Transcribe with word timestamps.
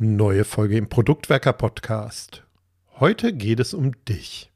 Neue 0.00 0.44
Folge 0.44 0.76
im 0.76 0.88
Produktwerker 0.88 1.52
Podcast. 1.52 2.44
Heute 3.00 3.32
geht 3.32 3.58
es 3.58 3.74
um 3.74 4.04
dich. 4.04 4.52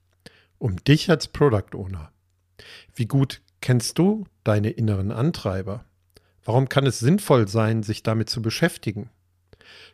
Um 0.59 0.77
dich 0.85 1.11
als 1.11 1.27
Product 1.27 1.75
Owner. 1.75 2.13
Wie 2.95 3.07
gut 3.07 3.43
kennst 3.61 3.99
du 3.99 4.25
deine 4.45 4.71
inneren 4.71 5.11
Antreiber? 5.11 5.85
Warum 6.45 6.69
kann 6.69 6.87
es 6.87 7.01
sinnvoll 7.01 7.49
sein, 7.49 7.83
sich 7.83 8.05
damit 8.05 8.31
zu 8.31 8.41
beschäftigen? 8.41 9.11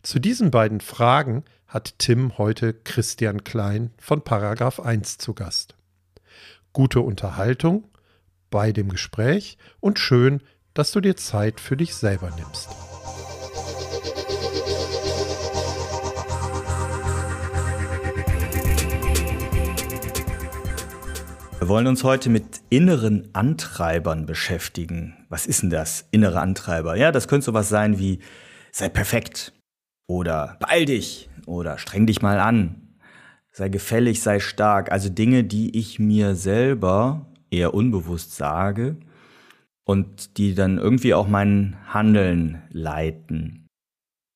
Zu 0.02 0.18
diesen 0.18 0.50
beiden 0.50 0.82
Fragen 0.82 1.44
hat 1.66 1.98
Tim 1.98 2.36
heute 2.36 2.74
Christian 2.74 3.42
Klein 3.42 3.94
von 3.96 4.20
Paragraph 4.20 4.80
1 4.80 5.16
zu 5.16 5.32
Gast. 5.32 5.76
Gute 6.74 7.00
Unterhaltung 7.00 7.84
bei 8.50 8.70
dem 8.70 8.90
Gespräch 8.90 9.56
und 9.80 9.98
schön, 9.98 10.42
dass 10.74 10.92
du 10.92 11.00
dir 11.00 11.16
Zeit 11.16 11.58
für 11.58 11.78
dich 11.78 11.94
selber 11.94 12.32
nimmst. 12.36 12.87
Wir 21.58 21.66
wollen 21.66 21.88
uns 21.88 22.04
heute 22.04 22.30
mit 22.30 22.60
inneren 22.70 23.30
Antreibern 23.34 24.26
beschäftigen. 24.26 25.16
Was 25.28 25.44
ist 25.44 25.62
denn 25.62 25.70
das, 25.70 26.06
innere 26.12 26.40
Antreiber? 26.40 26.94
Ja, 26.94 27.10
das 27.10 27.26
könnte 27.26 27.46
sowas 27.46 27.68
sein 27.68 27.98
wie 27.98 28.20
sei 28.70 28.88
perfekt 28.88 29.52
oder 30.06 30.56
beeil 30.60 30.84
dich 30.84 31.28
oder 31.46 31.76
streng 31.78 32.06
dich 32.06 32.22
mal 32.22 32.38
an, 32.38 32.96
sei 33.50 33.70
gefällig, 33.70 34.22
sei 34.22 34.38
stark. 34.38 34.92
Also 34.92 35.08
Dinge, 35.08 35.42
die 35.42 35.76
ich 35.76 35.98
mir 35.98 36.36
selber 36.36 37.26
eher 37.50 37.74
unbewusst 37.74 38.36
sage 38.36 38.96
und 39.84 40.38
die 40.38 40.54
dann 40.54 40.78
irgendwie 40.78 41.12
auch 41.12 41.26
mein 41.26 41.76
Handeln 41.88 42.62
leiten. 42.70 43.67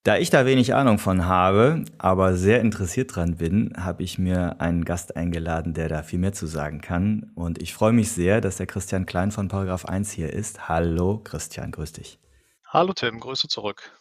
Da 0.05 0.16
ich 0.16 0.30
da 0.30 0.45
wenig 0.45 0.74
Ahnung 0.74 0.98
von 0.98 1.27
habe, 1.27 1.84
aber 1.98 2.34
sehr 2.34 2.61
interessiert 2.61 3.15
dran 3.15 3.37
bin, 3.37 3.73
habe 3.79 4.02
ich 4.02 4.19
mir 4.19 4.61
einen 4.61 4.84
Gast 4.84 5.14
eingeladen, 5.14 5.75
der 5.75 5.89
da 5.89 6.03
viel 6.03 6.19
mehr 6.19 6.33
zu 6.33 6.47
sagen 6.47 6.81
kann. 6.81 7.31
Und 7.36 7.62
ich 7.62 7.72
freue 7.72 7.92
mich 7.92 8.11
sehr, 8.11 8.41
dass 8.41 8.56
der 8.56 8.67
Christian 8.67 9.06
Klein 9.06 9.31
von 9.31 9.47
Paragraph 9.47 9.84
1 9.84 10.11
hier 10.11 10.33
ist. 10.33 10.69
Hallo 10.69 11.20
Christian, 11.22 11.70
grüß 11.70 11.92
dich. 11.92 12.19
Hallo 12.67 12.92
Tim, 12.94 13.20
Grüße 13.20 13.47
zurück. 13.47 13.92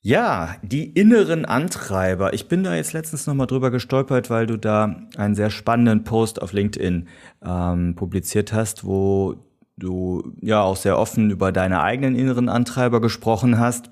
Ja, 0.00 0.56
die 0.62 0.88
inneren 0.88 1.44
Antreiber. 1.44 2.32
Ich 2.32 2.48
bin 2.48 2.64
da 2.64 2.74
jetzt 2.74 2.94
letztens 2.94 3.26
nochmal 3.26 3.46
drüber 3.46 3.70
gestolpert, 3.70 4.30
weil 4.30 4.46
du 4.46 4.56
da 4.56 5.02
einen 5.18 5.34
sehr 5.34 5.50
spannenden 5.50 6.04
Post 6.04 6.40
auf 6.40 6.54
LinkedIn 6.54 7.08
ähm, 7.44 7.94
publiziert 7.94 8.54
hast, 8.54 8.84
wo 8.84 9.34
du 9.76 10.32
ja 10.40 10.62
auch 10.62 10.76
sehr 10.76 10.98
offen 10.98 11.30
über 11.30 11.52
deine 11.52 11.82
eigenen 11.82 12.16
inneren 12.16 12.48
Antreiber 12.48 13.02
gesprochen 13.02 13.58
hast 13.58 13.90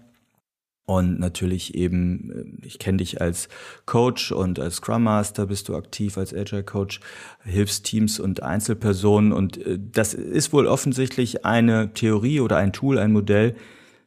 und 0.87 1.19
natürlich 1.19 1.75
eben, 1.75 2.59
äh, 2.63 2.67
ich 2.67 2.79
kenne 2.79 2.99
dich 2.99 3.21
als 3.21 3.49
Coach 3.87 4.33
und 4.33 4.59
als 4.59 4.77
Scrum 4.77 5.05
Master 5.05 5.47
bist 5.47 5.69
du 5.69 5.77
aktiv 5.77 6.19
als 6.19 6.35
Agile 6.35 6.63
Coach, 6.63 7.01
hilfst 7.43 7.85
Teams 7.85 8.21
und 8.21 8.43
Einzelpersonen 8.43 9.33
und 9.33 9.57
äh, 9.59 9.79
das 9.79 10.15
ist 10.15 10.53
wohl 10.53 10.67
offensichtlich 10.67 11.45
eine 11.45 11.93
Theorie 11.95 12.41
oder 12.41 12.57
ein 12.59 12.73
Tool, 12.73 12.99
ein 12.99 13.13
Modell, 13.13 13.55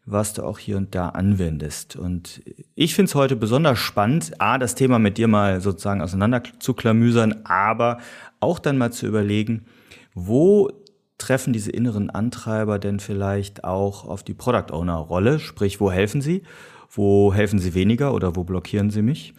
was 0.05 0.33
du 0.33 0.43
auch 0.43 0.57
hier 0.57 0.77
und 0.77 0.95
da 0.95 1.09
anwendest. 1.09 1.97
Und 1.97 2.41
ich 2.75 2.95
finde 2.95 3.09
es 3.09 3.15
heute 3.15 3.35
besonders 3.35 3.77
spannend, 3.77 4.39
A, 4.39 4.57
das 4.57 4.73
Thema 4.73 4.99
mit 4.99 5.17
dir 5.17 5.27
mal 5.27 5.59
sozusagen 5.59 6.01
auseinander 6.01 6.43
zu 6.59 6.73
klamüsern, 6.73 7.41
aber 7.43 7.99
auch 8.39 8.59
dann 8.59 8.77
mal 8.77 8.93
zu 8.93 9.05
überlegen, 9.05 9.65
wo 10.13 10.71
treffen 11.17 11.53
diese 11.53 11.71
inneren 11.71 12.09
Antreiber 12.09 12.79
denn 12.79 12.99
vielleicht 12.99 13.63
auch 13.63 14.05
auf 14.05 14.23
die 14.23 14.33
Product 14.33 14.71
Owner 14.71 14.97
Rolle? 14.97 15.39
Sprich, 15.39 15.79
wo 15.79 15.91
helfen 15.91 16.21
sie? 16.21 16.43
Wo 16.89 17.33
helfen 17.33 17.59
sie 17.59 17.73
weniger 17.73 18.13
oder 18.13 18.35
wo 18.35 18.43
blockieren 18.43 18.89
sie 18.89 19.01
mich? 19.01 19.33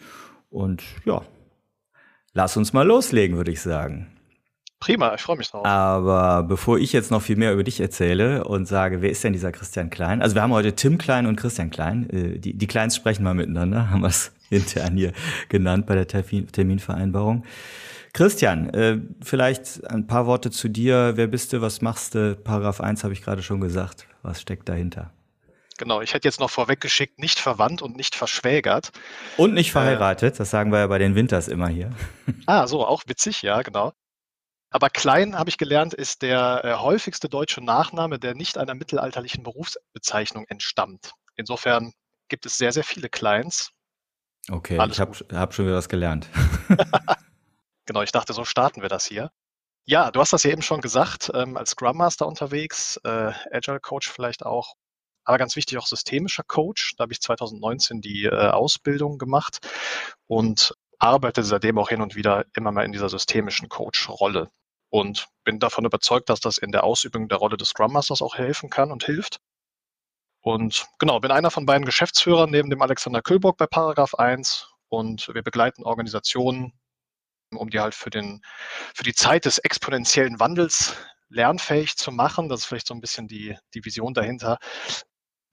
Und 0.49 0.83
ja, 1.05 1.21
lass 2.33 2.57
uns 2.57 2.73
mal 2.73 2.85
loslegen, 2.85 3.37
würde 3.37 3.51
ich 3.51 3.61
sagen. 3.61 4.07
Prima, 4.79 5.13
ich 5.13 5.21
freue 5.21 5.35
mich 5.35 5.51
drauf. 5.51 5.65
Aber 5.65 6.43
bevor 6.43 6.79
ich 6.79 6.93
jetzt 6.93 7.11
noch 7.11 7.21
viel 7.21 7.35
mehr 7.35 7.51
über 7.51 7.65
dich 7.65 7.81
erzähle 7.81 8.45
und 8.45 8.65
sage, 8.65 9.01
wer 9.01 9.09
ist 9.09 9.21
denn 9.23 9.33
dieser 9.33 9.51
Christian 9.51 9.89
Klein? 9.89 10.21
Also 10.21 10.35
wir 10.35 10.41
haben 10.41 10.53
heute 10.53 10.73
Tim 10.73 10.97
Klein 10.97 11.25
und 11.25 11.35
Christian 11.35 11.69
Klein. 11.69 12.09
Äh, 12.09 12.39
die, 12.39 12.57
die 12.57 12.67
Kleins 12.67 12.95
sprechen 12.95 13.23
mal 13.23 13.33
miteinander, 13.33 13.89
haben 13.91 14.01
wir 14.01 14.07
es 14.07 14.31
intern 14.49 14.95
hier 14.95 15.11
genannt 15.49 15.85
bei 15.85 15.95
der 15.95 16.07
Terminvereinbarung. 16.07 17.43
Christian, 18.13 18.69
äh, 18.73 18.99
vielleicht 19.21 19.85
ein 19.89 20.07
paar 20.07 20.25
Worte 20.25 20.51
zu 20.51 20.67
dir. 20.67 21.13
Wer 21.15 21.27
bist 21.27 21.53
du? 21.53 21.61
Was 21.61 21.81
machst 21.81 22.15
du? 22.15 22.35
Paragraph 22.35 22.81
1 22.81 23.03
habe 23.03 23.13
ich 23.13 23.21
gerade 23.21 23.43
schon 23.43 23.61
gesagt. 23.61 24.07
Was 24.21 24.41
steckt 24.41 24.67
dahinter? 24.67 25.13
Genau, 25.77 26.01
ich 26.01 26.13
hätte 26.13 26.27
jetzt 26.27 26.41
noch 26.41 26.49
vorweggeschickt, 26.49 27.19
nicht 27.19 27.39
verwandt 27.39 27.81
und 27.81 27.95
nicht 27.95 28.13
verschwägert. 28.13 28.91
Und 29.37 29.53
nicht 29.53 29.71
verheiratet, 29.71 30.35
äh, 30.35 30.37
das 30.37 30.49
sagen 30.49 30.73
wir 30.73 30.79
ja 30.79 30.87
bei 30.87 30.97
den 30.97 31.15
Winters 31.15 31.47
immer 31.47 31.69
hier. 31.69 31.91
Ah, 32.45 32.67
so, 32.67 32.85
auch 32.85 33.03
witzig, 33.07 33.43
ja, 33.43 33.61
genau. 33.61 33.93
Aber 34.71 34.89
Klein, 34.89 35.37
habe 35.37 35.49
ich 35.49 35.57
gelernt, 35.57 35.93
ist 35.93 36.21
der 36.21 36.61
äh, 36.63 36.73
häufigste 36.73 37.29
deutsche 37.29 37.63
Nachname, 37.63 38.19
der 38.19 38.35
nicht 38.35 38.57
einer 38.57 38.75
mittelalterlichen 38.75 39.43
Berufsbezeichnung 39.43 40.45
entstammt. 40.49 41.13
Insofern 41.37 41.93
gibt 42.27 42.45
es 42.45 42.57
sehr, 42.57 42.71
sehr 42.73 42.83
viele 42.83 43.07
Kleins. 43.07 43.71
Okay, 44.51 44.77
Alles 44.77 44.97
ich 44.97 44.99
habe 44.99 45.13
hab 45.33 45.53
schon 45.53 45.65
wieder 45.65 45.77
was 45.77 45.89
gelernt. 45.89 46.27
Genau, 47.89 48.03
ich 48.03 48.11
dachte, 48.11 48.33
so 48.33 48.45
starten 48.45 48.83
wir 48.83 48.89
das 48.89 49.07
hier. 49.07 49.31
Ja, 49.87 50.11
du 50.11 50.19
hast 50.19 50.31
das 50.31 50.43
ja 50.43 50.51
eben 50.51 50.61
schon 50.61 50.79
gesagt, 50.79 51.31
ähm, 51.33 51.57
als 51.57 51.71
Scrum 51.71 51.97
Master 51.97 52.27
unterwegs, 52.27 52.97
äh, 53.03 53.31
Agile 53.51 53.79
Coach 53.79 54.11
vielleicht 54.11 54.45
auch, 54.45 54.75
aber 55.23 55.39
ganz 55.39 55.55
wichtig 55.55 55.79
auch 55.79 55.87
systemischer 55.87 56.43
Coach. 56.43 56.93
Da 56.97 57.05
habe 57.05 57.13
ich 57.13 57.19
2019 57.19 57.99
die 57.99 58.25
äh, 58.25 58.49
Ausbildung 58.51 59.17
gemacht 59.17 59.67
und 60.27 60.75
arbeite 60.99 61.41
seitdem 61.43 61.79
auch 61.79 61.89
hin 61.89 62.03
und 62.03 62.15
wieder 62.15 62.45
immer 62.55 62.71
mal 62.71 62.85
in 62.85 62.91
dieser 62.91 63.09
systemischen 63.09 63.69
Coach-Rolle 63.69 64.51
und 64.91 65.27
bin 65.43 65.57
davon 65.57 65.85
überzeugt, 65.85 66.29
dass 66.29 66.41
das 66.41 66.59
in 66.59 66.71
der 66.71 66.83
Ausübung 66.83 67.27
der 67.27 67.39
Rolle 67.39 67.57
des 67.57 67.69
Scrum 67.69 67.93
Masters 67.93 68.21
auch 68.21 68.35
helfen 68.35 68.69
kann 68.69 68.91
und 68.91 69.03
hilft. 69.03 69.39
Und 70.41 70.85
genau, 70.99 71.19
bin 71.21 71.31
einer 71.31 71.49
von 71.49 71.65
beiden 71.65 71.85
Geschäftsführern 71.85 72.51
neben 72.51 72.69
dem 72.69 72.83
Alexander 72.83 73.23
Kühlbock 73.23 73.57
bei 73.57 73.65
Paragraph 73.65 74.13
1 74.13 74.69
und 74.89 75.27
wir 75.33 75.41
begleiten 75.41 75.83
Organisationen 75.83 76.78
um 77.57 77.69
die 77.69 77.79
halt 77.79 77.95
für, 77.95 78.09
den, 78.09 78.41
für 78.93 79.03
die 79.03 79.13
Zeit 79.13 79.45
des 79.45 79.57
exponentiellen 79.57 80.39
Wandels 80.39 80.95
lernfähig 81.29 81.95
zu 81.97 82.11
machen. 82.11 82.49
Das 82.49 82.61
ist 82.61 82.65
vielleicht 82.65 82.87
so 82.87 82.93
ein 82.93 83.01
bisschen 83.01 83.27
die, 83.27 83.57
die 83.73 83.83
Vision 83.85 84.13
dahinter. 84.13 84.57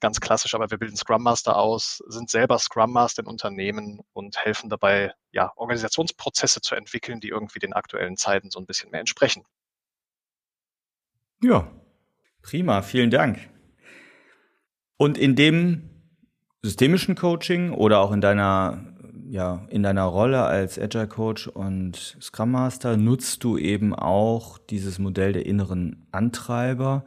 Ganz 0.01 0.21
klassisch, 0.21 0.55
aber 0.55 0.71
wir 0.71 0.79
bilden 0.79 0.97
Scrum 0.97 1.23
Master 1.23 1.57
aus, 1.57 2.03
sind 2.07 2.29
selber 2.29 2.59
Scrum 2.59 2.93
Master 2.93 3.23
in 3.23 3.29
Unternehmen 3.29 4.01
und 4.13 4.37
helfen 4.37 4.69
dabei, 4.69 5.15
ja, 5.33 5.53
Organisationsprozesse 5.57 6.61
zu 6.61 6.75
entwickeln, 6.75 7.21
die 7.21 7.29
irgendwie 7.29 7.61
den 7.61 7.73
aktuellen 7.73 8.17
Zeiten 8.19 8.51
so 8.51 8.59
ein 8.59 8.67
bisschen 8.67 8.91
mehr 8.91 9.01
entsprechen. 9.01 9.45
Ja, 11.43 11.71
prima, 12.43 12.83
vielen 12.83 13.11
Dank. 13.11 13.49
Und 14.99 15.17
in 15.17 15.35
dem 15.35 15.91
systemischen 16.63 17.15
Coaching 17.15 17.73
oder 17.73 18.01
auch 18.01 18.13
in 18.13 18.21
deiner 18.21 18.96
ja, 19.31 19.67
in 19.69 19.83
deiner 19.83 20.05
Rolle 20.05 20.43
als 20.43 20.79
Agile 20.79 21.09
Coach 21.09 21.49
und 21.49 22.17
Scrum 22.21 22.53
Master 22.53 22.97
nutzt 22.97 23.45
du 23.45 23.59
eben 23.59 23.95
auch 23.95 24.59
dieses 24.59 24.99
Modell 24.99 25.33
der 25.33 25.47
inneren 25.47 26.07
Antreiber, 26.13 27.05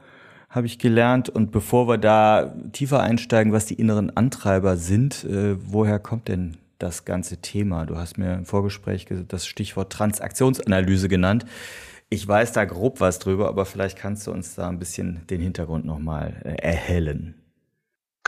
habe 0.50 0.68
ich 0.68 0.80
gelernt. 0.80 1.30
Und 1.30 1.52
bevor 1.52 1.88
wir 1.88 1.98
da 1.98 2.54
tiefer 2.72 3.02
einsteigen, 3.02 3.54
was 3.54 3.66
die 3.66 3.76
inneren 3.76 4.16
Antreiber 4.16 4.78
sind, 4.78 5.24
äh, 5.24 5.56
woher 5.60 6.00
kommt 6.00 6.28
denn 6.28 6.58
das 6.80 7.06
ganze 7.06 7.38
Thema? 7.38 7.86
Du 7.86 7.98
hast 7.98 8.18
mir 8.18 8.34
im 8.34 8.46
Vorgespräch 8.46 9.08
das 9.28 9.46
Stichwort 9.46 9.92
Transaktionsanalyse 9.92 11.08
genannt. 11.10 11.46
Ich 12.10 12.28
weiß 12.28 12.54
da 12.54 12.66
grob 12.66 13.02
was 13.02 13.20
drüber, 13.20 13.48
aber 13.50 13.66
vielleicht 13.66 13.98
kannst 13.98 14.26
du 14.26 14.32
uns 14.32 14.56
da 14.56 14.68
ein 14.68 14.80
bisschen 14.80 15.28
den 15.30 15.42
Hintergrund 15.42 15.86
nochmal 15.86 16.42
äh, 16.44 16.56
erhellen. 16.56 17.36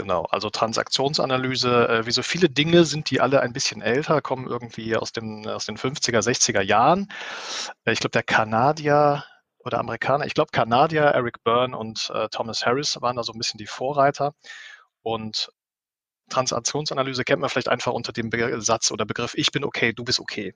Genau, 0.02 0.24
also 0.32 0.50
Transaktionsanalyse, 0.50 1.88
äh, 1.88 2.06
wie 2.08 2.12
so 2.12 2.24
viele 2.24 2.50
Dinge 2.50 2.86
sind 2.86 3.12
die 3.12 3.22
alle 3.22 3.42
ein 3.42 3.54
bisschen 3.54 3.84
älter, 3.84 4.20
kommen 4.20 4.48
irgendwie 4.48 4.96
aus, 4.96 5.12
dem, 5.12 5.46
aus 5.46 5.68
den 5.68 5.78
50er, 5.78 6.24
60er 6.24 6.62
Jahren. 6.62 7.08
Äh, 7.86 7.92
ich 7.94 8.00
glaube, 8.00 8.10
der 8.12 8.24
Kanadier 8.24 9.24
oder 9.60 9.78
Amerikaner, 9.78 10.26
ich 10.26 10.34
glaube 10.34 10.50
Kanadier, 10.52 11.04
Eric 11.04 11.44
Byrne 11.44 11.78
und 11.78 12.12
äh, 12.16 12.30
Thomas 12.30 12.66
Harris 12.66 13.00
waren 13.02 13.16
da 13.16 13.22
so 13.22 13.32
ein 13.32 13.38
bisschen 13.38 13.60
die 13.60 13.68
Vorreiter. 13.68 14.34
Und 15.04 15.52
Transaktionsanalyse 16.30 17.24
kennt 17.24 17.42
man 17.42 17.52
vielleicht 17.52 17.70
einfach 17.70 17.94
unter 17.94 18.12
dem 18.12 18.32
Be 18.32 18.60
Satz 18.62 18.92
oder 18.92 19.06
Begriff, 19.06 19.34
ich 19.36 19.52
bin 19.52 19.64
okay, 19.64 19.94
du 19.94 20.04
bist 20.04 20.20
okay. 20.20 20.56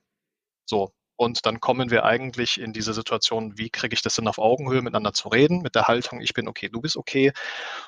So, 0.66 0.92
und 1.16 1.46
dann 1.46 1.60
kommen 1.60 1.90
wir 1.90 2.04
eigentlich 2.04 2.60
in 2.60 2.72
diese 2.72 2.92
Situation, 2.92 3.56
wie 3.56 3.70
kriege 3.70 3.94
ich 3.94 4.02
das 4.02 4.16
denn 4.16 4.28
auf 4.28 4.38
Augenhöhe 4.38 4.82
miteinander 4.82 5.12
zu 5.12 5.28
reden, 5.28 5.62
mit 5.62 5.74
der 5.74 5.88
Haltung, 5.88 6.20
ich 6.20 6.34
bin 6.34 6.46
okay, 6.48 6.68
du 6.68 6.80
bist 6.80 6.96
okay. 6.96 7.32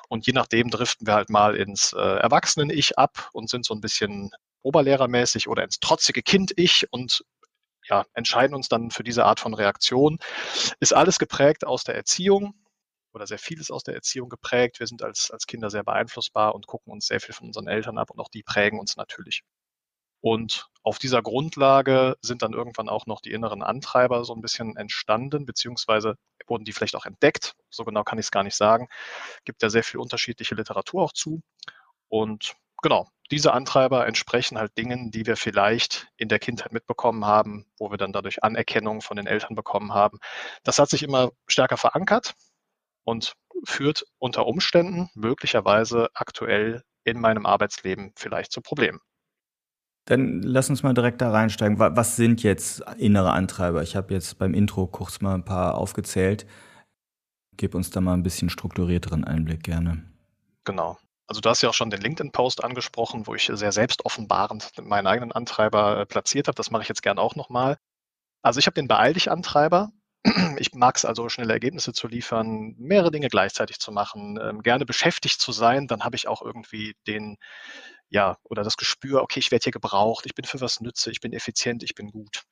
Und 0.09 0.25
je 0.25 0.33
nachdem 0.33 0.69
driften 0.69 1.05
wir 1.07 1.13
halt 1.13 1.29
mal 1.29 1.55
ins 1.55 1.93
äh, 1.93 1.99
Erwachsenen-Ich 1.99 2.97
ab 2.97 3.29
und 3.33 3.49
sind 3.49 3.65
so 3.65 3.73
ein 3.75 3.81
bisschen 3.81 4.31
oberlehrermäßig 4.63 5.47
oder 5.47 5.63
ins 5.63 5.79
trotzige 5.79 6.23
Kind-Ich 6.23 6.87
und 6.91 7.23
ja, 7.87 8.05
entscheiden 8.13 8.55
uns 8.55 8.67
dann 8.69 8.91
für 8.91 9.03
diese 9.03 9.25
Art 9.25 9.39
von 9.39 9.53
Reaktion. 9.53 10.19
Ist 10.79 10.93
alles 10.93 11.19
geprägt 11.19 11.65
aus 11.65 11.83
der 11.83 11.95
Erziehung 11.95 12.53
oder 13.13 13.27
sehr 13.27 13.39
vieles 13.39 13.71
aus 13.71 13.83
der 13.83 13.95
Erziehung 13.95 14.29
geprägt. 14.29 14.79
Wir 14.79 14.87
sind 14.87 15.03
als, 15.03 15.31
als 15.31 15.47
Kinder 15.47 15.69
sehr 15.69 15.83
beeinflussbar 15.83 16.55
und 16.55 16.67
gucken 16.67 16.91
uns 16.93 17.07
sehr 17.07 17.19
viel 17.19 17.33
von 17.33 17.47
unseren 17.47 17.67
Eltern 17.67 17.97
ab 17.97 18.11
und 18.11 18.19
auch 18.19 18.29
die 18.29 18.43
prägen 18.43 18.79
uns 18.79 18.95
natürlich. 18.97 19.43
Und 20.21 20.67
auf 20.83 20.99
dieser 20.99 21.21
Grundlage 21.21 22.17
sind 22.21 22.41
dann 22.41 22.53
irgendwann 22.53 22.89
auch 22.89 23.05
noch 23.05 23.21
die 23.21 23.31
inneren 23.31 23.61
Antreiber 23.63 24.23
so 24.25 24.33
ein 24.33 24.41
bisschen 24.41 24.75
entstanden, 24.75 25.45
beziehungsweise 25.45 26.15
wurden 26.47 26.65
die 26.65 26.73
vielleicht 26.73 26.95
auch 26.95 27.05
entdeckt. 27.05 27.55
So 27.69 27.85
genau 27.85 28.03
kann 28.03 28.17
ich 28.17 28.25
es 28.25 28.31
gar 28.31 28.43
nicht 28.43 28.55
sagen. 28.55 28.87
Gibt 29.45 29.61
ja 29.61 29.69
sehr 29.69 29.83
viel 29.83 29.99
unterschiedliche 29.99 30.55
Literatur 30.55 31.03
auch 31.03 31.13
zu. 31.13 31.41
Und 32.09 32.55
genau, 32.81 33.07
diese 33.31 33.53
Antreiber 33.53 34.07
entsprechen 34.07 34.57
halt 34.57 34.77
Dingen, 34.77 35.11
die 35.11 35.25
wir 35.25 35.37
vielleicht 35.37 36.07
in 36.17 36.29
der 36.29 36.39
Kindheit 36.39 36.71
mitbekommen 36.71 37.25
haben, 37.25 37.67
wo 37.77 37.91
wir 37.91 37.97
dann 37.97 38.13
dadurch 38.13 38.43
Anerkennung 38.43 39.01
von 39.01 39.17
den 39.17 39.27
Eltern 39.27 39.55
bekommen 39.55 39.93
haben. 39.93 40.19
Das 40.63 40.79
hat 40.79 40.89
sich 40.89 41.03
immer 41.03 41.31
stärker 41.47 41.77
verankert 41.77 42.33
und 43.03 43.33
führt 43.65 44.05
unter 44.17 44.47
Umständen 44.47 45.09
möglicherweise 45.13 46.09
aktuell 46.13 46.83
in 47.03 47.19
meinem 47.19 47.45
Arbeitsleben 47.45 48.13
vielleicht 48.15 48.51
zu 48.51 48.61
Problemen. 48.61 48.99
Dann 50.09 50.41
lass 50.41 50.71
uns 50.71 50.81
mal 50.81 50.95
direkt 50.95 51.21
da 51.21 51.29
reinsteigen. 51.29 51.77
Was 51.77 52.15
sind 52.15 52.41
jetzt 52.41 52.81
innere 52.97 53.31
Antreiber? 53.31 53.83
Ich 53.83 53.95
habe 53.95 54.11
jetzt 54.11 54.39
beim 54.39 54.55
Intro 54.55 54.87
kurz 54.87 55.21
mal 55.21 55.35
ein 55.35 55.45
paar 55.45 55.75
aufgezählt. 55.75 56.47
Gib 57.57 57.75
uns 57.75 57.91
da 57.91 58.01
mal 58.01 58.15
ein 58.15 58.23
bisschen 58.23 58.49
strukturierteren 58.49 59.23
Einblick 59.23 59.61
gerne. 59.63 60.03
Genau. 60.63 60.97
Also 61.27 61.41
du 61.41 61.49
hast 61.49 61.61
ja 61.61 61.69
auch 61.69 61.75
schon 61.75 61.91
den 61.91 62.01
LinkedIn-Post 62.01 62.63
angesprochen, 62.63 63.27
wo 63.27 63.35
ich 63.35 63.51
sehr 63.53 63.71
selbstoffenbarend 63.71 64.71
meinen 64.81 65.05
eigenen 65.05 65.31
Antreiber 65.31 65.99
äh, 65.99 66.05
platziert 66.07 66.47
habe. 66.47 66.55
Das 66.55 66.71
mache 66.71 66.81
ich 66.81 66.89
jetzt 66.89 67.03
gerne 67.03 67.21
auch 67.21 67.35
nochmal. 67.35 67.77
Also 68.41 68.59
ich 68.59 68.65
habe 68.65 68.73
den 68.73 68.87
Beeil 68.87 69.13
dich 69.13 69.29
Antreiber. 69.29 69.91
Ich 70.57 70.73
mag 70.73 70.97
es 70.97 71.05
also, 71.05 71.29
schnelle 71.29 71.53
Ergebnisse 71.53 71.93
zu 71.93 72.07
liefern, 72.07 72.73
mehrere 72.79 73.11
Dinge 73.11 73.29
gleichzeitig 73.29 73.79
zu 73.79 73.91
machen, 73.91 74.39
ähm, 74.41 74.63
gerne 74.63 74.85
beschäftigt 74.85 75.39
zu 75.39 75.51
sein. 75.51 75.87
Dann 75.87 76.03
habe 76.03 76.15
ich 76.15 76.27
auch 76.27 76.41
irgendwie 76.41 76.95
den, 77.07 77.37
ja, 78.09 78.37
oder 78.43 78.63
das 78.63 78.77
Gespür, 78.77 79.21
okay, 79.21 79.39
ich 79.39 79.51
werde 79.51 79.63
hier 79.63 79.71
gebraucht, 79.71 80.25
ich 80.25 80.35
bin 80.35 80.45
für 80.45 80.61
was 80.61 80.81
nütze, 80.81 81.11
ich 81.11 81.21
bin 81.21 81.33
effizient, 81.33 81.83
ich 81.83 81.95
bin 81.95 82.11
gut. 82.11 82.43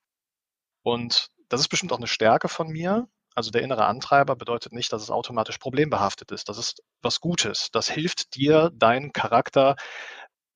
Und 0.83 1.30
das 1.50 1.62
ist 1.62 1.69
bestimmt 1.69 1.94
auch 1.94 1.98
eine 1.98 2.07
Stärke 2.07 2.50
von 2.50 2.69
mir. 2.69 3.07
Also 3.36 3.51
der 3.51 3.62
innere 3.62 3.86
Antreiber 3.86 4.36
bedeutet 4.36 4.74
nicht, 4.74 4.92
dass 4.92 5.04
es 5.04 5.12
automatisch 5.12 5.59
problembehaftet 5.59 6.31
ist. 6.31 6.50
Das 6.50 6.57
ist 6.57 6.81
was 7.01 7.19
Gutes. 7.19 7.69
Das 7.71 7.89
hilft 7.89 8.36
dir, 8.36 8.71
deinen 8.74 9.13
Charakter 9.13 9.75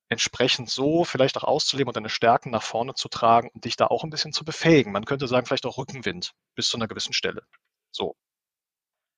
entsprechend 0.08 0.70
so 0.70 1.04
vielleicht 1.04 1.36
auch 1.38 1.44
auszuleben 1.44 1.88
und 1.88 1.96
deine 1.96 2.08
Stärken 2.08 2.50
nach 2.50 2.62
vorne 2.62 2.94
zu 2.94 3.08
tragen 3.08 3.50
und 3.54 3.64
dich 3.64 3.76
da 3.76 3.86
auch 3.86 4.04
ein 4.04 4.10
bisschen 4.10 4.32
zu 4.32 4.44
befähigen. 4.44 4.92
Man 4.92 5.04
könnte 5.04 5.28
sagen, 5.28 5.46
vielleicht 5.46 5.66
auch 5.66 5.78
Rückenwind 5.78 6.32
bis 6.54 6.68
zu 6.68 6.76
einer 6.76 6.88
gewissen 6.88 7.12
Stelle. 7.12 7.42
So. 7.92 8.16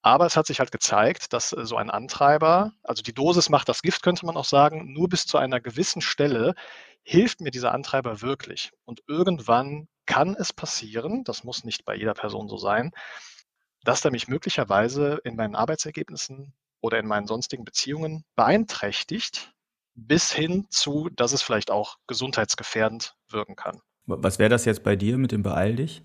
Aber 0.05 0.27
es 0.27 0.37
hat 0.37 0.47
sich 0.47 0.59
halt 0.59 0.71
gezeigt, 0.71 1.33
dass 1.33 1.55
äh, 1.55 1.65
so 1.65 1.77
ein 1.77 1.89
Antreiber, 1.89 2.73
also 2.83 3.03
die 3.03 3.15
Dosis 3.15 3.49
macht 3.49 3.71
das 3.71 3.81
Gift, 3.81 4.03
könnte 4.03 4.27
man 4.27 4.37
auch 4.37 4.45
sagen, 4.45 4.93
nur 4.93 5.09
bis 5.09 5.27
zu 5.27 5.39
einer 5.39 5.61
gewissen 5.61 6.03
Stelle 6.03 6.55
hilft 7.03 7.41
mir 7.41 7.51
dieser 7.51 7.73
Antreiber 7.73 8.21
wirklich. 8.21 8.71
Und 8.85 9.03
irgendwann 9.09 9.89
kann 10.05 10.37
es 10.39 10.53
passieren, 10.53 11.25
das 11.25 11.43
muss 11.43 11.65
nicht 11.65 11.87
bei 11.87 11.97
jeder 11.97 12.13
Person 12.13 12.49
so 12.49 12.59
sein, 12.59 12.93
dass 13.83 14.03
der 14.03 14.11
mich 14.11 14.29
möglicherweise 14.29 15.21
in 15.25 15.37
meinen 15.37 15.55
Arbeitsergebnissen 15.55 16.53
oder 16.83 16.99
in 16.99 17.07
meinen 17.07 17.27
sonstigen 17.27 17.65
Beziehungen 17.65 18.27
beeinträchtigt, 18.37 19.55
bis 19.95 20.31
hin 20.31 20.67
zu, 20.69 21.09
dass 21.17 21.33
es 21.33 21.41
vielleicht 21.41 21.71
auch 21.71 21.97
gesundheitsgefährdend 22.07 23.17
wirken 23.31 23.57
kann. 23.57 23.81
Was 24.05 24.39
wäre 24.39 24.51
das 24.51 24.67
jetzt 24.67 24.85
bei 24.85 24.97
dir 24.97 25.17
mit 25.17 25.33
dem 25.33 25.43
Beeil 25.43 25.77
dich? 25.77 26.03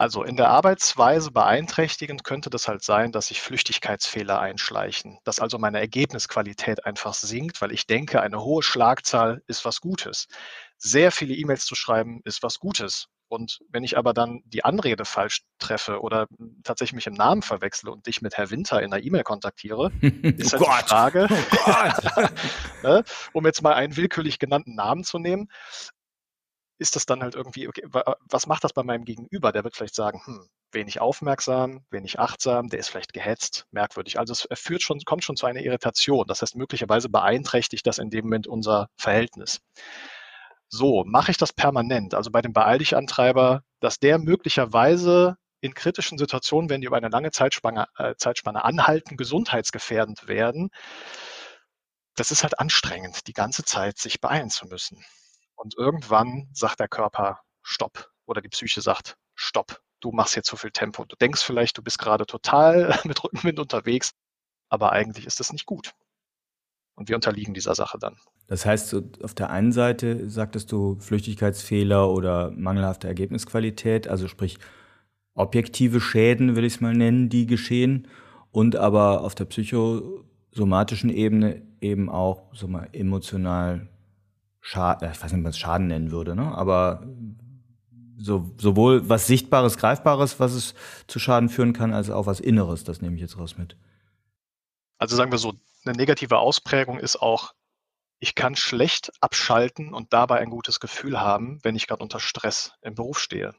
Also 0.00 0.22
in 0.22 0.36
der 0.36 0.48
Arbeitsweise 0.48 1.30
beeinträchtigend 1.30 2.24
könnte 2.24 2.48
das 2.48 2.68
halt 2.68 2.82
sein, 2.82 3.12
dass 3.12 3.26
sich 3.26 3.42
Flüchtigkeitsfehler 3.42 4.40
einschleichen, 4.40 5.18
dass 5.24 5.40
also 5.40 5.58
meine 5.58 5.78
Ergebnisqualität 5.78 6.86
einfach 6.86 7.12
sinkt, 7.12 7.60
weil 7.60 7.70
ich 7.70 7.86
denke, 7.86 8.22
eine 8.22 8.42
hohe 8.42 8.62
Schlagzahl 8.62 9.42
ist 9.46 9.66
was 9.66 9.82
Gutes. 9.82 10.26
Sehr 10.78 11.12
viele 11.12 11.34
E-Mails 11.34 11.66
zu 11.66 11.74
schreiben 11.74 12.22
ist 12.24 12.42
was 12.42 12.58
Gutes. 12.60 13.08
Und 13.28 13.60
wenn 13.68 13.84
ich 13.84 13.98
aber 13.98 14.14
dann 14.14 14.40
die 14.46 14.64
Anrede 14.64 15.04
falsch 15.04 15.42
treffe 15.58 16.00
oder 16.00 16.28
tatsächlich 16.64 16.94
mich 16.94 17.06
im 17.06 17.12
Namen 17.12 17.42
verwechsle 17.42 17.92
und 17.92 18.06
dich 18.06 18.22
mit 18.22 18.38
Herr 18.38 18.48
Winter 18.50 18.82
in 18.82 18.94
einer 18.94 19.04
E-Mail 19.04 19.22
kontaktiere, 19.22 19.92
ist 20.00 20.54
oh 20.54 20.66
halt 20.66 20.86
die 20.86 20.88
Frage, 20.88 21.28
oh 21.30 22.22
ne, 22.88 23.04
um 23.34 23.44
jetzt 23.44 23.60
mal 23.60 23.74
einen 23.74 23.96
willkürlich 23.98 24.38
genannten 24.38 24.74
Namen 24.74 25.04
zu 25.04 25.18
nehmen, 25.18 25.50
ist 26.80 26.96
das 26.96 27.04
dann 27.04 27.22
halt 27.22 27.34
irgendwie, 27.34 27.68
okay, 27.68 27.84
was 27.90 28.46
macht 28.46 28.64
das 28.64 28.72
bei 28.72 28.82
meinem 28.82 29.04
Gegenüber? 29.04 29.52
Der 29.52 29.64
wird 29.64 29.76
vielleicht 29.76 29.94
sagen, 29.94 30.22
hm, 30.24 30.48
wenig 30.72 31.00
aufmerksam, 31.00 31.84
wenig 31.90 32.18
achtsam, 32.18 32.68
der 32.68 32.78
ist 32.78 32.88
vielleicht 32.88 33.12
gehetzt, 33.12 33.66
merkwürdig. 33.70 34.18
Also 34.18 34.32
es 34.32 34.48
führt 34.58 34.82
schon, 34.82 34.98
kommt 35.04 35.22
schon 35.22 35.36
zu 35.36 35.46
einer 35.46 35.60
Irritation. 35.60 36.26
Das 36.26 36.40
heißt, 36.40 36.56
möglicherweise 36.56 37.10
beeinträchtigt 37.10 37.86
das 37.86 37.98
in 37.98 38.08
dem 38.08 38.24
Moment 38.24 38.46
unser 38.46 38.88
Verhältnis. 38.96 39.60
So, 40.70 41.04
mache 41.04 41.32
ich 41.32 41.36
das 41.36 41.52
permanent, 41.52 42.14
also 42.14 42.30
bei 42.30 42.40
dem 42.40 42.52
Beeil 42.52 42.78
dich 42.78 42.96
Antreiber, 42.96 43.62
dass 43.80 43.98
der 43.98 44.18
möglicherweise 44.18 45.36
in 45.60 45.74
kritischen 45.74 46.16
Situationen, 46.16 46.70
wenn 46.70 46.80
die 46.80 46.86
über 46.86 46.96
eine 46.96 47.08
lange 47.08 47.30
Zeitspanne, 47.30 47.86
äh, 47.98 48.14
Zeitspanne 48.16 48.64
anhalten, 48.64 49.16
gesundheitsgefährdend 49.16 50.28
werden, 50.28 50.70
das 52.16 52.30
ist 52.30 52.42
halt 52.42 52.58
anstrengend, 52.58 53.26
die 53.26 53.32
ganze 53.32 53.64
Zeit 53.64 53.98
sich 53.98 54.20
beeilen 54.20 54.50
zu 54.50 54.66
müssen. 54.66 55.04
Und 55.60 55.76
irgendwann 55.76 56.48
sagt 56.54 56.80
der 56.80 56.88
Körper 56.88 57.40
Stopp 57.62 58.10
oder 58.24 58.40
die 58.40 58.48
Psyche 58.48 58.80
sagt 58.80 59.18
Stopp, 59.34 59.82
du 60.00 60.10
machst 60.10 60.34
jetzt 60.34 60.46
zu 60.46 60.56
viel 60.56 60.70
Tempo. 60.70 61.04
Du 61.04 61.16
denkst 61.16 61.42
vielleicht, 61.42 61.76
du 61.76 61.82
bist 61.82 61.98
gerade 61.98 62.24
total 62.24 62.98
mit 63.04 63.22
Rückenwind 63.22 63.58
unterwegs, 63.60 64.12
aber 64.70 64.92
eigentlich 64.92 65.26
ist 65.26 65.38
das 65.38 65.52
nicht 65.52 65.66
gut. 65.66 65.92
Und 66.94 67.10
wir 67.10 67.16
unterliegen 67.16 67.52
dieser 67.52 67.74
Sache 67.74 67.98
dann. 67.98 68.16
Das 68.46 68.64
heißt, 68.64 68.96
auf 69.22 69.34
der 69.34 69.50
einen 69.50 69.72
Seite 69.72 70.30
sagtest 70.30 70.72
du 70.72 70.98
Flüchtigkeitsfehler 70.98 72.08
oder 72.08 72.52
mangelhafte 72.52 73.08
Ergebnisqualität, 73.08 74.08
also 74.08 74.28
sprich 74.28 74.58
objektive 75.34 76.00
Schäden, 76.00 76.56
will 76.56 76.64
ich 76.64 76.76
es 76.76 76.80
mal 76.80 76.94
nennen, 76.94 77.28
die 77.28 77.44
geschehen. 77.44 78.08
Und 78.50 78.76
aber 78.76 79.20
auf 79.20 79.34
der 79.34 79.44
psychosomatischen 79.44 81.10
Ebene 81.10 81.60
eben 81.82 82.08
auch 82.08 82.54
so 82.54 82.66
mal 82.66 82.88
emotional 82.92 83.90
Schaden, 84.60 85.10
ich 85.10 85.22
weiß 85.22 85.32
nicht, 85.32 85.38
ob 85.38 85.42
man 85.42 85.50
es 85.50 85.58
Schaden 85.58 85.86
nennen 85.86 86.10
würde, 86.10 86.36
ne? 86.36 86.54
aber 86.54 87.06
so, 88.18 88.50
sowohl 88.58 89.08
was 89.08 89.26
Sichtbares, 89.26 89.78
Greifbares, 89.78 90.38
was 90.38 90.52
es 90.52 90.74
zu 91.06 91.18
Schaden 91.18 91.48
führen 91.48 91.72
kann, 91.72 91.94
als 91.94 92.10
auch 92.10 92.26
was 92.26 92.40
Inneres, 92.40 92.84
das 92.84 93.00
nehme 93.00 93.16
ich 93.16 93.22
jetzt 93.22 93.38
raus 93.38 93.56
mit. 93.56 93.76
Also 94.98 95.16
sagen 95.16 95.32
wir 95.32 95.38
so, 95.38 95.54
eine 95.84 95.96
negative 95.96 96.38
Ausprägung 96.38 96.98
ist 96.98 97.16
auch, 97.16 97.54
ich 98.18 98.34
kann 98.34 98.54
schlecht 98.54 99.10
abschalten 99.22 99.94
und 99.94 100.12
dabei 100.12 100.40
ein 100.40 100.50
gutes 100.50 100.78
Gefühl 100.78 101.20
haben, 101.20 101.58
wenn 101.62 101.74
ich 101.74 101.86
gerade 101.86 102.02
unter 102.02 102.20
Stress 102.20 102.74
im 102.82 102.94
Beruf 102.94 103.18
stehe. 103.18 103.54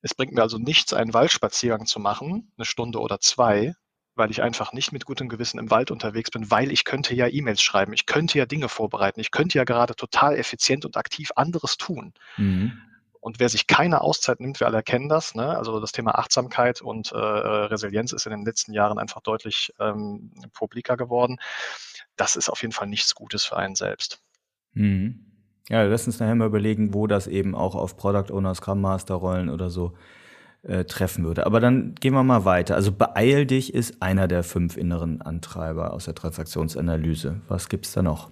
Es 0.00 0.14
bringt 0.14 0.32
mir 0.32 0.40
also 0.40 0.56
nichts, 0.56 0.94
einen 0.94 1.12
Waldspaziergang 1.12 1.84
zu 1.84 2.00
machen, 2.00 2.50
eine 2.56 2.64
Stunde 2.64 3.00
oder 3.00 3.20
zwei, 3.20 3.74
weil 4.14 4.30
ich 4.30 4.42
einfach 4.42 4.72
nicht 4.72 4.92
mit 4.92 5.04
gutem 5.04 5.28
Gewissen 5.28 5.58
im 5.58 5.70
Wald 5.70 5.90
unterwegs 5.90 6.30
bin, 6.30 6.50
weil 6.50 6.72
ich 6.72 6.84
könnte 6.84 7.14
ja 7.14 7.26
E-Mails 7.28 7.62
schreiben, 7.62 7.92
ich 7.92 8.06
könnte 8.06 8.38
ja 8.38 8.46
Dinge 8.46 8.68
vorbereiten, 8.68 9.20
ich 9.20 9.30
könnte 9.30 9.58
ja 9.58 9.64
gerade 9.64 9.94
total 9.94 10.36
effizient 10.36 10.84
und 10.84 10.96
aktiv 10.96 11.30
anderes 11.36 11.76
tun. 11.76 12.12
Mhm. 12.36 12.72
Und 13.20 13.38
wer 13.38 13.50
sich 13.50 13.66
keine 13.66 14.00
Auszeit 14.00 14.40
nimmt, 14.40 14.60
wir 14.60 14.66
alle 14.66 14.82
kennen 14.82 15.10
das. 15.10 15.34
Ne? 15.34 15.56
Also 15.56 15.78
das 15.78 15.92
Thema 15.92 16.18
Achtsamkeit 16.18 16.80
und 16.80 17.12
äh, 17.12 17.16
Resilienz 17.16 18.12
ist 18.12 18.26
in 18.26 18.30
den 18.30 18.46
letzten 18.46 18.72
Jahren 18.72 18.98
einfach 18.98 19.20
deutlich 19.20 19.74
ähm, 19.78 20.32
publiker 20.54 20.96
geworden. 20.96 21.36
Das 22.16 22.36
ist 22.36 22.48
auf 22.48 22.62
jeden 22.62 22.72
Fall 22.72 22.88
nichts 22.88 23.14
Gutes 23.14 23.44
für 23.44 23.58
einen 23.58 23.74
selbst. 23.74 24.22
Mhm. 24.72 25.26
Ja, 25.68 25.82
lass 25.82 26.06
uns 26.06 26.18
nachher 26.18 26.34
mal 26.34 26.46
überlegen, 26.46 26.94
wo 26.94 27.06
das 27.06 27.26
eben 27.26 27.54
auch 27.54 27.74
auf 27.74 27.96
Product 27.96 28.32
Owner, 28.32 28.54
Scrum 28.54 28.80
Master 28.80 29.14
Rollen 29.14 29.50
oder 29.50 29.70
so 29.70 29.96
äh, 30.62 30.84
treffen 30.84 31.24
würde. 31.24 31.46
Aber 31.46 31.60
dann 31.60 31.94
gehen 31.94 32.14
wir 32.14 32.22
mal 32.22 32.44
weiter. 32.44 32.74
Also 32.74 32.92
beeil 32.92 33.46
dich 33.46 33.74
ist 33.74 34.02
einer 34.02 34.28
der 34.28 34.42
fünf 34.42 34.76
inneren 34.76 35.22
Antreiber 35.22 35.92
aus 35.92 36.04
der 36.04 36.14
Transaktionsanalyse. 36.14 37.40
Was 37.48 37.68
gibt's 37.68 37.92
da 37.92 38.02
noch? 38.02 38.30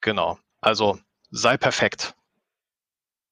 Genau. 0.00 0.38
Also 0.60 0.98
sei 1.30 1.56
perfekt 1.56 2.14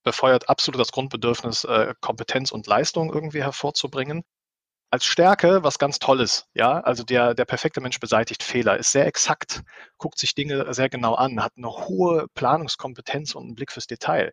befeuert 0.08 0.48
absolut 0.48 0.80
das 0.80 0.90
Grundbedürfnis, 0.92 1.64
äh, 1.64 1.94
Kompetenz 2.00 2.50
und 2.50 2.66
Leistung 2.66 3.12
irgendwie 3.12 3.42
hervorzubringen. 3.42 4.25
Als 4.90 5.04
Stärke 5.04 5.62
was 5.62 5.78
ganz 5.78 5.98
Tolles, 5.98 6.46
ja. 6.54 6.80
Also 6.80 7.02
der, 7.04 7.34
der 7.34 7.44
perfekte 7.44 7.82
Mensch 7.82 8.00
beseitigt 8.00 8.42
Fehler, 8.42 8.78
ist 8.78 8.92
sehr 8.92 9.06
exakt, 9.06 9.62
guckt 9.98 10.18
sich 10.18 10.34
Dinge 10.34 10.72
sehr 10.72 10.88
genau 10.88 11.14
an, 11.14 11.42
hat 11.42 11.52
eine 11.58 11.68
hohe 11.68 12.26
Planungskompetenz 12.32 13.34
und 13.34 13.44
einen 13.44 13.54
Blick 13.54 13.70
fürs 13.70 13.87
Detail. 13.87 14.32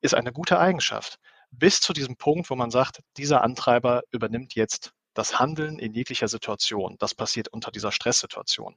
Ist 0.00 0.14
eine 0.14 0.32
gute 0.32 0.58
Eigenschaft. 0.58 1.18
Bis 1.50 1.80
zu 1.80 1.92
diesem 1.92 2.16
Punkt, 2.16 2.50
wo 2.50 2.54
man 2.54 2.70
sagt, 2.70 3.00
dieser 3.16 3.42
Antreiber 3.42 4.02
übernimmt 4.10 4.54
jetzt 4.54 4.92
das 5.14 5.38
Handeln 5.38 5.78
in 5.78 5.94
jeglicher 5.94 6.28
Situation. 6.28 6.96
Das 6.98 7.14
passiert 7.14 7.48
unter 7.48 7.70
dieser 7.70 7.92
Stresssituation. 7.92 8.76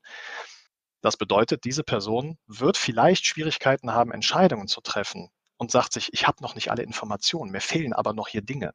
Das 1.01 1.17
bedeutet, 1.17 1.63
diese 1.65 1.83
Person 1.83 2.38
wird 2.47 2.77
vielleicht 2.77 3.25
Schwierigkeiten 3.25 3.93
haben, 3.93 4.11
Entscheidungen 4.11 4.67
zu 4.67 4.81
treffen, 4.81 5.29
und 5.59 5.71
sagt 5.71 5.93
sich, 5.93 6.11
ich 6.13 6.25
habe 6.25 6.41
noch 6.41 6.55
nicht 6.55 6.71
alle 6.71 6.83
Informationen, 6.83 7.51
mir 7.51 7.61
fehlen 7.61 7.93
aber 7.93 8.13
noch 8.13 8.29
hier 8.29 8.41
Dinge. 8.41 8.73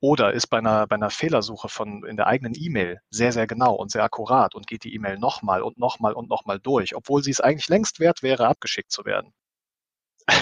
Oder 0.00 0.32
ist 0.32 0.48
bei 0.48 0.58
einer, 0.58 0.86
bei 0.86 0.96
einer 0.96 1.10
Fehlersuche 1.10 1.68
von 1.68 2.04
in 2.04 2.16
der 2.16 2.26
eigenen 2.26 2.54
E-Mail 2.56 3.00
sehr, 3.10 3.32
sehr 3.32 3.46
genau 3.46 3.74
und 3.74 3.92
sehr 3.92 4.02
akkurat 4.02 4.54
und 4.54 4.66
geht 4.66 4.84
die 4.84 4.94
E-Mail 4.94 5.18
nochmal 5.18 5.62
und 5.62 5.78
nochmal 5.78 6.14
und 6.14 6.28
nochmal 6.28 6.58
durch, 6.58 6.96
obwohl 6.96 7.22
sie 7.22 7.30
es 7.30 7.40
eigentlich 7.40 7.68
längst 7.68 8.00
wert 8.00 8.22
wäre, 8.22 8.48
abgeschickt 8.48 8.90
zu 8.90 9.04
werden. 9.04 9.32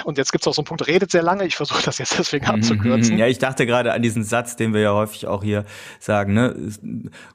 Und 0.04 0.18
jetzt 0.18 0.32
gibt 0.32 0.42
es 0.42 0.48
auch 0.48 0.54
so 0.54 0.62
einen 0.62 0.66
Punkt, 0.66 0.86
redet 0.86 1.10
sehr 1.10 1.22
lange. 1.22 1.46
Ich 1.46 1.56
versuche 1.56 1.82
das 1.82 1.98
jetzt 1.98 2.18
deswegen 2.18 2.46
abzukürzen. 2.46 3.18
Ja, 3.18 3.26
ich 3.26 3.38
dachte 3.38 3.66
gerade 3.66 3.92
an 3.92 4.02
diesen 4.02 4.24
Satz, 4.24 4.56
den 4.56 4.74
wir 4.74 4.80
ja 4.80 4.92
häufig 4.92 5.26
auch 5.26 5.42
hier 5.42 5.64
sagen. 6.00 6.34
Ne? 6.34 6.72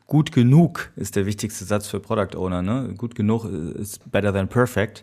Gut 0.05 0.31
genug 0.31 0.91
ist 0.95 1.15
der 1.15 1.25
wichtigste 1.25 1.65
Satz 1.65 1.88
für 1.88 2.00
Product 2.00 2.38
Owner. 2.38 2.62
Ne? 2.62 2.93
Gut 2.97 3.15
genug 3.15 3.45
ist 3.45 4.12
better 4.12 4.33
than 4.33 4.47
perfect. 4.47 5.01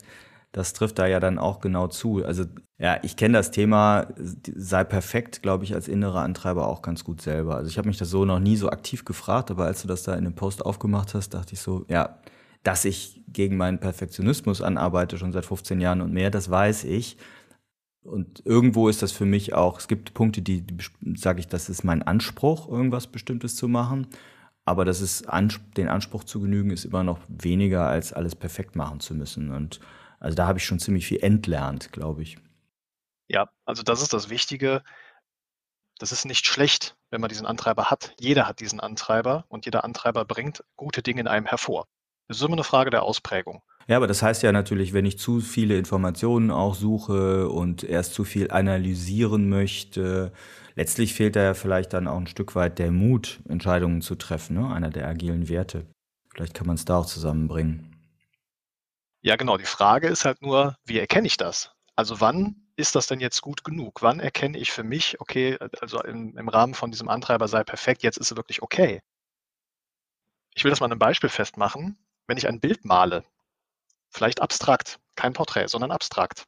Das 0.52 0.72
trifft 0.72 0.98
da 0.98 1.06
ja 1.06 1.20
dann 1.20 1.38
auch 1.38 1.60
genau 1.60 1.86
zu. 1.86 2.24
Also 2.24 2.44
ja, 2.78 2.98
ich 3.02 3.16
kenne 3.16 3.38
das 3.38 3.50
Thema, 3.50 4.08
sei 4.16 4.84
perfekt, 4.84 5.42
glaube 5.42 5.64
ich, 5.64 5.74
als 5.74 5.86
innerer 5.86 6.22
Antreiber 6.22 6.66
auch 6.66 6.82
ganz 6.82 7.04
gut 7.04 7.20
selber. 7.20 7.56
Also 7.56 7.68
ich 7.68 7.78
habe 7.78 7.88
mich 7.88 7.98
das 7.98 8.10
so 8.10 8.24
noch 8.24 8.40
nie 8.40 8.56
so 8.56 8.70
aktiv 8.70 9.04
gefragt, 9.04 9.50
aber 9.50 9.66
als 9.66 9.82
du 9.82 9.88
das 9.88 10.02
da 10.02 10.14
in 10.14 10.24
dem 10.24 10.34
Post 10.34 10.64
aufgemacht 10.64 11.14
hast, 11.14 11.34
dachte 11.34 11.52
ich 11.52 11.60
so, 11.60 11.84
ja, 11.88 12.18
dass 12.62 12.84
ich 12.84 13.22
gegen 13.28 13.56
meinen 13.56 13.80
Perfektionismus 13.80 14.60
anarbeite, 14.60 15.18
schon 15.18 15.32
seit 15.32 15.46
15 15.46 15.80
Jahren 15.80 16.00
und 16.00 16.12
mehr, 16.12 16.30
das 16.30 16.50
weiß 16.50 16.84
ich. 16.84 17.16
Und 18.02 18.42
irgendwo 18.46 18.88
ist 18.88 19.02
das 19.02 19.12
für 19.12 19.26
mich 19.26 19.54
auch, 19.54 19.78
es 19.78 19.88
gibt 19.88 20.14
Punkte, 20.14 20.42
die, 20.42 20.62
die 20.62 20.84
sage 21.16 21.40
ich, 21.40 21.48
das 21.48 21.68
ist 21.68 21.84
mein 21.84 22.02
Anspruch, 22.02 22.68
irgendwas 22.68 23.06
Bestimmtes 23.06 23.56
zu 23.56 23.68
machen. 23.68 24.06
Aber 24.64 24.84
das 24.84 25.00
ist, 25.00 25.26
den 25.76 25.88
Anspruch 25.88 26.24
zu 26.24 26.40
genügen, 26.40 26.70
ist 26.70 26.84
immer 26.84 27.02
noch 27.02 27.18
weniger, 27.28 27.88
als 27.88 28.12
alles 28.12 28.34
perfekt 28.34 28.76
machen 28.76 29.00
zu 29.00 29.14
müssen. 29.14 29.50
Und 29.50 29.80
also 30.18 30.34
da 30.36 30.46
habe 30.46 30.58
ich 30.58 30.64
schon 30.64 30.78
ziemlich 30.78 31.06
viel 31.06 31.22
entlernt, 31.22 31.92
glaube 31.92 32.22
ich. 32.22 32.38
Ja, 33.28 33.50
also 33.64 33.82
das 33.82 34.02
ist 34.02 34.12
das 34.12 34.30
Wichtige. 34.30 34.82
Das 35.98 36.12
ist 36.12 36.24
nicht 36.24 36.46
schlecht, 36.46 36.96
wenn 37.10 37.20
man 37.20 37.28
diesen 37.28 37.46
Antreiber 37.46 37.90
hat. 37.90 38.14
Jeder 38.18 38.46
hat 38.46 38.60
diesen 38.60 38.80
Antreiber 38.80 39.44
und 39.48 39.66
jeder 39.66 39.84
Antreiber 39.84 40.24
bringt 40.24 40.64
gute 40.76 41.02
Dinge 41.02 41.20
in 41.20 41.28
einem 41.28 41.46
hervor. 41.46 41.86
Es 42.30 42.36
ist 42.36 42.44
immer 42.44 42.54
eine 42.54 42.62
Frage 42.62 42.90
der 42.90 43.02
Ausprägung. 43.02 43.60
Ja, 43.88 43.96
aber 43.96 44.06
das 44.06 44.22
heißt 44.22 44.44
ja 44.44 44.52
natürlich, 44.52 44.92
wenn 44.92 45.04
ich 45.04 45.18
zu 45.18 45.40
viele 45.40 45.76
Informationen 45.76 46.52
auch 46.52 46.76
suche 46.76 47.48
und 47.48 47.82
erst 47.82 48.14
zu 48.14 48.22
viel 48.22 48.52
analysieren 48.52 49.48
möchte, 49.48 50.32
letztlich 50.76 51.12
fehlt 51.12 51.34
da 51.34 51.42
ja 51.42 51.54
vielleicht 51.54 51.92
dann 51.92 52.06
auch 52.06 52.18
ein 52.18 52.28
Stück 52.28 52.54
weit 52.54 52.78
der 52.78 52.92
Mut, 52.92 53.40
Entscheidungen 53.48 54.00
zu 54.00 54.14
treffen, 54.14 54.54
ne? 54.54 54.72
einer 54.72 54.90
der 54.90 55.08
agilen 55.08 55.48
Werte. 55.48 55.86
Vielleicht 56.32 56.54
kann 56.54 56.68
man 56.68 56.76
es 56.76 56.84
da 56.84 56.98
auch 56.98 57.06
zusammenbringen. 57.06 57.96
Ja, 59.22 59.34
genau. 59.34 59.56
Die 59.56 59.64
Frage 59.64 60.06
ist 60.06 60.24
halt 60.24 60.40
nur, 60.40 60.76
wie 60.84 61.00
erkenne 61.00 61.26
ich 61.26 61.36
das? 61.36 61.72
Also 61.96 62.20
wann 62.20 62.54
ist 62.76 62.94
das 62.94 63.08
denn 63.08 63.18
jetzt 63.18 63.42
gut 63.42 63.64
genug? 63.64 64.02
Wann 64.02 64.20
erkenne 64.20 64.56
ich 64.56 64.70
für 64.70 64.84
mich, 64.84 65.20
okay, 65.20 65.58
also 65.80 66.00
im, 66.04 66.38
im 66.38 66.48
Rahmen 66.48 66.74
von 66.74 66.92
diesem 66.92 67.08
Antreiber 67.08 67.48
sei 67.48 67.64
perfekt, 67.64 68.04
jetzt 68.04 68.18
ist 68.18 68.30
es 68.30 68.36
wirklich 68.36 68.62
okay? 68.62 69.00
Ich 70.54 70.62
will 70.62 70.70
das 70.70 70.78
mal 70.78 70.86
an 70.86 70.92
einem 70.92 71.00
Beispiel 71.00 71.28
festmachen 71.28 71.98
wenn 72.30 72.38
ich 72.38 72.46
ein 72.46 72.60
Bild 72.60 72.84
male, 72.84 73.24
vielleicht 74.08 74.40
abstrakt, 74.40 75.00
kein 75.16 75.32
Porträt, 75.32 75.66
sondern 75.66 75.90
abstrakt, 75.90 76.44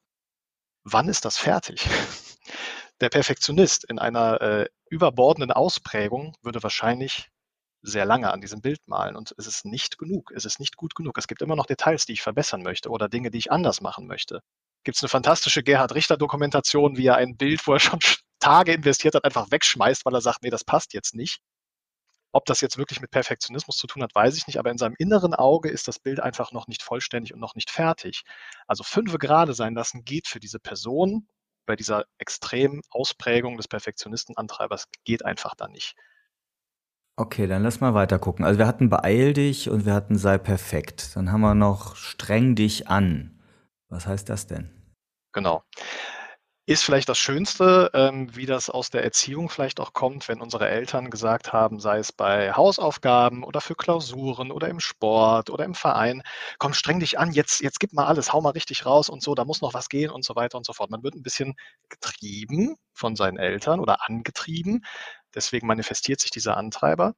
wann 0.84 1.08
ist 1.08 1.24
das 1.24 1.38
fertig? 1.38 1.88
Der 3.00 3.08
Perfektionist 3.08 3.82
in 3.90 3.98
einer 3.98 4.40
äh, 4.40 4.68
überbordenden 4.90 5.50
Ausprägung 5.50 6.36
würde 6.40 6.62
wahrscheinlich 6.62 7.30
sehr 7.82 8.04
lange 8.04 8.32
an 8.32 8.40
diesem 8.40 8.60
Bild 8.60 8.78
malen 8.86 9.16
und 9.16 9.34
es 9.38 9.48
ist 9.48 9.64
nicht 9.64 9.98
genug, 9.98 10.30
es 10.36 10.44
ist 10.44 10.60
nicht 10.60 10.76
gut 10.76 10.94
genug. 10.94 11.18
Es 11.18 11.26
gibt 11.26 11.42
immer 11.42 11.56
noch 11.56 11.66
Details, 11.66 12.06
die 12.06 12.12
ich 12.12 12.22
verbessern 12.22 12.62
möchte 12.62 12.88
oder 12.88 13.08
Dinge, 13.08 13.32
die 13.32 13.38
ich 13.38 13.50
anders 13.50 13.80
machen 13.80 14.06
möchte. 14.06 14.40
Gibt 14.84 14.98
es 14.98 15.02
eine 15.02 15.08
fantastische 15.08 15.64
Gerhard 15.64 15.96
Richter 15.96 16.16
Dokumentation, 16.16 16.96
wie 16.96 17.06
er 17.06 17.16
ein 17.16 17.36
Bild, 17.36 17.66
wo 17.66 17.72
er 17.72 17.80
schon 17.80 17.98
Tage 18.38 18.72
investiert 18.72 19.16
hat, 19.16 19.24
einfach 19.24 19.50
wegschmeißt, 19.50 20.04
weil 20.04 20.14
er 20.14 20.20
sagt, 20.20 20.44
nee, 20.44 20.50
das 20.50 20.62
passt 20.62 20.94
jetzt 20.94 21.16
nicht. 21.16 21.40
Ob 22.32 22.46
das 22.46 22.62
jetzt 22.62 22.78
wirklich 22.78 23.00
mit 23.00 23.10
Perfektionismus 23.10 23.76
zu 23.76 23.86
tun 23.86 24.02
hat, 24.02 24.14
weiß 24.14 24.36
ich 24.36 24.46
nicht, 24.46 24.58
aber 24.58 24.70
in 24.70 24.78
seinem 24.78 24.94
inneren 24.98 25.34
Auge 25.34 25.68
ist 25.68 25.86
das 25.86 25.98
Bild 25.98 26.18
einfach 26.20 26.52
noch 26.52 26.66
nicht 26.66 26.82
vollständig 26.82 27.34
und 27.34 27.40
noch 27.40 27.54
nicht 27.54 27.70
fertig. 27.70 28.24
Also 28.66 28.82
fünf 28.84 29.16
gerade 29.18 29.52
sein 29.52 29.74
lassen 29.74 30.04
geht 30.04 30.26
für 30.26 30.40
diese 30.40 30.58
Person 30.58 31.28
bei 31.66 31.76
dieser 31.76 32.06
extremen 32.18 32.80
Ausprägung 32.90 33.56
des 33.56 33.68
Perfektionistenantreibers 33.68 34.88
geht 35.04 35.24
einfach 35.24 35.54
da 35.54 35.68
nicht. 35.68 35.94
Okay, 37.16 37.46
dann 37.46 37.62
lass 37.62 37.80
mal 37.80 37.94
weiter 37.94 38.18
gucken. 38.18 38.44
Also 38.44 38.58
wir 38.58 38.66
hatten 38.66 38.88
beeil 38.88 39.34
dich 39.34 39.68
und 39.68 39.84
wir 39.84 39.92
hatten 39.92 40.16
sei 40.16 40.38
perfekt. 40.38 41.14
Dann 41.14 41.30
haben 41.30 41.42
wir 41.42 41.54
noch 41.54 41.94
streng 41.94 42.56
dich 42.56 42.88
an. 42.88 43.38
Was 43.88 44.06
heißt 44.06 44.28
das 44.28 44.46
denn? 44.46 44.70
Genau 45.32 45.62
ist 46.66 46.84
vielleicht 46.84 47.08
das 47.08 47.18
Schönste, 47.18 47.90
ähm, 47.92 48.34
wie 48.36 48.46
das 48.46 48.70
aus 48.70 48.88
der 48.90 49.02
Erziehung 49.02 49.48
vielleicht 49.48 49.80
auch 49.80 49.92
kommt, 49.92 50.28
wenn 50.28 50.40
unsere 50.40 50.68
Eltern 50.68 51.10
gesagt 51.10 51.52
haben, 51.52 51.80
sei 51.80 51.98
es 51.98 52.12
bei 52.12 52.52
Hausaufgaben 52.52 53.42
oder 53.42 53.60
für 53.60 53.74
Klausuren 53.74 54.52
oder 54.52 54.68
im 54.68 54.78
Sport 54.78 55.50
oder 55.50 55.64
im 55.64 55.74
Verein, 55.74 56.22
komm, 56.58 56.72
streng 56.72 57.00
dich 57.00 57.18
an, 57.18 57.32
jetzt, 57.32 57.60
jetzt 57.60 57.80
gib 57.80 57.92
mal 57.92 58.06
alles, 58.06 58.32
hau 58.32 58.40
mal 58.40 58.50
richtig 58.50 58.86
raus 58.86 59.08
und 59.08 59.22
so, 59.22 59.34
da 59.34 59.44
muss 59.44 59.60
noch 59.60 59.74
was 59.74 59.88
gehen 59.88 60.10
und 60.10 60.24
so 60.24 60.36
weiter 60.36 60.56
und 60.56 60.64
so 60.64 60.72
fort. 60.72 60.90
Man 60.90 61.02
wird 61.02 61.14
ein 61.16 61.22
bisschen 61.22 61.54
getrieben 61.88 62.76
von 62.92 63.16
seinen 63.16 63.38
Eltern 63.38 63.80
oder 63.80 64.08
angetrieben. 64.08 64.84
Deswegen 65.34 65.66
manifestiert 65.66 66.20
sich 66.20 66.30
dieser 66.30 66.56
Antreiber 66.56 67.14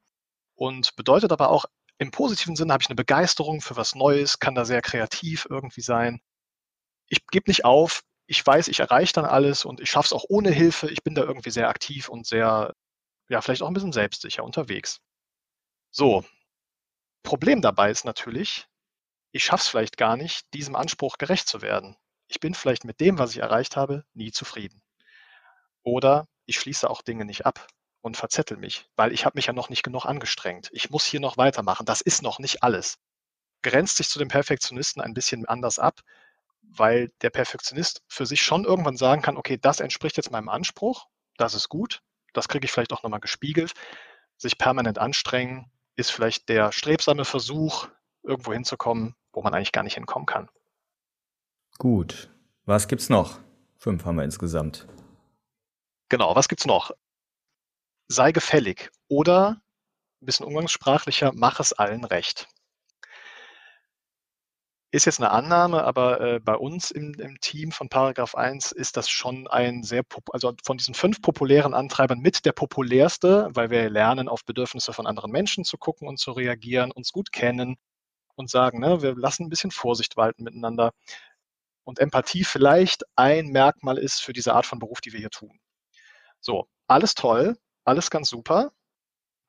und 0.55 0.95
bedeutet 0.95 1.31
aber 1.31 1.49
auch, 1.49 1.65
im 1.99 2.11
positiven 2.11 2.55
Sinne 2.55 2.73
habe 2.73 2.81
ich 2.81 2.89
eine 2.89 2.95
Begeisterung 2.95 3.61
für 3.61 3.77
was 3.77 3.95
Neues, 3.95 4.39
kann 4.39 4.55
da 4.55 4.65
sehr 4.65 4.81
kreativ 4.81 5.47
irgendwie 5.49 5.81
sein. 5.81 6.19
Ich 7.07 7.25
gebe 7.27 7.49
nicht 7.49 7.65
auf, 7.65 8.01
ich 8.27 8.45
weiß, 8.45 8.67
ich 8.69 8.79
erreiche 8.79 9.13
dann 9.13 9.25
alles 9.25 9.65
und 9.65 9.79
ich 9.79 9.89
schaffe 9.89 10.07
es 10.07 10.13
auch 10.13 10.25
ohne 10.29 10.51
Hilfe. 10.51 10.89
Ich 10.89 11.03
bin 11.03 11.15
da 11.15 11.23
irgendwie 11.23 11.51
sehr 11.51 11.69
aktiv 11.69 12.09
und 12.09 12.25
sehr, 12.25 12.73
ja, 13.29 13.41
vielleicht 13.41 13.61
auch 13.61 13.67
ein 13.67 13.73
bisschen 13.73 13.93
selbstsicher 13.93 14.43
unterwegs. 14.43 14.99
So. 15.91 16.23
Problem 17.23 17.61
dabei 17.61 17.89
ist 17.91 18.05
natürlich, 18.05 18.67
ich 19.31 19.43
schaffe 19.43 19.61
es 19.63 19.67
vielleicht 19.67 19.97
gar 19.97 20.15
nicht, 20.17 20.53
diesem 20.53 20.75
Anspruch 20.75 21.17
gerecht 21.17 21.47
zu 21.47 21.61
werden. 21.61 21.97
Ich 22.27 22.39
bin 22.39 22.53
vielleicht 22.53 22.85
mit 22.85 22.99
dem, 22.99 23.19
was 23.19 23.31
ich 23.31 23.39
erreicht 23.39 23.75
habe, 23.75 24.05
nie 24.13 24.31
zufrieden. 24.31 24.81
Oder 25.83 26.27
ich 26.45 26.59
schließe 26.59 26.89
auch 26.89 27.01
Dinge 27.01 27.25
nicht 27.25 27.45
ab 27.45 27.67
und 28.01 28.17
verzettel 28.17 28.57
mich, 28.57 28.87
weil 28.95 29.11
ich 29.11 29.25
habe 29.25 29.37
mich 29.37 29.47
ja 29.47 29.53
noch 29.53 29.69
nicht 29.69 29.83
genug 29.83 30.05
angestrengt. 30.05 30.69
Ich 30.71 30.89
muss 30.89 31.05
hier 31.05 31.19
noch 31.19 31.37
weitermachen. 31.37 31.85
Das 31.85 32.01
ist 32.01 32.21
noch 32.21 32.39
nicht 32.39 32.63
alles. 32.63 32.97
Grenzt 33.63 33.97
sich 33.97 34.09
zu 34.09 34.19
dem 34.19 34.27
Perfektionisten 34.27 35.01
ein 35.01 35.13
bisschen 35.13 35.45
anders 35.47 35.79
ab, 35.79 36.01
weil 36.69 37.09
der 37.21 37.29
Perfektionist 37.29 38.03
für 38.07 38.25
sich 38.25 38.41
schon 38.41 38.65
irgendwann 38.65 38.97
sagen 38.97 39.21
kann, 39.21 39.37
okay, 39.37 39.57
das 39.57 39.79
entspricht 39.79 40.17
jetzt 40.17 40.31
meinem 40.31 40.49
Anspruch, 40.49 41.07
das 41.37 41.53
ist 41.53 41.69
gut, 41.69 42.01
das 42.33 42.47
kriege 42.47 42.65
ich 42.65 42.71
vielleicht 42.71 42.93
auch 42.93 43.03
nochmal 43.03 43.19
gespiegelt. 43.19 43.73
Sich 44.37 44.57
permanent 44.57 44.99
anstrengen 44.99 45.71
ist 45.95 46.11
vielleicht 46.11 46.49
der 46.49 46.71
strebsame 46.71 47.25
Versuch, 47.25 47.87
irgendwo 48.23 48.53
hinzukommen, 48.53 49.15
wo 49.31 49.41
man 49.41 49.53
eigentlich 49.53 49.71
gar 49.71 49.83
nicht 49.83 49.95
hinkommen 49.95 50.25
kann. 50.25 50.49
Gut. 51.77 52.29
Was 52.65 52.87
gibt's 52.87 53.09
noch? 53.09 53.39
Fünf 53.77 54.05
haben 54.05 54.15
wir 54.15 54.23
insgesamt. 54.23 54.87
Genau, 56.09 56.35
was 56.35 56.47
gibt's 56.47 56.65
noch? 56.65 56.91
Sei 58.07 58.31
gefällig 58.31 58.91
oder 59.07 59.61
ein 60.21 60.25
bisschen 60.25 60.45
umgangssprachlicher, 60.45 61.31
mach 61.33 61.59
es 61.59 61.73
allen 61.73 62.03
recht. 62.03 62.47
Ist 64.95 65.03
jetzt 65.03 65.19
eine 65.19 65.31
Annahme, 65.31 65.83
aber 65.83 66.21
äh, 66.21 66.39
bei 66.39 66.55
uns 66.55 66.89
im, 66.89 67.15
im 67.15 67.37
Team 67.41 67.73
von 67.73 67.89
Paragraph 67.89 68.33
1 68.33 68.71
ist 68.71 68.95
das 68.95 69.09
schon 69.09 69.45
ein 69.45 69.83
sehr, 69.83 70.03
also 70.31 70.53
von 70.63 70.77
diesen 70.77 70.93
fünf 70.93 71.21
populären 71.21 71.73
Antreibern 71.73 72.19
mit 72.19 72.45
der 72.45 72.53
populärste, 72.53 73.49
weil 73.51 73.69
wir 73.69 73.89
lernen, 73.89 74.29
auf 74.29 74.45
Bedürfnisse 74.45 74.93
von 74.93 75.05
anderen 75.05 75.33
Menschen 75.33 75.65
zu 75.65 75.77
gucken 75.77 76.07
und 76.07 76.17
zu 76.17 76.31
reagieren, 76.31 76.93
uns 76.93 77.11
gut 77.11 77.33
kennen 77.33 77.75
und 78.35 78.49
sagen, 78.49 78.79
ne, 78.79 79.01
wir 79.01 79.15
lassen 79.15 79.43
ein 79.43 79.49
bisschen 79.49 79.71
Vorsicht 79.71 80.15
walten 80.15 80.43
miteinander. 80.45 80.93
Und 81.83 81.99
Empathie 81.99 82.45
vielleicht 82.45 83.03
ein 83.17 83.47
Merkmal 83.47 83.97
ist 83.97 84.21
für 84.21 84.31
diese 84.31 84.53
Art 84.53 84.65
von 84.65 84.79
Beruf, 84.79 85.01
die 85.01 85.11
wir 85.11 85.19
hier 85.19 85.29
tun. 85.29 85.59
So, 86.39 86.69
alles 86.87 87.15
toll, 87.15 87.57
alles 87.83 88.09
ganz 88.09 88.29
super. 88.29 88.71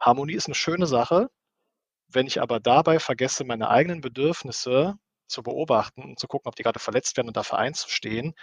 Harmonie 0.01 0.35
ist 0.35 0.47
eine 0.47 0.57
schöne 0.57 0.89
Sache. 0.89 1.31
Wenn 2.09 2.27
ich 2.27 2.43
aber 2.43 2.59
dabei 2.59 2.99
vergesse, 2.99 3.45
meine 3.45 3.71
eigenen 3.71 4.01
Bedürfnisse 4.01 4.99
zu 5.29 5.43
beobachten 5.43 6.03
und 6.03 6.19
zu 6.19 6.29
gucken, 6.29 6.49
ob 6.49 6.57
die 6.57 6.63
gerade 6.63 6.79
verletzt 6.79 7.17
werden 7.17 7.29
und 7.29 7.37
dafür 7.37 7.59
einzustehen, 7.59 8.35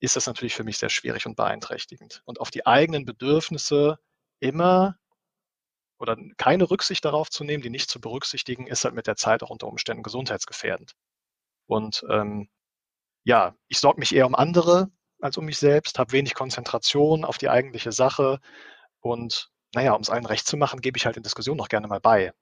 ist 0.00 0.16
das 0.16 0.26
natürlich 0.26 0.54
für 0.54 0.64
mich 0.64 0.78
sehr 0.78 0.90
schwierig 0.90 1.26
und 1.26 1.36
beeinträchtigend. 1.36 2.22
Und 2.24 2.40
auf 2.40 2.50
die 2.50 2.66
eigenen 2.66 3.04
Bedürfnisse 3.04 3.98
immer 4.40 4.96
oder 5.98 6.16
keine 6.36 6.68
Rücksicht 6.68 7.04
darauf 7.04 7.30
zu 7.30 7.44
nehmen, 7.44 7.62
die 7.62 7.70
nicht 7.70 7.88
zu 7.88 8.00
berücksichtigen, 8.00 8.66
ist 8.66 8.84
halt 8.84 8.94
mit 8.94 9.06
der 9.06 9.16
Zeit 9.16 9.42
auch 9.44 9.50
unter 9.50 9.68
Umständen 9.68 10.02
gesundheitsgefährdend. 10.02 10.94
Und 11.66 12.04
ähm, 12.10 12.48
ja, 13.24 13.54
ich 13.68 13.78
sorge 13.78 14.00
mich 14.00 14.14
eher 14.14 14.26
um 14.26 14.34
andere 14.34 14.90
als 15.20 15.38
um 15.38 15.44
mich 15.44 15.58
selbst, 15.58 15.98
habe 16.00 16.12
wenig 16.12 16.34
Konzentration 16.34 17.24
auf 17.24 17.38
die 17.38 17.48
eigentliche 17.48 17.92
Sache 17.92 18.40
und 19.00 19.50
naja, 19.74 19.92
um 19.92 20.02
es 20.02 20.10
allen 20.10 20.26
recht 20.26 20.46
zu 20.46 20.56
machen, 20.56 20.80
gebe 20.80 20.98
ich 20.98 21.06
halt 21.06 21.16
in 21.16 21.22
Diskussion 21.22 21.56
noch 21.56 21.68
gerne 21.68 21.86
mal 21.86 22.00
bei. 22.00 22.32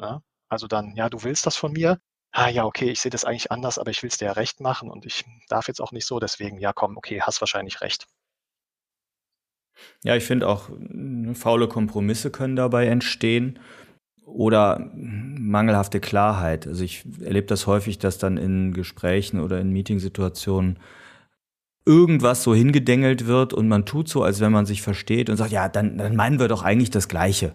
Ja? 0.00 0.22
Also 0.48 0.68
dann, 0.68 0.94
ja, 0.94 1.10
du 1.10 1.24
willst 1.24 1.46
das 1.46 1.56
von 1.56 1.72
mir, 1.72 1.98
ah 2.32 2.48
ja, 2.48 2.64
okay, 2.64 2.90
ich 2.90 3.00
sehe 3.00 3.10
das 3.10 3.24
eigentlich 3.24 3.52
anders, 3.52 3.78
aber 3.78 3.90
ich 3.90 4.02
will 4.02 4.08
es 4.08 4.18
dir 4.18 4.26
ja 4.26 4.32
recht 4.32 4.60
machen 4.60 4.90
und 4.90 5.06
ich 5.06 5.24
darf 5.48 5.68
jetzt 5.68 5.80
auch 5.80 5.92
nicht 5.92 6.06
so, 6.06 6.18
deswegen, 6.18 6.58
ja, 6.58 6.72
komm, 6.72 6.96
okay, 6.96 7.20
hast 7.20 7.40
wahrscheinlich 7.40 7.80
recht. 7.80 8.06
Ja, 10.02 10.16
ich 10.16 10.24
finde 10.24 10.48
auch, 10.48 10.70
faule 11.34 11.68
Kompromisse 11.68 12.30
können 12.30 12.56
dabei 12.56 12.86
entstehen 12.86 13.58
oder 14.24 14.90
mangelhafte 14.94 16.00
Klarheit. 16.00 16.66
Also 16.66 16.84
ich 16.84 17.04
erlebe 17.22 17.46
das 17.46 17.66
häufig, 17.66 17.98
dass 17.98 18.18
dann 18.18 18.36
in 18.36 18.72
Gesprächen 18.72 19.40
oder 19.40 19.60
in 19.60 19.70
Meetingsituationen 19.70 20.78
irgendwas 21.84 22.42
so 22.44 22.54
hingedengelt 22.54 23.26
wird 23.26 23.52
und 23.52 23.68
man 23.68 23.84
tut 23.84 24.08
so, 24.08 24.22
als 24.22 24.40
wenn 24.40 24.52
man 24.52 24.66
sich 24.66 24.82
versteht 24.82 25.28
und 25.28 25.36
sagt, 25.36 25.50
ja, 25.50 25.68
dann, 25.68 25.98
dann 25.98 26.14
meinen 26.14 26.38
wir 26.38 26.48
doch 26.48 26.62
eigentlich 26.62 26.90
das 26.90 27.08
Gleiche. 27.08 27.54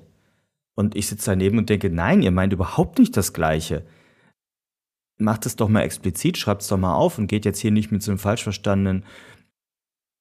Und 0.75 0.95
ich 0.95 1.07
sitze 1.07 1.31
daneben 1.31 1.57
und 1.57 1.69
denke, 1.69 1.89
nein, 1.89 2.21
ihr 2.21 2.31
meint 2.31 2.53
überhaupt 2.53 2.99
nicht 2.99 3.15
das 3.15 3.33
Gleiche. 3.33 3.83
Macht 5.17 5.45
es 5.45 5.55
doch 5.55 5.69
mal 5.69 5.81
explizit, 5.81 6.37
schreibt 6.37 6.61
es 6.61 6.67
doch 6.67 6.77
mal 6.77 6.95
auf 6.95 7.17
und 7.17 7.27
geht 7.27 7.45
jetzt 7.45 7.59
hier 7.59 7.71
nicht 7.71 7.91
mit 7.91 8.03
so 8.03 8.11
einem 8.11 8.19
falsch 8.19 8.43
verstandenen, 8.43 9.03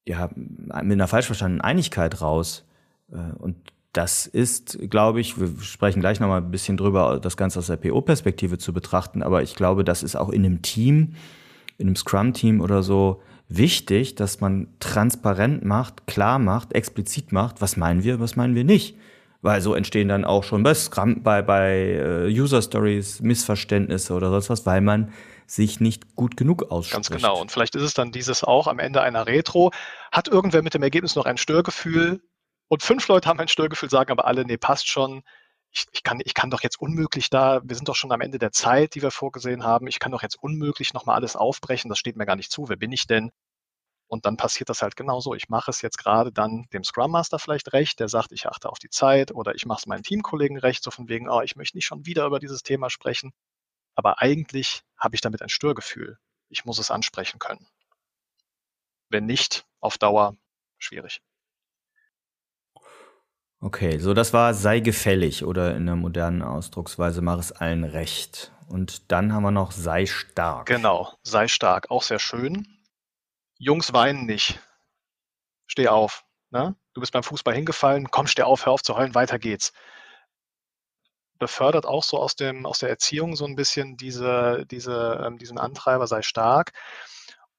ja, 0.07 0.31
mit 0.35 0.93
einer 0.93 1.09
falsch 1.09 1.27
verstandenen 1.27 1.61
Einigkeit 1.61 2.21
raus. 2.21 2.65
Äh, 3.13 3.35
und 3.39 3.57
das 3.93 4.27
ist, 4.27 4.79
glaube 4.91 5.21
ich, 5.21 5.41
wir 5.41 5.51
sprechen 5.63 6.01
gleich 6.01 6.21
nochmal 6.21 6.43
ein 6.43 6.51
bisschen 6.51 6.77
drüber, 6.77 7.19
das 7.21 7.37
Ganze 7.37 7.59
aus 7.59 7.69
der 7.69 7.77
PO-Perspektive 7.77 8.59
zu 8.59 8.73
betrachten, 8.73 9.23
aber 9.23 9.43
ich 9.43 9.55
glaube, 9.55 9.85
das 9.85 10.03
ist 10.03 10.17
auch 10.17 10.29
in 10.29 10.45
einem 10.45 10.61
Team, 10.61 11.15
in 11.79 11.87
einem 11.87 11.97
Scrum-Team 11.97 12.61
oder 12.61 12.83
so 12.83 13.23
wichtig, 13.49 14.15
dass 14.15 14.41
man 14.41 14.69
transparent 14.81 15.65
macht, 15.65 16.07
klar 16.07 16.39
macht, 16.39 16.75
explizit 16.75 17.33
macht, 17.33 17.63
was 17.63 17.77
meinen 17.77 18.05
wir, 18.05 18.21
was 18.21 18.37
meinen 18.37 18.55
wir 18.55 18.65
nicht. 18.65 18.97
Weil 19.47 19.61
so 19.61 19.75
entstehen 19.75 20.09
dann 20.09 20.25
auch 20.25 20.43
schon 20.43 20.65
bei, 20.65 20.75
bei, 21.23 21.41
bei 21.41 22.25
uh, 22.25 22.27
User 22.27 22.61
Stories 22.61 23.21
Missverständnisse 23.21 24.13
oder 24.13 24.31
sonst 24.31 24.51
was, 24.51 24.67
weil 24.67 24.81
man 24.81 25.13
sich 25.47 25.79
nicht 25.79 26.17
gut 26.17 26.37
genug 26.37 26.65
ausspricht. 26.73 26.95
Ganz 26.95 27.11
genau. 27.11 27.41
Und 27.41 27.53
vielleicht 27.53 27.77
ist 27.77 27.85
es 27.85 27.95
dann 27.95 28.11
dieses 28.11 28.43
auch 28.43 28.67
am 28.67 28.81
Ende 28.81 29.03
einer 29.03 29.29
Retro. 29.29 29.71
Hat 30.11 30.27
irgendwer 30.27 30.63
mit 30.63 30.75
dem 30.75 30.83
Ergebnis 30.83 31.15
noch 31.15 31.27
ein 31.27 31.37
Störgefühl? 31.37 32.21
Und 32.67 32.83
fünf 32.83 33.07
Leute 33.07 33.29
haben 33.29 33.39
ein 33.39 33.47
Störgefühl, 33.47 33.89
sagen 33.89 34.11
aber 34.11 34.27
alle, 34.27 34.45
nee, 34.45 34.57
passt 34.57 34.89
schon. 34.89 35.23
Ich, 35.71 35.87
ich, 35.93 36.03
kann, 36.03 36.19
ich 36.25 36.35
kann 36.35 36.51
doch 36.51 36.65
jetzt 36.65 36.81
unmöglich 36.81 37.31
da, 37.31 37.61
wir 37.63 37.77
sind 37.77 37.89
doch 37.89 37.95
schon 37.95 38.11
am 38.11 38.23
Ende 38.23 38.41
der 38.41 38.51
Zeit, 38.51 38.97
die 38.97 39.03
wir 39.03 39.13
vorgesehen 39.13 39.63
haben. 39.63 39.87
Ich 39.87 40.01
kann 40.01 40.11
doch 40.11 40.23
jetzt 40.23 40.43
unmöglich 40.43 40.93
nochmal 40.93 41.15
alles 41.15 41.37
aufbrechen. 41.37 41.89
Das 41.89 42.01
steht 42.01 42.17
mir 42.17 42.27
gar 42.27 42.35
nicht 42.35 42.51
zu. 42.51 42.69
Wer 42.69 42.77
bin 42.77 42.91
ich 42.91 43.07
denn? 43.07 43.31
Und 44.09 44.25
dann 44.25 44.37
passiert 44.37 44.69
das 44.69 44.83
halt 44.83 44.97
genauso. 44.97 45.35
Ich 45.35 45.49
mache 45.49 45.71
es 45.71 45.83
jetzt 45.83 45.99
gerade 45.99 46.31
dann 46.33 46.67
dem 46.73 46.85
Scrum 46.85 47.11
Master 47.11 47.39
vielleicht 47.39 47.73
recht, 47.73 47.99
der 47.99 48.09
sagt, 48.09 48.33
ich 48.33 48.47
achte 48.47 48.69
auf 48.69 48.79
die 48.79 48.91
Zeit 48.91 49.33
oder 49.33 49.55
ich 49.55 49.67
mache 49.67 49.81
es 49.81 49.87
meinen 49.87 50.05
Teamkollegen 50.05 50.59
recht, 50.59 50.85
so 50.85 50.91
von 50.91 51.09
wegen, 51.09 51.29
oh, 51.29 51.41
ich 51.41 51.57
möchte 51.57 51.77
nicht 51.77 51.87
schon 51.87 52.07
wieder 52.07 52.27
über 52.27 52.39
dieses 52.39 52.63
Thema 52.63 52.89
sprechen. 52.89 53.33
Aber 53.97 54.21
eigentlich 54.21 54.83
habe 54.97 55.15
ich 55.17 55.21
damit 55.21 55.43
ein 55.43 55.49
Störgefühl. 55.49 56.19
Ich 56.49 56.65
muss 56.65 56.79
es 56.79 56.91
ansprechen 56.91 57.39
können. 57.41 57.67
Wenn 59.09 59.27
nicht, 59.27 59.67
auf 59.81 59.99
Dauer 59.99 60.37
schwierig. 60.79 61.21
Okay, 63.61 63.99
so 63.99 64.15
das 64.15 64.33
war 64.33 64.55
sei 64.55 64.81
gefällig 64.81 65.45
oder 65.45 65.75
in 65.75 65.87
der 65.87 65.97
modernen 65.97 66.43
Ausdrucksweise 66.43 67.23
mach 67.23 67.39
es 67.39 67.53
allen 67.53 67.85
recht. 67.85 68.53
Und 68.69 69.11
dann 69.11 69.33
haben 69.33 69.43
wir 69.43 69.51
noch 69.51 69.73
sei 69.73 70.07
stark. 70.07 70.67
Genau, 70.67 71.15
sei 71.23 71.49
stark, 71.49 71.91
auch 71.91 72.03
sehr 72.03 72.19
schön. 72.19 72.76
Jungs 73.59 73.93
weinen 73.93 74.27
nicht. 74.27 74.61
Steh 75.67 75.89
auf. 75.89 76.25
Ne? 76.51 76.77
Du 76.95 77.01
bist 77.01 77.13
beim 77.13 77.23
Fußball 77.23 77.55
hingefallen, 77.55 78.11
komm, 78.11 78.27
steh 78.27 78.43
auf, 78.43 78.67
hör 78.67 78.73
auf 78.73 78.83
zu 78.83 78.97
heulen, 78.97 79.15
weiter 79.15 79.39
geht's. 79.39 79.73
Befördert 81.39 81.85
auch 81.87 82.03
so 82.03 82.19
aus, 82.19 82.37
dem, 82.37 82.65
aus 82.65 82.79
der 82.79 82.89
Erziehung 82.89 83.37
so 83.37 83.45
ein 83.45 83.57
bisschen 83.57 83.97
diese, 83.97 84.65
diese, 84.71 85.23
ähm, 85.27 85.39
diesen 85.39 85.59
Antreiber, 85.59 86.07
sei 86.07 86.23
stark. 86.23 86.73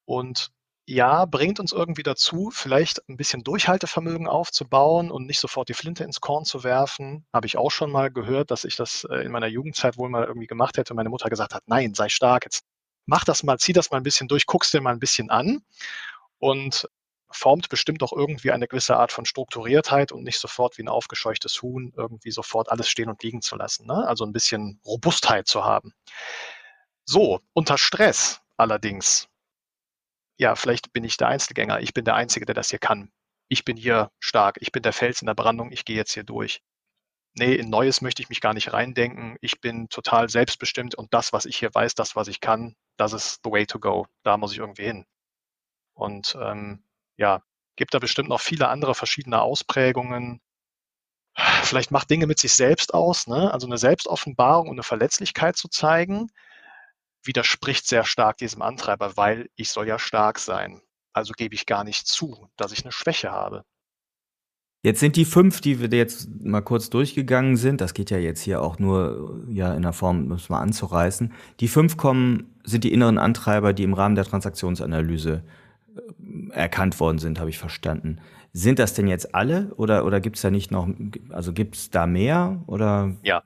Und 0.06 0.52
ja, 0.90 1.26
bringt 1.26 1.60
uns 1.60 1.74
irgendwie 1.74 2.02
dazu, 2.04 2.50
vielleicht 2.52 3.08
ein 3.10 3.18
bisschen 3.18 3.44
Durchhaltevermögen 3.44 4.28
aufzubauen 4.28 5.12
und 5.12 5.26
nicht 5.26 5.40
sofort 5.40 5.68
die 5.68 5.74
Flinte 5.74 6.06
ins 6.06 6.22
Korn 6.22 6.46
zu 6.46 6.64
werfen. 6.64 7.26
Habe 7.34 7.46
ich 7.46 7.58
auch 7.58 7.72
schon 7.72 7.92
mal 7.92 8.10
gehört, 8.10 8.52
dass 8.52 8.64
ich 8.64 8.78
das 8.78 9.04
äh, 9.04 9.18
in 9.18 9.32
meiner 9.32 9.48
Jugendzeit 9.48 9.98
wohl 9.98 10.10
mal 10.10 10.26
irgendwie 10.26 10.48
gemacht 10.48 10.78
hätte 10.78 10.94
meine 10.94 11.10
Mutter 11.10 11.30
gesagt 11.30 11.54
hat, 11.54 11.64
nein, 11.68 11.94
sei 11.94 12.08
stark, 12.10 12.46
jetzt 12.46 12.64
mach 13.08 13.24
das 13.24 13.42
mal, 13.42 13.58
zieh 13.58 13.74
das 13.74 13.90
mal 13.90 13.98
ein 13.98 14.04
bisschen 14.04 14.28
durch, 14.28 14.46
guckst 14.46 14.74
dir 14.74 14.82
mal 14.82 14.94
ein 14.94 15.00
bisschen 15.00 15.32
an 15.32 15.64
und 16.38 16.88
formt 17.32 17.70
bestimmt 17.70 18.04
auch 18.04 18.14
irgendwie 18.14 18.52
eine 18.52 18.68
gewisse 18.68 18.96
Art 18.98 19.12
von 19.12 19.26
Strukturiertheit 19.26 20.12
und 20.12 20.24
nicht 20.24 20.40
sofort 20.40 20.78
wie 20.78 20.84
ein 20.84 20.88
aufgescheuchtes 20.88 21.62
Huhn 21.62 21.94
irgendwie 21.96 22.32
sofort 22.32 22.70
alles 22.70 22.88
stehen 22.88 23.10
und 23.10 23.24
liegen 23.24 23.42
zu 23.42 23.56
lassen. 23.56 23.88
Ne? 23.88 24.08
Also 24.08 24.26
ein 24.26 24.34
bisschen 24.34 24.80
Robustheit 24.86 25.48
zu 25.48 25.66
haben. 25.66 25.94
So, 27.06 27.42
unter 27.54 27.78
Stress 27.78 28.42
allerdings, 28.58 29.28
ja, 30.38 30.56
vielleicht 30.56 30.94
bin 30.94 31.04
ich 31.04 31.18
der 31.18 31.30
Einzelgänger, 31.30 31.80
ich 31.80 31.94
bin 31.94 32.06
der 32.06 32.16
Einzige, 32.16 32.46
der 32.46 32.56
das 32.56 32.70
hier 32.70 32.80
kann. 32.80 33.12
Ich 33.50 33.64
bin 33.66 33.78
hier 33.78 34.12
stark, 34.20 34.58
ich 34.60 34.72
bin 34.72 34.84
der 34.84 34.94
Fels 34.94 35.22
in 35.22 35.28
der 35.28 35.34
Brandung, 35.34 35.72
ich 35.72 35.86
gehe 35.86 35.96
jetzt 35.96 36.14
hier 36.14 36.24
durch 36.24 36.62
nee, 37.38 37.56
in 37.56 37.70
Neues 37.70 38.02
möchte 38.02 38.22
ich 38.22 38.30
mich 38.30 38.42
gar 38.42 38.54
nicht 38.54 38.74
reindenken. 38.74 39.38
Ich 39.42 39.62
bin 39.62 39.90
total 39.90 40.30
selbstbestimmt 40.30 40.96
und 40.96 41.14
das, 41.14 41.34
was 41.34 41.46
ich 41.46 41.58
hier 41.58 41.74
weiß, 41.74 41.96
das, 41.96 42.16
was 42.16 42.28
ich 42.28 42.42
kann, 42.42 42.76
das 42.98 43.14
ist 43.14 43.42
the 43.44 43.52
way 43.52 43.66
to 43.66 43.80
go. 43.80 44.08
Da 44.24 44.38
muss 44.38 44.52
ich 44.52 44.60
irgendwie 44.60 44.86
hin. 44.86 45.06
Und 45.94 46.38
ähm, 46.42 46.84
ja, 47.18 47.42
gibt 47.76 47.94
da 47.94 48.00
bestimmt 48.00 48.30
noch 48.30 48.42
viele 48.42 48.70
andere 48.70 48.96
verschiedene 48.96 49.42
Ausprägungen. 49.42 50.42
Vielleicht 51.64 51.92
macht 51.92 52.10
Dinge 52.10 52.28
mit 52.28 52.40
sich 52.40 52.54
selbst 52.54 52.94
aus, 52.94 53.28
ne? 53.28 53.54
also 53.54 53.68
eine 53.68 53.78
Selbstoffenbarung 53.78 54.70
und 54.70 54.76
eine 54.76 54.84
Verletzlichkeit 54.84 55.56
zu 55.56 55.68
zeigen, 55.68 56.32
widerspricht 57.24 57.88
sehr 57.88 58.06
stark 58.06 58.38
diesem 58.38 58.62
Antreiber, 58.62 59.18
weil 59.18 59.50
ich 59.56 59.70
soll 59.70 59.88
ja 59.88 60.00
stark 60.00 60.40
sein. 60.40 60.82
Also 61.14 61.34
gebe 61.34 61.56
ich 61.56 61.66
gar 61.66 61.84
nicht 61.84 62.08
zu, 62.08 62.50
dass 62.58 62.72
ich 62.72 62.84
eine 62.84 62.92
Schwäche 62.92 63.32
habe. 63.32 63.66
Jetzt 64.84 65.00
sind 65.00 65.16
die 65.16 65.26
fünf, 65.26 65.60
die 65.60 65.80
wir 65.80 65.90
jetzt 65.90 66.30
mal 66.44 66.62
kurz 66.62 66.90
durchgegangen 66.90 67.58
sind, 67.58 67.82
das 67.82 67.94
geht 67.94 68.12
ja 68.12 68.18
jetzt 68.18 68.42
hier 68.42 68.62
auch 68.62 68.80
nur 68.80 69.44
ja 69.50 69.74
in 69.74 69.82
der 69.82 69.94
Form, 69.94 70.26
um 70.26 70.32
es 70.34 70.50
mal 70.50 70.60
anzureißen. 70.60 71.34
Die 71.60 71.68
fünf 71.68 71.98
kommen, 71.98 72.56
sind 72.64 72.84
die 72.84 72.94
inneren 72.94 73.18
Antreiber, 73.18 73.74
die 73.74 73.84
im 73.84 73.94
Rahmen 73.94 74.16
der 74.16 74.26
Transaktionsanalyse 74.26 75.44
äh, 75.96 76.54
erkannt 76.54 77.00
worden 77.00 77.18
sind, 77.18 77.40
habe 77.40 77.50
ich 77.50 77.58
verstanden. 77.58 78.20
Sind 78.54 78.80
das 78.80 78.94
denn 78.94 79.08
jetzt 79.08 79.34
alle 79.34 79.74
oder, 79.76 80.06
oder 80.06 80.22
gibt 80.22 80.36
es 80.36 80.42
da 80.44 80.52
nicht 80.52 80.72
noch, 80.72 80.88
also 81.30 81.54
gibt 81.54 81.76
es 81.76 81.90
da 81.90 82.06
mehr 82.08 82.64
oder? 82.68 83.16
Ja, 83.24 83.44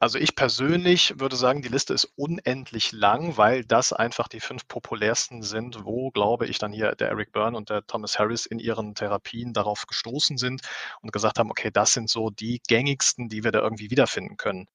also 0.00 0.18
ich 0.18 0.34
persönlich 0.34 1.20
würde 1.20 1.36
sagen, 1.36 1.60
die 1.60 1.68
Liste 1.68 1.92
ist 1.92 2.06
unendlich 2.16 2.90
lang, 2.92 3.36
weil 3.36 3.64
das 3.64 3.92
einfach 3.92 4.28
die 4.28 4.40
fünf 4.40 4.66
populärsten 4.66 5.42
sind, 5.42 5.84
wo, 5.84 6.10
glaube 6.10 6.46
ich, 6.46 6.58
dann 6.58 6.72
hier 6.72 6.94
der 6.94 7.10
Eric 7.10 7.32
Byrne 7.32 7.54
und 7.56 7.68
der 7.68 7.86
Thomas 7.86 8.18
Harris 8.18 8.46
in 8.46 8.58
ihren 8.58 8.94
Therapien 8.94 9.52
darauf 9.52 9.86
gestoßen 9.86 10.38
sind 10.38 10.62
und 11.02 11.12
gesagt 11.12 11.38
haben, 11.38 11.50
okay, 11.50 11.70
das 11.70 11.92
sind 11.92 12.08
so 12.08 12.30
die 12.30 12.62
gängigsten, 12.66 13.28
die 13.28 13.44
wir 13.44 13.52
da 13.52 13.60
irgendwie 13.60 13.90
wiederfinden 13.90 14.38
können. 14.38 14.68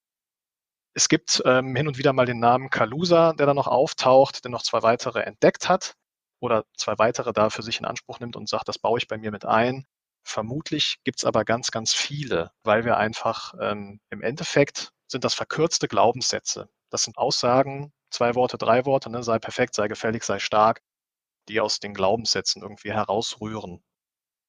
Es 0.94 1.08
gibt 1.08 1.42
ähm, 1.44 1.74
hin 1.74 1.88
und 1.88 1.98
wieder 1.98 2.12
mal 2.12 2.26
den 2.26 2.38
Namen 2.38 2.70
Kalusa, 2.70 3.32
der 3.32 3.46
da 3.46 3.54
noch 3.54 3.66
auftaucht, 3.66 4.44
der 4.44 4.52
noch 4.52 4.62
zwei 4.62 4.82
weitere 4.82 5.20
entdeckt 5.22 5.68
hat 5.68 5.94
oder 6.40 6.64
zwei 6.76 6.98
weitere 6.98 7.32
da 7.32 7.50
für 7.50 7.62
sich 7.62 7.80
in 7.80 7.84
Anspruch 7.84 8.20
nimmt 8.20 8.36
und 8.36 8.48
sagt, 8.48 8.68
das 8.68 8.78
baue 8.78 8.98
ich 8.98 9.08
bei 9.08 9.18
mir 9.18 9.32
mit 9.32 9.44
ein. 9.44 9.86
Vermutlich 10.24 10.98
gibt 11.04 11.18
es 11.18 11.24
aber 11.24 11.44
ganz, 11.44 11.70
ganz 11.72 11.94
viele, 11.94 12.52
weil 12.62 12.84
wir 12.84 12.96
einfach 12.96 13.54
ähm, 13.60 14.00
im 14.10 14.22
Endeffekt 14.22 14.92
sind 15.08 15.24
das 15.24 15.34
verkürzte 15.34 15.88
Glaubenssätze. 15.88 16.68
Das 16.90 17.02
sind 17.02 17.18
Aussagen, 17.18 17.92
zwei 18.10 18.34
Worte, 18.34 18.58
drei 18.58 18.84
Worte, 18.84 19.10
ne, 19.10 19.22
sei 19.22 19.38
perfekt, 19.38 19.74
sei 19.74 19.88
gefällig, 19.88 20.24
sei 20.24 20.38
stark, 20.38 20.82
die 21.48 21.60
aus 21.60 21.80
den 21.80 21.94
Glaubenssätzen 21.94 22.62
irgendwie 22.62 22.92
herausrühren. 22.92 23.82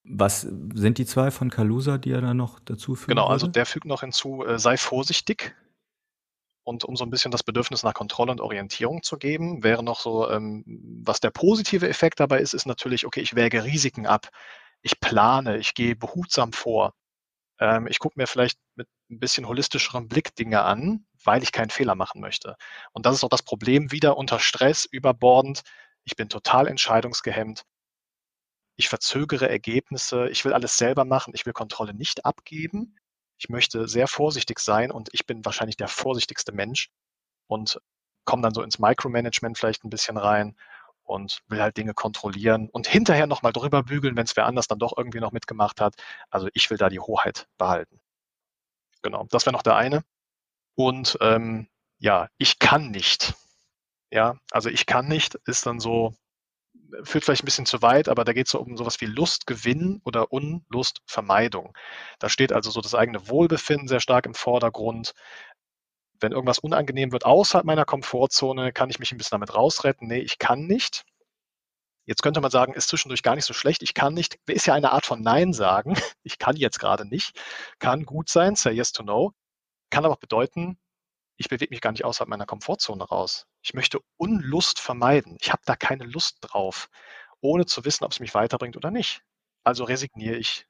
Was 0.04 0.42
sind 0.42 0.98
die 0.98 1.06
zwei 1.06 1.32
von 1.32 1.50
Kalusa, 1.50 1.98
die 1.98 2.12
er 2.12 2.22
da 2.22 2.34
noch 2.34 2.60
dazu 2.60 2.96
fügt? 2.96 3.10
Genau, 3.10 3.28
also 3.28 3.48
der 3.48 3.66
fügt 3.66 3.86
noch 3.86 4.02
hinzu, 4.02 4.46
äh, 4.46 4.58
sei 4.58 4.78
vorsichtig. 4.78 5.56
Und 6.64 6.84
um 6.84 6.96
so 6.96 7.06
ein 7.06 7.10
bisschen 7.10 7.32
das 7.32 7.44
Bedürfnis 7.44 7.84
nach 7.84 7.94
Kontrolle 7.94 8.32
und 8.32 8.42
Orientierung 8.42 9.02
zu 9.02 9.18
geben, 9.18 9.64
wäre 9.64 9.84
noch 9.84 10.00
so, 10.00 10.30
ähm, 10.30 10.64
was 11.06 11.20
der 11.20 11.32
positive 11.32 11.88
Effekt 11.88 12.20
dabei 12.20 12.40
ist, 12.40 12.54
ist 12.54 12.66
natürlich, 12.66 13.06
okay, 13.06 13.22
ich 13.22 13.36
wäge 13.36 13.64
Risiken 13.64 14.06
ab. 14.06 14.30
Ich 14.82 15.00
plane, 15.00 15.58
ich 15.58 15.74
gehe 15.74 15.96
behutsam 15.96 16.54
vor. 16.54 16.94
Ähm, 17.60 17.88
ich 17.88 18.00
gucke 18.00 18.20
mir 18.20 18.28
vielleicht 18.28 18.60
mit 18.76 18.88
ein 19.10 19.20
bisschen 19.20 19.48
holistischerem 19.48 20.08
Blick 20.08 20.36
Dinge 20.36 20.64
an, 20.64 21.06
weil 21.24 21.44
ich 21.44 21.52
keinen 21.52 21.70
Fehler 21.70 21.96
machen 21.96 22.22
möchte. 22.22 22.56
Und 22.92 23.06
das 23.06 23.16
ist 23.16 23.24
auch 23.24 23.30
das 23.30 23.44
Problem 23.44 23.92
wieder 23.92 24.18
unter 24.18 24.40
Stress, 24.40 24.86
überbordend. 24.86 25.64
Ich 26.04 26.16
bin 26.16 26.30
total 26.30 26.68
entscheidungsgehemmt. 26.68 27.64
Ich 28.76 28.90
verzögere 28.90 29.50
Ergebnisse. 29.50 30.30
Ich 30.30 30.46
will 30.46 30.54
alles 30.54 30.78
selber 30.78 31.04
machen. 31.06 31.34
Ich 31.36 31.46
will 31.46 31.54
Kontrolle 31.54 31.94
nicht 31.94 32.26
abgeben. 32.26 32.96
Ich 33.40 33.50
möchte 33.50 33.88
sehr 33.88 34.08
vorsichtig 34.08 34.60
sein 34.60 34.92
und 34.92 35.10
ich 35.14 35.26
bin 35.26 35.46
wahrscheinlich 35.46 35.78
der 35.78 35.88
vorsichtigste 35.88 36.52
Mensch 36.52 36.90
und 37.48 37.80
komme 38.26 38.42
dann 38.42 38.54
so 38.54 38.62
ins 38.62 38.80
Micromanagement 38.80 39.58
vielleicht 39.58 39.84
ein 39.84 39.90
bisschen 39.90 40.18
rein 40.18 40.56
und 41.08 41.40
will 41.48 41.62
halt 41.62 41.78
Dinge 41.78 41.94
kontrollieren 41.94 42.70
und 42.72 42.88
hinterher 42.88 43.28
nochmal 43.28 43.54
drüber 43.54 43.84
bügeln, 43.84 44.16
wenn 44.16 44.26
es 44.26 44.36
wer 44.36 44.46
anders 44.46 44.68
dann 44.68 44.80
doch 44.80 44.94
irgendwie 44.98 45.20
noch 45.20 45.32
mitgemacht 45.32 45.82
hat. 45.82 45.96
Also 46.30 46.50
ich 46.54 46.70
will 46.70 46.78
da 46.78 46.90
die 46.90 47.00
Hoheit 47.00 47.48
behalten. 47.58 48.00
Genau, 49.02 49.26
das 49.30 49.46
wäre 49.46 49.54
noch 49.54 49.64
der 49.64 49.76
eine. 49.76 50.04
Und 50.76 51.18
ähm, 51.22 51.68
ja, 52.00 52.30
ich 52.38 52.60
kann 52.60 52.92
nicht. 52.92 53.34
Ja, 54.12 54.36
also 54.52 54.70
ich 54.70 54.86
kann 54.86 55.08
nicht 55.08 55.36
ist 55.46 55.66
dann 55.66 55.80
so, 55.80 56.16
führt 57.04 57.26
vielleicht 57.26 57.44
ein 57.44 57.46
bisschen 57.46 57.66
zu 57.66 57.82
weit, 57.82 58.10
aber 58.10 58.24
da 58.24 58.34
geht 58.34 58.48
es 58.48 58.52
so 58.52 58.60
um 58.60 58.78
sowas 58.78 59.02
wie 59.02 59.06
Lustgewinn 59.06 60.02
oder 60.06 60.32
Unlustvermeidung. 60.32 61.76
Da 62.20 62.30
steht 62.30 62.54
also 62.54 62.72
so 62.72 62.82
das 62.82 62.96
eigene 62.96 63.28
Wohlbefinden 63.28 63.88
sehr 63.88 64.00
stark 64.00 64.26
im 64.26 64.34
Vordergrund 64.34 65.14
wenn 66.20 66.32
irgendwas 66.32 66.60
unangenehm 66.60 67.12
wird 67.12 67.26
außerhalb 67.26 67.66
meiner 67.66 67.86
Komfortzone, 67.86 68.72
kann 68.74 68.90
ich 68.90 69.00
mich 69.00 69.12
ein 69.12 69.18
bisschen 69.18 69.36
damit 69.36 69.54
rausretten. 69.54 70.08
Nee, 70.08 70.20
ich 70.20 70.40
kann 70.40 70.68
nicht. 70.68 71.06
Jetzt 72.06 72.24
könnte 72.24 72.40
man 72.40 72.52
sagen, 72.52 72.74
ist 72.74 72.88
zwischendurch 72.88 73.22
gar 73.22 73.36
nicht 73.36 73.46
so 73.46 73.54
schlecht. 73.54 73.84
Ich 73.84 73.94
kann 73.94 74.14
nicht, 74.14 74.40
ist 74.48 74.66
ja 74.66 74.74
eine 74.74 74.92
Art 74.92 75.06
von 75.06 75.22
Nein 75.22 75.54
sagen. 75.54 75.96
Ich 76.24 76.40
kann 76.40 76.58
jetzt 76.58 76.80
gerade 76.80 77.06
nicht. 77.06 77.40
Kann 77.80 78.04
gut 78.04 78.30
sein, 78.30 78.56
say 78.56 78.72
yes 78.72 78.92
to 78.92 79.02
no. 79.04 79.34
Kann 79.90 80.04
aber 80.04 80.16
auch 80.16 80.20
bedeuten, 80.20 80.78
ich 81.38 81.50
bewege 81.50 81.70
mich 81.70 81.82
gar 81.82 81.92
nicht 81.92 82.04
außerhalb 82.04 82.30
meiner 82.30 82.46
Komfortzone 82.46 83.04
raus. 83.04 83.46
Ich 83.62 83.74
möchte 83.74 84.00
Unlust 84.18 84.80
vermeiden. 84.80 85.38
Ich 85.40 85.52
habe 85.52 85.62
da 85.66 85.76
keine 85.76 86.04
Lust 86.04 86.38
drauf, 86.42 86.90
ohne 87.42 87.66
zu 87.66 87.86
wissen, 87.86 88.04
ob 88.04 88.12
es 88.12 88.20
mich 88.20 88.34
weiterbringt 88.34 88.76
oder 88.76 88.92
nicht. 88.92 89.22
Also 89.64 89.84
resigniere 89.84 90.36
ich 90.38 90.66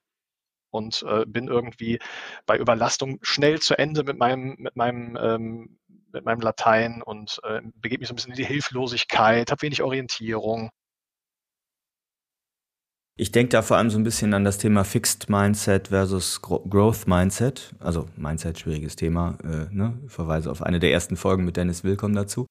und 0.70 1.04
äh, 1.06 1.24
bin 1.26 1.48
irgendwie 1.48 1.98
bei 2.46 2.56
Überlastung 2.58 3.18
schnell 3.22 3.60
zu 3.60 3.78
Ende 3.78 4.04
mit 4.04 4.18
meinem, 4.18 4.56
mit 4.58 4.76
meinem, 4.76 5.16
ähm, 5.20 5.78
mit 6.12 6.24
meinem 6.24 6.40
Latein 6.40 7.02
und 7.02 7.40
äh, 7.44 7.60
begebe 7.76 8.00
mich 8.00 8.08
so 8.08 8.14
ein 8.14 8.16
bisschen 8.16 8.32
in 8.32 8.38
die 8.38 8.46
Hilflosigkeit, 8.46 9.50
habe 9.50 9.62
wenig 9.62 9.82
Orientierung. 9.82 10.70
Ich 13.20 13.32
denke 13.32 13.50
da 13.50 13.62
vor 13.62 13.76
allem 13.76 13.90
so 13.90 13.98
ein 13.98 14.04
bisschen 14.04 14.32
an 14.32 14.44
das 14.44 14.58
Thema 14.58 14.84
Fixed 14.84 15.28
Mindset 15.28 15.88
versus 15.88 16.40
Growth 16.40 17.08
Mindset. 17.08 17.74
Also 17.80 18.08
Mindset, 18.16 18.60
schwieriges 18.60 18.94
Thema. 18.94 19.36
Äh, 19.42 19.74
ne? 19.74 19.98
Ich 20.06 20.12
verweise 20.12 20.52
auf 20.52 20.62
eine 20.62 20.78
der 20.78 20.92
ersten 20.92 21.16
Folgen 21.16 21.44
mit 21.44 21.56
Dennis 21.56 21.82
Willkommen 21.82 22.14
dazu. 22.14 22.46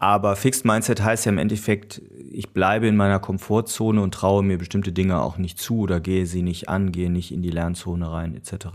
Aber 0.00 0.34
Fixed 0.34 0.64
Mindset 0.64 1.02
heißt 1.02 1.26
ja 1.26 1.32
im 1.32 1.38
Endeffekt, 1.38 2.00
ich 2.30 2.54
bleibe 2.54 2.88
in 2.88 2.96
meiner 2.96 3.18
Komfortzone 3.18 4.00
und 4.00 4.14
traue 4.14 4.42
mir 4.42 4.56
bestimmte 4.56 4.92
Dinge 4.92 5.20
auch 5.20 5.36
nicht 5.36 5.58
zu 5.58 5.80
oder 5.80 6.00
gehe 6.00 6.24
sie 6.24 6.42
nicht 6.42 6.70
an, 6.70 6.90
gehe 6.90 7.10
nicht 7.10 7.32
in 7.32 7.42
die 7.42 7.50
Lernzone 7.50 8.10
rein, 8.10 8.34
etc. 8.34 8.68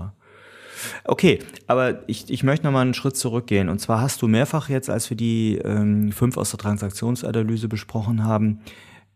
Okay, 1.04 1.40
aber 1.66 2.08
ich, 2.08 2.30
ich 2.30 2.44
möchte 2.44 2.68
nochmal 2.68 2.84
einen 2.84 2.94
Schritt 2.94 3.18
zurückgehen. 3.18 3.70
Und 3.70 3.80
zwar 3.80 4.02
hast 4.02 4.22
du 4.22 4.28
mehrfach 4.28 4.70
jetzt, 4.70 4.90
als 4.90 5.10
wir 5.10 5.18
die 5.18 5.58
ähm, 5.58 6.12
fünf 6.12 6.38
aus 6.38 6.52
der 6.52 6.60
Transaktionsanalyse 6.60 7.68
besprochen 7.68 8.24
haben, 8.24 8.60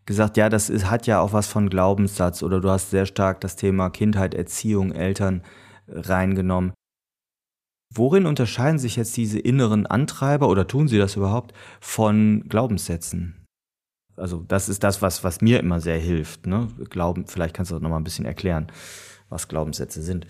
gesagt, 0.04 0.36
ja, 0.36 0.48
das 0.48 0.68
ist, 0.68 0.90
hat 0.90 1.06
ja 1.06 1.20
auch 1.20 1.32
was 1.32 1.46
von 1.46 1.70
Glaubenssatz 1.70 2.42
oder 2.42 2.60
du 2.60 2.70
hast 2.70 2.90
sehr 2.90 3.06
stark 3.06 3.40
das 3.40 3.54
Thema 3.54 3.88
Kindheit, 3.88 4.34
Erziehung, 4.34 4.90
Eltern 4.90 5.42
reingenommen. 5.86 6.72
Worin 7.92 8.26
unterscheiden 8.26 8.78
sich 8.78 8.96
jetzt 8.96 9.16
diese 9.16 9.40
inneren 9.40 9.86
Antreiber 9.86 10.48
oder 10.48 10.66
tun 10.66 10.86
sie 10.86 10.98
das 10.98 11.16
überhaupt 11.16 11.52
von 11.80 12.44
Glaubenssätzen? 12.48 13.46
Also 14.16 14.44
das 14.46 14.68
ist 14.68 14.84
das, 14.84 15.02
was, 15.02 15.24
was 15.24 15.40
mir 15.40 15.58
immer 15.58 15.80
sehr 15.80 15.98
hilft. 15.98 16.46
Ne? 16.46 16.68
Glauben, 16.88 17.26
vielleicht 17.26 17.54
kannst 17.54 17.72
du 17.72 17.78
noch 17.78 17.90
mal 17.90 17.96
ein 17.96 18.04
bisschen 18.04 18.26
erklären, 18.26 18.70
was 19.28 19.48
Glaubenssätze 19.48 20.02
sind. 20.02 20.26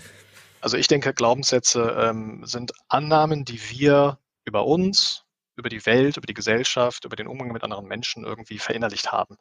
Also 0.62 0.76
ich 0.76 0.88
denke, 0.88 1.12
Glaubenssätze 1.12 1.96
ähm, 1.98 2.42
sind 2.44 2.72
Annahmen, 2.88 3.44
die 3.44 3.60
wir 3.70 4.18
über 4.44 4.66
uns, 4.66 5.24
über 5.56 5.68
die 5.68 5.84
Welt, 5.84 6.16
über 6.16 6.26
die 6.26 6.34
Gesellschaft, 6.34 7.04
über 7.04 7.16
den 7.16 7.26
Umgang 7.26 7.52
mit 7.52 7.62
anderen 7.62 7.86
Menschen 7.86 8.24
irgendwie 8.24 8.58
verinnerlicht 8.58 9.12
haben. 9.12 9.36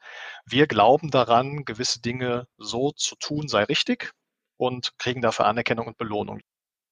Wir 0.45 0.67
glauben 0.67 1.11
daran, 1.11 1.63
gewisse 1.63 2.01
Dinge 2.01 2.47
so 2.57 2.91
zu 2.91 3.15
tun 3.15 3.47
sei 3.47 3.63
richtig 3.63 4.11
und 4.57 4.91
kriegen 4.97 5.21
dafür 5.21 5.45
Anerkennung 5.45 5.87
und 5.87 5.97
Belohnung. 5.97 6.41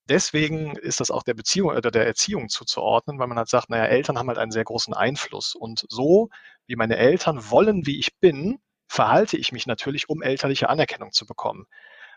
Deswegen 0.10 0.76
ist 0.78 1.00
das 1.00 1.12
auch 1.12 1.24
der 1.24 1.34
Beziehung 1.34 1.70
oder 1.70 1.92
der 1.92 2.06
Erziehung 2.08 2.50
zuzuordnen, 2.50 3.20
weil 3.20 3.28
man 3.28 3.38
halt 3.38 3.50
sagt, 3.50 3.70
naja, 3.70 3.86
Eltern 3.86 4.18
haben 4.18 4.28
halt 4.28 4.38
einen 4.38 4.52
sehr 4.52 4.64
großen 4.64 4.94
Einfluss. 4.94 5.56
Und 5.56 5.86
so 5.90 6.30
wie 6.66 6.76
meine 6.76 6.98
Eltern 6.98 7.50
wollen, 7.50 7.86
wie 7.86 8.00
ich 8.00 8.18
bin, 8.20 8.60
verhalte 8.88 9.38
ich 9.38 9.52
mich 9.52 9.68
natürlich, 9.68 10.10
um 10.10 10.22
elterliche 10.22 10.70
Anerkennung 10.70 11.12
zu 11.12 11.26
bekommen. 11.26 11.66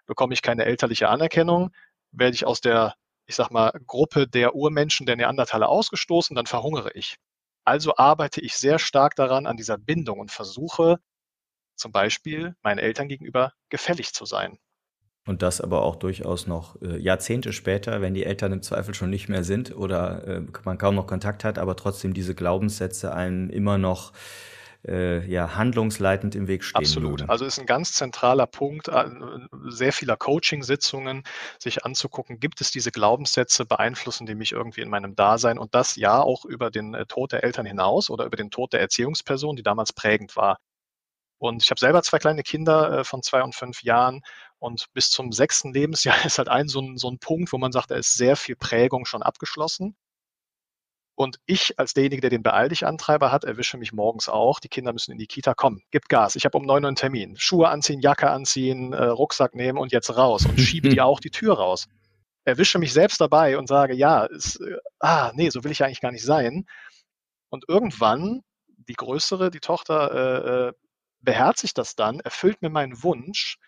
Bekomme 0.06 0.34
ich 0.34 0.42
keine 0.42 0.64
elterliche 0.66 1.08
Anerkennung, 1.08 1.72
werde 2.12 2.34
ich 2.34 2.46
aus 2.46 2.60
der 2.60 2.94
ich 3.30 3.36
sag 3.36 3.50
mal, 3.50 3.70
Gruppe 3.86 4.26
der 4.26 4.56
Urmenschen, 4.56 5.06
der 5.06 5.14
Neandertaler 5.14 5.68
ausgestoßen, 5.68 6.34
dann 6.34 6.46
verhungere 6.46 6.90
ich. 6.94 7.16
Also 7.64 7.96
arbeite 7.96 8.40
ich 8.40 8.56
sehr 8.56 8.80
stark 8.80 9.14
daran, 9.14 9.46
an 9.46 9.56
dieser 9.56 9.78
Bindung 9.78 10.18
und 10.18 10.32
versuche 10.32 10.98
zum 11.76 11.92
Beispiel 11.92 12.56
meinen 12.62 12.78
Eltern 12.78 13.08
gegenüber 13.08 13.52
gefällig 13.68 14.14
zu 14.14 14.24
sein. 14.24 14.58
Und 15.30 15.42
das 15.42 15.60
aber 15.60 15.82
auch 15.82 15.94
durchaus 15.94 16.48
noch 16.48 16.74
äh, 16.82 16.98
Jahrzehnte 16.98 17.52
später, 17.52 18.00
wenn 18.00 18.14
die 18.14 18.24
Eltern 18.24 18.50
im 18.50 18.62
Zweifel 18.62 18.94
schon 18.94 19.10
nicht 19.10 19.28
mehr 19.28 19.44
sind 19.44 19.72
oder 19.72 20.26
äh, 20.26 20.42
man 20.64 20.76
kaum 20.76 20.96
noch 20.96 21.06
Kontakt 21.06 21.44
hat, 21.44 21.56
aber 21.56 21.76
trotzdem 21.76 22.14
diese 22.14 22.34
Glaubenssätze 22.34 23.14
einem 23.14 23.48
immer 23.48 23.78
noch 23.78 24.12
äh, 24.84 25.24
ja, 25.30 25.54
handlungsleitend 25.54 26.34
im 26.34 26.48
Weg 26.48 26.64
stehen 26.64 26.80
Absolut. 26.80 27.20
Würde. 27.20 27.28
Also 27.28 27.44
ist 27.44 27.60
ein 27.60 27.66
ganz 27.66 27.92
zentraler 27.92 28.48
Punkt 28.48 28.88
äh, 28.88 29.04
sehr 29.68 29.92
vieler 29.92 30.16
Coaching-Sitzungen, 30.16 31.22
sich 31.60 31.84
anzugucken, 31.84 32.40
gibt 32.40 32.60
es 32.60 32.72
diese 32.72 32.90
Glaubenssätze, 32.90 33.64
beeinflussen 33.66 34.26
die 34.26 34.34
mich 34.34 34.50
irgendwie 34.50 34.80
in 34.80 34.90
meinem 34.90 35.14
Dasein 35.14 35.58
und 35.58 35.76
das 35.76 35.94
ja 35.94 36.20
auch 36.20 36.44
über 36.44 36.72
den 36.72 36.94
äh, 36.94 37.06
Tod 37.06 37.30
der 37.30 37.44
Eltern 37.44 37.66
hinaus 37.66 38.10
oder 38.10 38.24
über 38.24 38.36
den 38.36 38.50
Tod 38.50 38.72
der 38.72 38.80
Erziehungsperson, 38.80 39.54
die 39.54 39.62
damals 39.62 39.92
prägend 39.92 40.34
war. 40.34 40.58
Und 41.38 41.62
ich 41.62 41.70
habe 41.70 41.78
selber 41.78 42.02
zwei 42.02 42.18
kleine 42.18 42.42
Kinder 42.42 43.02
von 43.02 43.22
zwei 43.22 43.42
und 43.42 43.54
fünf 43.54 43.82
Jahren 43.82 44.20
und 44.60 44.92
bis 44.92 45.10
zum 45.10 45.32
sechsten 45.32 45.72
Lebensjahr 45.72 46.14
ist 46.24 46.38
halt 46.38 46.48
ein 46.48 46.68
so 46.68 46.80
ein, 46.80 46.96
so 46.96 47.10
ein 47.10 47.18
Punkt, 47.18 47.52
wo 47.52 47.58
man 47.58 47.72
sagt, 47.72 47.90
da 47.90 47.96
ist 47.96 48.14
sehr 48.14 48.36
viel 48.36 48.54
Prägung 48.54 49.04
schon 49.06 49.22
abgeschlossen. 49.22 49.96
Und 51.16 51.38
ich 51.44 51.78
als 51.78 51.92
derjenige, 51.92 52.22
der 52.22 52.30
den 52.30 52.42
Beeil 52.42 52.70
dich 52.70 52.86
Antreiber 52.86 53.30
hat, 53.30 53.44
erwische 53.44 53.76
mich 53.76 53.92
morgens 53.92 54.30
auch. 54.30 54.58
Die 54.58 54.68
Kinder 54.68 54.94
müssen 54.94 55.12
in 55.12 55.18
die 55.18 55.26
Kita 55.26 55.52
kommen. 55.52 55.82
Gib 55.90 56.08
Gas. 56.08 56.34
Ich 56.34 56.46
habe 56.46 56.56
um 56.56 56.64
neun 56.64 56.84
Uhr 56.84 56.88
einen 56.88 56.96
Termin. 56.96 57.36
Schuhe 57.36 57.68
anziehen, 57.68 58.00
Jacke 58.00 58.30
anziehen, 58.30 58.94
äh, 58.94 59.04
Rucksack 59.04 59.54
nehmen 59.54 59.76
und 59.76 59.92
jetzt 59.92 60.16
raus 60.16 60.46
und 60.46 60.58
schiebe 60.58 60.88
dir 60.88 61.04
auch 61.04 61.20
die 61.20 61.30
Tür 61.30 61.54
raus. 61.58 61.88
Erwische 62.44 62.78
mich 62.78 62.94
selbst 62.94 63.20
dabei 63.20 63.58
und 63.58 63.66
sage, 63.66 63.94
ja, 63.94 64.24
ist, 64.24 64.60
äh, 64.60 64.78
ah, 64.98 65.32
nee, 65.34 65.50
so 65.50 65.62
will 65.62 65.72
ich 65.72 65.84
eigentlich 65.84 66.00
gar 66.00 66.12
nicht 66.12 66.24
sein. 66.24 66.64
Und 67.50 67.64
irgendwann, 67.68 68.42
die 68.88 68.94
Größere, 68.94 69.50
die 69.50 69.60
Tochter, 69.60 70.14
äh, 70.14 70.68
äh 70.68 70.72
beherzigt 71.22 71.76
das 71.76 71.96
dann, 71.96 72.20
erfüllt 72.20 72.62
mir 72.62 72.70
meinen 72.70 73.02
Wunsch. 73.02 73.58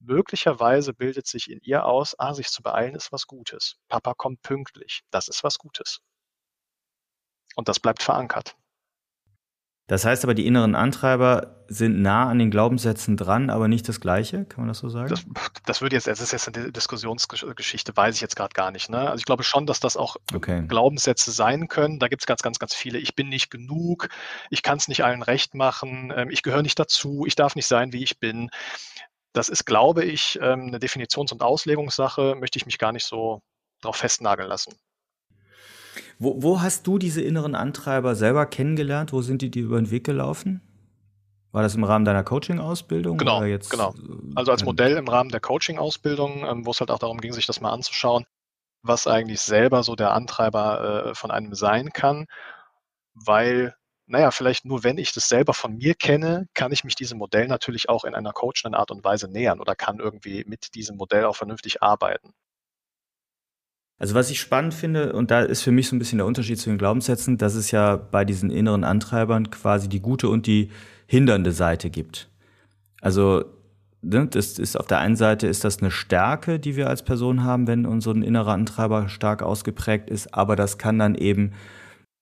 Möglicherweise 0.00 0.94
bildet 0.94 1.26
sich 1.26 1.50
in 1.50 1.60
ihr 1.62 1.84
aus, 1.84 2.18
ah, 2.18 2.34
sich 2.34 2.48
zu 2.48 2.62
beeilen 2.62 2.94
ist 2.94 3.12
was 3.12 3.26
Gutes. 3.26 3.76
Papa 3.88 4.14
kommt 4.14 4.42
pünktlich. 4.42 5.02
Das 5.10 5.28
ist 5.28 5.44
was 5.44 5.58
Gutes. 5.58 6.00
Und 7.54 7.68
das 7.68 7.80
bleibt 7.80 8.02
verankert. 8.02 8.56
Das 9.90 10.04
heißt 10.04 10.22
aber, 10.22 10.34
die 10.34 10.46
inneren 10.46 10.76
Antreiber 10.76 11.64
sind 11.66 12.00
nah 12.00 12.28
an 12.28 12.38
den 12.38 12.52
Glaubenssätzen 12.52 13.16
dran, 13.16 13.50
aber 13.50 13.66
nicht 13.66 13.88
das 13.88 14.00
Gleiche, 14.00 14.44
kann 14.44 14.60
man 14.60 14.68
das 14.68 14.78
so 14.78 14.88
sagen? 14.88 15.08
Das, 15.08 15.24
das 15.66 15.82
würde 15.82 15.96
jetzt, 15.96 16.06
das 16.06 16.20
ist 16.20 16.30
jetzt 16.30 16.46
eine 16.46 16.70
Diskussionsgeschichte, 16.70 17.96
weiß 17.96 18.14
ich 18.14 18.20
jetzt 18.20 18.36
gerade 18.36 18.52
gar 18.52 18.70
nicht. 18.70 18.88
Ne? 18.88 18.98
Also 18.98 19.16
ich 19.16 19.24
glaube 19.24 19.42
schon, 19.42 19.66
dass 19.66 19.80
das 19.80 19.96
auch 19.96 20.14
okay. 20.32 20.64
Glaubenssätze 20.68 21.32
sein 21.32 21.66
können. 21.66 21.98
Da 21.98 22.06
gibt 22.06 22.22
es 22.22 22.26
ganz, 22.26 22.40
ganz, 22.42 22.60
ganz 22.60 22.72
viele. 22.72 22.98
Ich 23.00 23.16
bin 23.16 23.28
nicht 23.28 23.50
genug, 23.50 24.08
ich 24.48 24.62
kann 24.62 24.78
es 24.78 24.86
nicht 24.86 25.02
allen 25.02 25.22
recht 25.22 25.56
machen, 25.56 26.12
ähm, 26.16 26.30
ich 26.30 26.42
gehöre 26.42 26.62
nicht 26.62 26.78
dazu, 26.78 27.24
ich 27.26 27.34
darf 27.34 27.56
nicht 27.56 27.66
sein, 27.66 27.92
wie 27.92 28.04
ich 28.04 28.20
bin. 28.20 28.48
Das 29.32 29.48
ist, 29.48 29.64
glaube 29.64 30.04
ich, 30.04 30.38
ähm, 30.42 30.68
eine 30.68 30.78
Definitions- 30.78 31.32
und 31.32 31.42
Auslegungssache, 31.42 32.34
möchte 32.38 32.58
ich 32.58 32.66
mich 32.66 32.78
gar 32.78 32.92
nicht 32.92 33.04
so 33.04 33.42
darauf 33.80 33.96
festnageln 33.96 34.48
lassen. 34.48 34.74
Wo, 36.18 36.42
wo 36.42 36.60
hast 36.60 36.86
du 36.86 36.98
diese 36.98 37.22
inneren 37.22 37.54
Antreiber 37.54 38.14
selber 38.14 38.46
kennengelernt? 38.46 39.12
Wo 39.12 39.22
sind 39.22 39.42
die 39.42 39.50
dir 39.50 39.64
über 39.64 39.80
den 39.80 39.90
Weg 39.90 40.04
gelaufen? 40.04 40.60
War 41.52 41.62
das 41.62 41.74
im 41.74 41.82
Rahmen 41.82 42.04
deiner 42.04 42.22
Coaching-Ausbildung? 42.22 43.18
Genau, 43.18 43.42
jetzt, 43.42 43.70
genau. 43.70 43.92
Äh, 43.94 44.32
also 44.36 44.52
als 44.52 44.64
Modell 44.64 44.96
im 44.96 45.08
Rahmen 45.08 45.30
der 45.30 45.40
Coaching-Ausbildung, 45.40 46.44
ähm, 46.46 46.66
wo 46.66 46.70
es 46.70 46.80
halt 46.80 46.90
auch 46.90 46.98
darum 46.98 47.18
ging, 47.18 47.32
sich 47.32 47.46
das 47.46 47.60
mal 47.60 47.72
anzuschauen, 47.72 48.24
was 48.82 49.06
eigentlich 49.06 49.40
selber 49.40 49.82
so 49.82 49.96
der 49.96 50.12
Antreiber 50.12 51.06
äh, 51.06 51.14
von 51.14 51.30
einem 51.30 51.54
sein 51.54 51.90
kann. 51.92 52.26
Weil, 53.14 53.74
naja, 54.10 54.32
vielleicht 54.32 54.64
nur 54.64 54.82
wenn 54.82 54.98
ich 54.98 55.12
das 55.12 55.28
selber 55.28 55.54
von 55.54 55.76
mir 55.76 55.94
kenne, 55.94 56.48
kann 56.54 56.72
ich 56.72 56.82
mich 56.82 56.96
diesem 56.96 57.18
Modell 57.18 57.46
natürlich 57.46 57.88
auch 57.88 58.04
in 58.04 58.14
einer 58.14 58.32
coachenden 58.32 58.74
Art 58.74 58.90
und 58.90 59.04
Weise 59.04 59.28
nähern 59.28 59.60
oder 59.60 59.76
kann 59.76 60.00
irgendwie 60.00 60.44
mit 60.48 60.74
diesem 60.74 60.96
Modell 60.96 61.24
auch 61.24 61.36
vernünftig 61.36 61.80
arbeiten. 61.80 62.32
Also 63.98 64.14
was 64.16 64.30
ich 64.30 64.40
spannend 64.40 64.74
finde, 64.74 65.12
und 65.12 65.30
da 65.30 65.42
ist 65.42 65.62
für 65.62 65.70
mich 65.70 65.88
so 65.88 65.94
ein 65.94 66.00
bisschen 66.00 66.18
der 66.18 66.26
Unterschied 66.26 66.58
zu 66.58 66.70
den 66.70 66.78
Glaubenssätzen, 66.78 67.38
dass 67.38 67.54
es 67.54 67.70
ja 67.70 67.96
bei 67.96 68.24
diesen 68.24 68.50
inneren 68.50 68.82
Antreibern 68.82 69.50
quasi 69.50 69.88
die 69.88 70.00
gute 70.00 70.28
und 70.28 70.46
die 70.46 70.72
hindernde 71.06 71.52
Seite 71.52 71.88
gibt. 71.88 72.28
Also 73.00 73.44
ne, 74.02 74.26
das 74.26 74.58
ist 74.58 74.76
auf 74.76 74.86
der 74.88 74.98
einen 74.98 75.16
Seite 75.16 75.46
ist 75.46 75.62
das 75.62 75.78
eine 75.78 75.92
Stärke, 75.92 76.58
die 76.58 76.74
wir 76.74 76.88
als 76.88 77.04
Person 77.04 77.44
haben, 77.44 77.68
wenn 77.68 77.86
unser 77.86 78.16
innerer 78.16 78.54
Antreiber 78.54 79.08
stark 79.08 79.42
ausgeprägt 79.42 80.10
ist, 80.10 80.34
aber 80.34 80.56
das 80.56 80.78
kann 80.78 80.98
dann 80.98 81.14
eben 81.14 81.52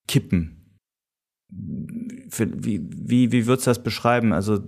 kippen 0.07 0.58
für, 2.29 2.47
wie, 2.63 2.81
wie, 2.91 3.33
wie 3.33 3.47
würdest 3.47 3.67
du 3.67 3.71
das 3.71 3.83
beschreiben? 3.83 4.35
Also 4.35 4.59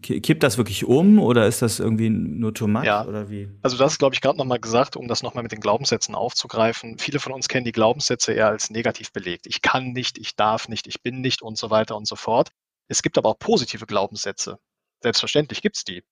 kippt 0.00 0.44
das 0.44 0.58
wirklich 0.58 0.84
um 0.84 1.18
oder 1.18 1.46
ist 1.46 1.60
das 1.60 1.80
irgendwie 1.80 2.08
nur 2.08 2.54
too 2.54 2.68
much 2.68 2.84
ja. 2.84 3.04
oder 3.04 3.28
wie? 3.28 3.48
Also 3.62 3.76
das 3.76 3.98
glaube 3.98 4.14
ich 4.14 4.20
gerade 4.20 4.38
nochmal 4.38 4.60
gesagt, 4.60 4.96
um 4.96 5.08
das 5.08 5.24
nochmal 5.24 5.42
mit 5.42 5.50
den 5.50 5.60
Glaubenssätzen 5.60 6.14
aufzugreifen. 6.14 6.98
Viele 6.98 7.18
von 7.18 7.32
uns 7.32 7.48
kennen 7.48 7.64
die 7.64 7.72
Glaubenssätze 7.72 8.32
eher 8.32 8.46
als 8.46 8.70
negativ 8.70 9.12
belegt. 9.12 9.46
Ich 9.48 9.60
kann 9.60 9.92
nicht, 9.92 10.18
ich 10.18 10.36
darf 10.36 10.68
nicht, 10.68 10.86
ich 10.86 11.02
bin 11.02 11.20
nicht 11.20 11.42
und 11.42 11.58
so 11.58 11.70
weiter 11.70 11.96
und 11.96 12.06
so 12.06 12.14
fort. 12.14 12.50
Es 12.86 13.02
gibt 13.02 13.18
aber 13.18 13.30
auch 13.30 13.38
positive 13.38 13.86
Glaubenssätze. 13.86 14.58
Selbstverständlich 15.02 15.62
gibt's 15.62 15.84
die. 15.84 16.04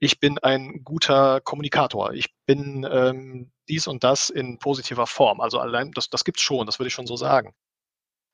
Ich 0.00 0.18
bin 0.18 0.38
ein 0.38 0.82
guter 0.84 1.40
Kommunikator. 1.42 2.12
Ich 2.14 2.32
bin 2.46 2.86
ähm, 2.90 3.50
dies 3.68 3.86
und 3.86 4.02
das 4.02 4.30
in 4.30 4.58
positiver 4.58 5.06
Form. 5.06 5.40
Also 5.40 5.58
allein, 5.58 5.90
das, 5.92 6.08
das 6.08 6.24
gibt's 6.24 6.40
schon, 6.40 6.64
das 6.64 6.78
würde 6.78 6.88
ich 6.88 6.94
schon 6.94 7.06
so 7.06 7.16
sagen. 7.16 7.52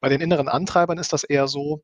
Bei 0.05 0.11
den 0.11 0.21
inneren 0.21 0.49
Antreibern 0.49 0.99
ist 0.99 1.15
das 1.15 1.25
eher 1.25 1.49
so, 1.49 1.83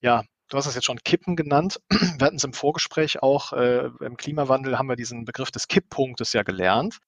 ja, 0.00 0.22
du 0.50 0.56
hast 0.56 0.66
es 0.66 0.76
jetzt 0.76 0.84
schon 0.84 1.00
Kippen 1.02 1.34
genannt. 1.34 1.80
Wir 1.90 2.24
hatten 2.24 2.36
es 2.36 2.44
im 2.44 2.52
Vorgespräch 2.52 3.24
auch, 3.24 3.52
äh, 3.52 3.90
im 4.02 4.16
Klimawandel 4.16 4.78
haben 4.78 4.88
wir 4.88 4.94
diesen 4.94 5.24
Begriff 5.24 5.50
des 5.50 5.66
Kipppunktes 5.66 6.32
ja 6.32 6.44
gelernt. 6.44 6.98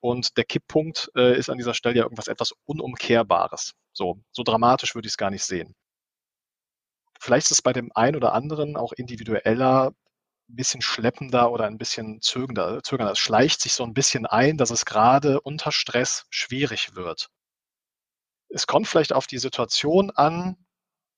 Und 0.00 0.36
der 0.36 0.42
Kipppunkt 0.42 1.12
äh, 1.14 1.38
ist 1.38 1.50
an 1.50 1.58
dieser 1.58 1.74
Stelle 1.74 1.94
ja 1.94 2.02
irgendwas 2.02 2.26
etwas 2.26 2.52
Unumkehrbares. 2.64 3.74
So, 3.92 4.18
so 4.32 4.42
dramatisch 4.42 4.96
würde 4.96 5.06
ich 5.06 5.12
es 5.12 5.16
gar 5.16 5.30
nicht 5.30 5.44
sehen. 5.44 5.76
Vielleicht 7.20 7.46
ist 7.46 7.58
es 7.58 7.62
bei 7.62 7.72
dem 7.72 7.92
einen 7.94 8.16
oder 8.16 8.32
anderen 8.32 8.76
auch 8.76 8.92
individueller, 8.92 9.92
ein 10.48 10.56
bisschen 10.56 10.82
schleppender 10.82 11.52
oder 11.52 11.66
ein 11.66 11.78
bisschen 11.78 12.20
zögernder. 12.20 12.82
Es 13.12 13.20
schleicht 13.20 13.60
sich 13.60 13.74
so 13.74 13.84
ein 13.84 13.94
bisschen 13.94 14.26
ein, 14.26 14.56
dass 14.56 14.70
es 14.70 14.84
gerade 14.84 15.40
unter 15.40 15.70
Stress 15.70 16.26
schwierig 16.28 16.96
wird. 16.96 17.30
Es 18.50 18.66
kommt 18.66 18.88
vielleicht 18.88 19.12
auf 19.12 19.26
die 19.26 19.38
Situation 19.38 20.10
an, 20.10 20.56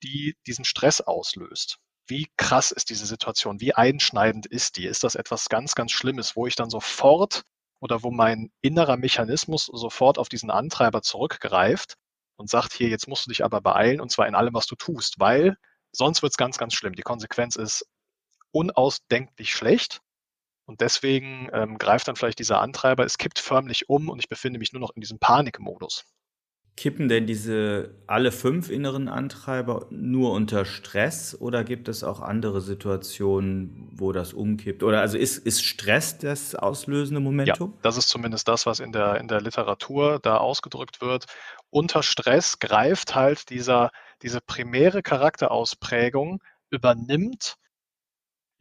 die 0.03 0.37
diesen 0.47 0.65
Stress 0.65 1.01
auslöst. 1.01 1.79
Wie 2.07 2.29
krass 2.37 2.73
ist 2.73 2.91
diese 2.91 3.07
Situation? 3.07 3.61
Wie 3.61 3.75
einschneidend 3.75 4.47
ist 4.47 4.77
die? 4.77 4.87
Ist 4.87 5.05
das 5.05 5.15
etwas 5.15 5.49
ganz, 5.49 5.75
ganz 5.75 5.93
Schlimmes, 5.93 6.37
wo 6.37 6.47
ich 6.47 6.57
dann 6.57 6.69
sofort 6.69 7.43
oder 7.81 8.03
wo 8.03 8.11
mein 8.11 8.51
innerer 8.61 8.97
Mechanismus 8.97 9.67
sofort 9.67 10.19
auf 10.19 10.29
diesen 10.29 10.51
Antreiber 10.51 11.03
zurückgreift 11.03 11.95
und 12.37 12.51
sagt, 12.51 12.73
hier, 12.75 12.89
jetzt 12.89 13.09
musst 13.09 13.27
du 13.27 13.31
dich 13.31 13.45
aber 13.45 13.61
beeilen 13.61 14.01
und 14.01 14.11
zwar 14.11 14.27
in 14.27 14.35
allem, 14.35 14.55
was 14.55 14.67
du 14.67 14.75
tust, 14.75 15.19
weil 15.19 15.57
sonst 15.93 16.23
wird 16.23 16.33
es 16.33 16.37
ganz, 16.37 16.59
ganz 16.59 16.75
schlimm. 16.75 16.95
Die 16.95 17.03
Konsequenz 17.03 17.57
ist 17.57 17.87
unausdenklich 18.53 19.53
schlecht 19.53 20.01
und 20.67 20.81
deswegen 20.81 21.49
ähm, 21.53 21.79
greift 21.79 22.09
dann 22.09 22.17
vielleicht 22.17 22.39
dieser 22.39 22.61
Antreiber, 22.61 23.05
es 23.05 23.19
kippt 23.19 23.39
förmlich 23.39 23.89
um 23.89 24.09
und 24.09 24.19
ich 24.19 24.29
befinde 24.29 24.59
mich 24.59 24.73
nur 24.73 24.81
noch 24.81 24.91
in 24.95 25.01
diesem 25.01 25.19
Panikmodus. 25.19 26.05
Kippen 26.77 27.09
denn 27.09 27.27
diese 27.27 27.95
alle 28.07 28.33
fünf 28.33 28.71
inneren 28.71 29.09
Antreiber 29.09 29.87
nur 29.91 30.33
unter 30.33 30.65
Stress 30.65 31.37
oder 31.39 31.65
gibt 31.65 31.87
es 31.89 32.03
auch 32.03 32.21
andere 32.21 32.63
Situationen, 32.63 33.91
wo 33.93 34.13
das 34.13 34.33
umkippt? 34.33 34.83
Oder 34.83 35.01
also 35.01 35.19
ist, 35.19 35.39
ist 35.39 35.63
Stress 35.63 36.19
das 36.19 36.55
auslösende 36.55 37.21
Momentum? 37.21 37.73
Ja, 37.73 37.79
das 37.83 37.99
ist 37.99 38.09
zumindest 38.09 38.49
das, 38.49 38.65
was 38.65 38.81
in 38.81 38.91
der, 38.93 39.17
in 39.21 39.29
der 39.29 39.43
Literatur 39.43 40.19
da 40.23 40.39
ausgedrückt 40.39 41.03
wird. 41.03 41.27
Unter 41.69 42.03
Stress 42.03 42.59
greift 42.59 43.15
halt 43.15 43.51
dieser, 43.51 43.91
diese 44.23 44.41
primäre 44.41 45.03
Charakterausprägung, 45.03 46.43
übernimmt, 46.71 47.57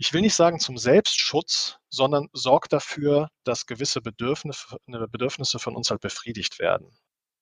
ich 0.02 0.14
will 0.14 0.22
nicht 0.22 0.34
sagen 0.34 0.60
zum 0.60 0.80
Selbstschutz, 0.80 1.78
sondern 1.90 2.28
sorgt 2.34 2.74
dafür, 2.74 3.30
dass 3.44 3.68
gewisse 3.68 4.02
Bedürfnisse, 4.02 4.78
Bedürfnisse 4.88 5.60
von 5.60 5.76
uns 5.76 5.92
halt 5.92 6.02
befriedigt 6.02 6.58
werden. 6.58 6.92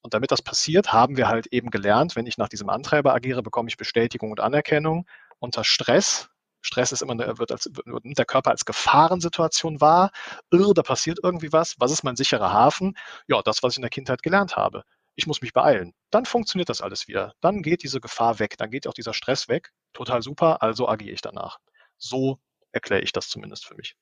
Und 0.02 0.14
damit 0.14 0.32
das 0.32 0.42
passiert, 0.42 0.94
haben 0.94 1.18
wir 1.18 1.28
halt 1.28 1.48
eben 1.48 1.72
gelernt, 1.72 2.16
wenn 2.16 2.26
ich 2.26 2.38
nach 2.38 2.50
diesem 2.50 2.70
Antreiber 2.70 3.14
agiere, 3.14 3.44
bekomme 3.44 3.70
ich 3.70 3.78
Bestätigung 3.78 4.32
und 4.32 4.40
Anerkennung. 4.40 5.06
Unter 5.40 5.64
Stress, 5.64 6.30
Stress 6.62 6.92
ist 6.92 7.02
immer, 7.02 7.18
wird, 7.38 7.52
als, 7.52 7.70
nimmt 7.86 8.18
der 8.18 8.26
Körper 8.26 8.52
als 8.52 8.66
Gefahrensituation 8.66 9.82
wahr. 9.82 10.12
Irr, 10.52 10.74
da 10.74 10.84
passiert 10.84 11.20
irgendwie 11.24 11.52
was. 11.54 11.76
Was 11.80 11.92
ist 11.92 12.04
mein 12.04 12.16
sicherer 12.16 12.52
Hafen? 12.52 12.98
Ja, 13.28 13.42
das, 13.42 13.64
was 13.64 13.74
ich 13.74 13.78
in 13.78 13.84
der 13.84 13.90
Kindheit 13.90 14.24
gelernt 14.24 14.58
habe. 14.58 14.84
Ich 15.16 15.28
muss 15.28 15.42
mich 15.42 15.54
beeilen. 15.54 15.94
Dann 16.12 16.26
funktioniert 16.26 16.70
das 16.70 16.82
alles 16.82 17.08
wieder. 17.08 17.34
Dann 17.42 17.62
geht 17.62 17.84
diese 17.84 18.00
Gefahr 18.00 18.40
weg. 18.40 18.58
Dann 18.58 18.72
geht 18.72 18.88
auch 18.88 18.94
dieser 18.94 19.14
Stress 19.14 19.48
weg. 19.48 19.72
Total 19.94 20.22
super. 20.22 20.62
Also 20.62 20.88
agiere 20.88 21.14
ich 21.14 21.22
danach. 21.22 21.60
So 21.98 22.40
erkläre 22.72 23.02
ich 23.02 23.12
das 23.12 23.30
zumindest 23.30 23.66
für 23.66 23.76
mich. 23.76 23.96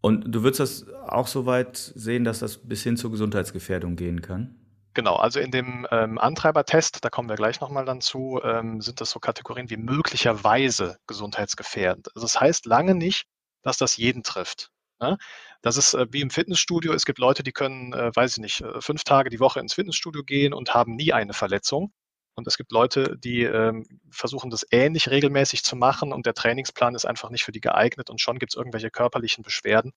Und 0.00 0.34
du 0.34 0.42
würdest 0.42 0.60
das 0.60 0.88
auch 1.06 1.26
so 1.26 1.46
weit 1.46 1.76
sehen, 1.76 2.24
dass 2.24 2.40
das 2.40 2.58
bis 2.58 2.82
hin 2.82 2.96
zur 2.96 3.10
Gesundheitsgefährdung 3.10 3.96
gehen 3.96 4.20
kann? 4.20 4.63
Genau, 4.94 5.16
also 5.16 5.40
in 5.40 5.50
dem 5.50 5.86
ähm, 5.90 6.18
Antreibertest, 6.18 7.04
da 7.04 7.10
kommen 7.10 7.28
wir 7.28 7.34
gleich 7.34 7.60
nochmal 7.60 7.84
dann 7.84 8.00
zu, 8.00 8.40
ähm, 8.44 8.80
sind 8.80 9.00
das 9.00 9.10
so 9.10 9.18
Kategorien 9.18 9.68
wie 9.68 9.76
möglicherweise 9.76 10.98
gesundheitsgefährdend. 11.08 12.08
Also 12.14 12.24
das 12.26 12.40
heißt 12.40 12.64
lange 12.66 12.94
nicht, 12.94 13.26
dass 13.62 13.76
das 13.76 13.96
jeden 13.96 14.22
trifft. 14.22 14.70
Ne? 15.00 15.18
Das 15.62 15.76
ist 15.76 15.94
äh, 15.94 16.06
wie 16.10 16.20
im 16.20 16.30
Fitnessstudio. 16.30 16.92
Es 16.92 17.06
gibt 17.06 17.18
Leute, 17.18 17.42
die 17.42 17.50
können, 17.52 17.92
äh, 17.92 18.14
weiß 18.14 18.32
ich 18.36 18.38
nicht, 18.38 18.60
äh, 18.60 18.80
fünf 18.80 19.02
Tage 19.02 19.30
die 19.30 19.40
Woche 19.40 19.58
ins 19.58 19.74
Fitnessstudio 19.74 20.22
gehen 20.22 20.54
und 20.54 20.74
haben 20.74 20.94
nie 20.94 21.12
eine 21.12 21.32
Verletzung. 21.32 21.92
Und 22.36 22.46
es 22.46 22.56
gibt 22.56 22.70
Leute, 22.72 23.16
die 23.18 23.42
ähm, 23.42 23.86
versuchen, 24.10 24.50
das 24.50 24.64
ähnlich 24.70 25.08
regelmäßig 25.10 25.64
zu 25.64 25.74
machen 25.76 26.12
und 26.12 26.26
der 26.26 26.34
Trainingsplan 26.34 26.94
ist 26.94 27.04
einfach 27.04 27.30
nicht 27.30 27.44
für 27.44 27.52
die 27.52 27.60
geeignet 27.60 28.10
und 28.10 28.20
schon 28.20 28.38
gibt 28.38 28.52
es 28.52 28.56
irgendwelche 28.56 28.90
körperlichen 28.90 29.42
Beschwerden. 29.42 29.92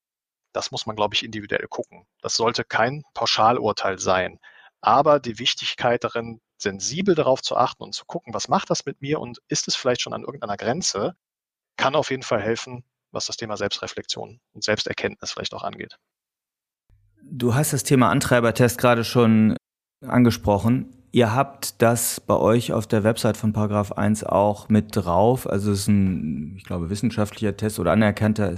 Das 0.53 0.71
muss 0.71 0.85
man, 0.87 0.95
glaube 0.95 1.15
ich, 1.15 1.23
individuell 1.23 1.67
gucken. 1.67 2.05
Das 2.21 2.35
sollte 2.35 2.63
kein 2.63 3.03
Pauschalurteil 3.13 3.99
sein 3.99 4.39
aber 4.81 5.19
die 5.19 5.39
Wichtigkeit 5.39 6.03
darin, 6.03 6.39
sensibel 6.57 7.15
darauf 7.15 7.41
zu 7.41 7.55
achten 7.55 7.83
und 7.83 7.93
zu 7.93 8.05
gucken, 8.05 8.33
was 8.33 8.47
macht 8.47 8.69
das 8.69 8.85
mit 8.85 9.01
mir 9.01 9.19
und 9.19 9.39
ist 9.47 9.67
es 9.67 9.75
vielleicht 9.75 10.01
schon 10.01 10.13
an 10.13 10.23
irgendeiner 10.23 10.57
Grenze, 10.57 11.15
kann 11.77 11.95
auf 11.95 12.09
jeden 12.09 12.23
Fall 12.23 12.41
helfen, 12.41 12.83
was 13.11 13.25
das 13.27 13.37
Thema 13.37 13.57
Selbstreflexion 13.57 14.39
und 14.53 14.63
Selbsterkenntnis 14.63 15.31
vielleicht 15.31 15.53
auch 15.53 15.63
angeht. 15.63 15.97
Du 17.23 17.55
hast 17.55 17.73
das 17.73 17.83
Thema 17.83 18.09
Antreibertest 18.09 18.77
gerade 18.77 19.03
schon 19.03 19.55
angesprochen. 20.05 20.93
Ihr 21.11 21.33
habt 21.33 21.81
das 21.81 22.19
bei 22.19 22.35
euch 22.35 22.73
auf 22.73 22.85
der 22.85 23.03
Website 23.03 23.37
von 23.37 23.53
Paragraph 23.53 23.93
1 23.93 24.23
auch 24.23 24.69
mit 24.69 24.95
drauf. 24.95 25.49
Also 25.49 25.71
es 25.71 25.81
ist 25.81 25.87
ein, 25.87 26.55
ich 26.57 26.63
glaube, 26.63 26.89
wissenschaftlicher 26.89 27.55
Test 27.55 27.79
oder 27.79 27.91
anerkannter 27.91 28.53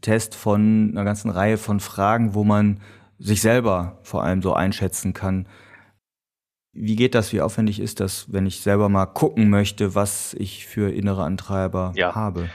Test 0.00 0.34
von 0.34 0.90
einer 0.92 1.04
ganzen 1.04 1.30
Reihe 1.30 1.58
von 1.58 1.80
Fragen, 1.80 2.34
wo 2.34 2.44
man 2.44 2.80
sich 3.18 3.40
selber 3.40 3.98
vor 4.02 4.24
allem 4.24 4.42
so 4.42 4.52
einschätzen 4.52 5.14
kann. 5.14 5.46
Wie 6.72 6.96
geht 6.96 7.14
das? 7.14 7.32
Wie 7.32 7.40
aufwendig 7.40 7.80
ist 7.80 8.00
das, 8.00 8.32
wenn 8.32 8.46
ich 8.46 8.60
selber 8.60 8.88
mal 8.88 9.06
gucken 9.06 9.50
möchte, 9.50 9.94
was 9.94 10.34
ich 10.34 10.66
für 10.66 10.92
innere 10.92 11.22
Antreiber 11.22 11.92
ja. 11.94 12.14
habe? 12.14 12.48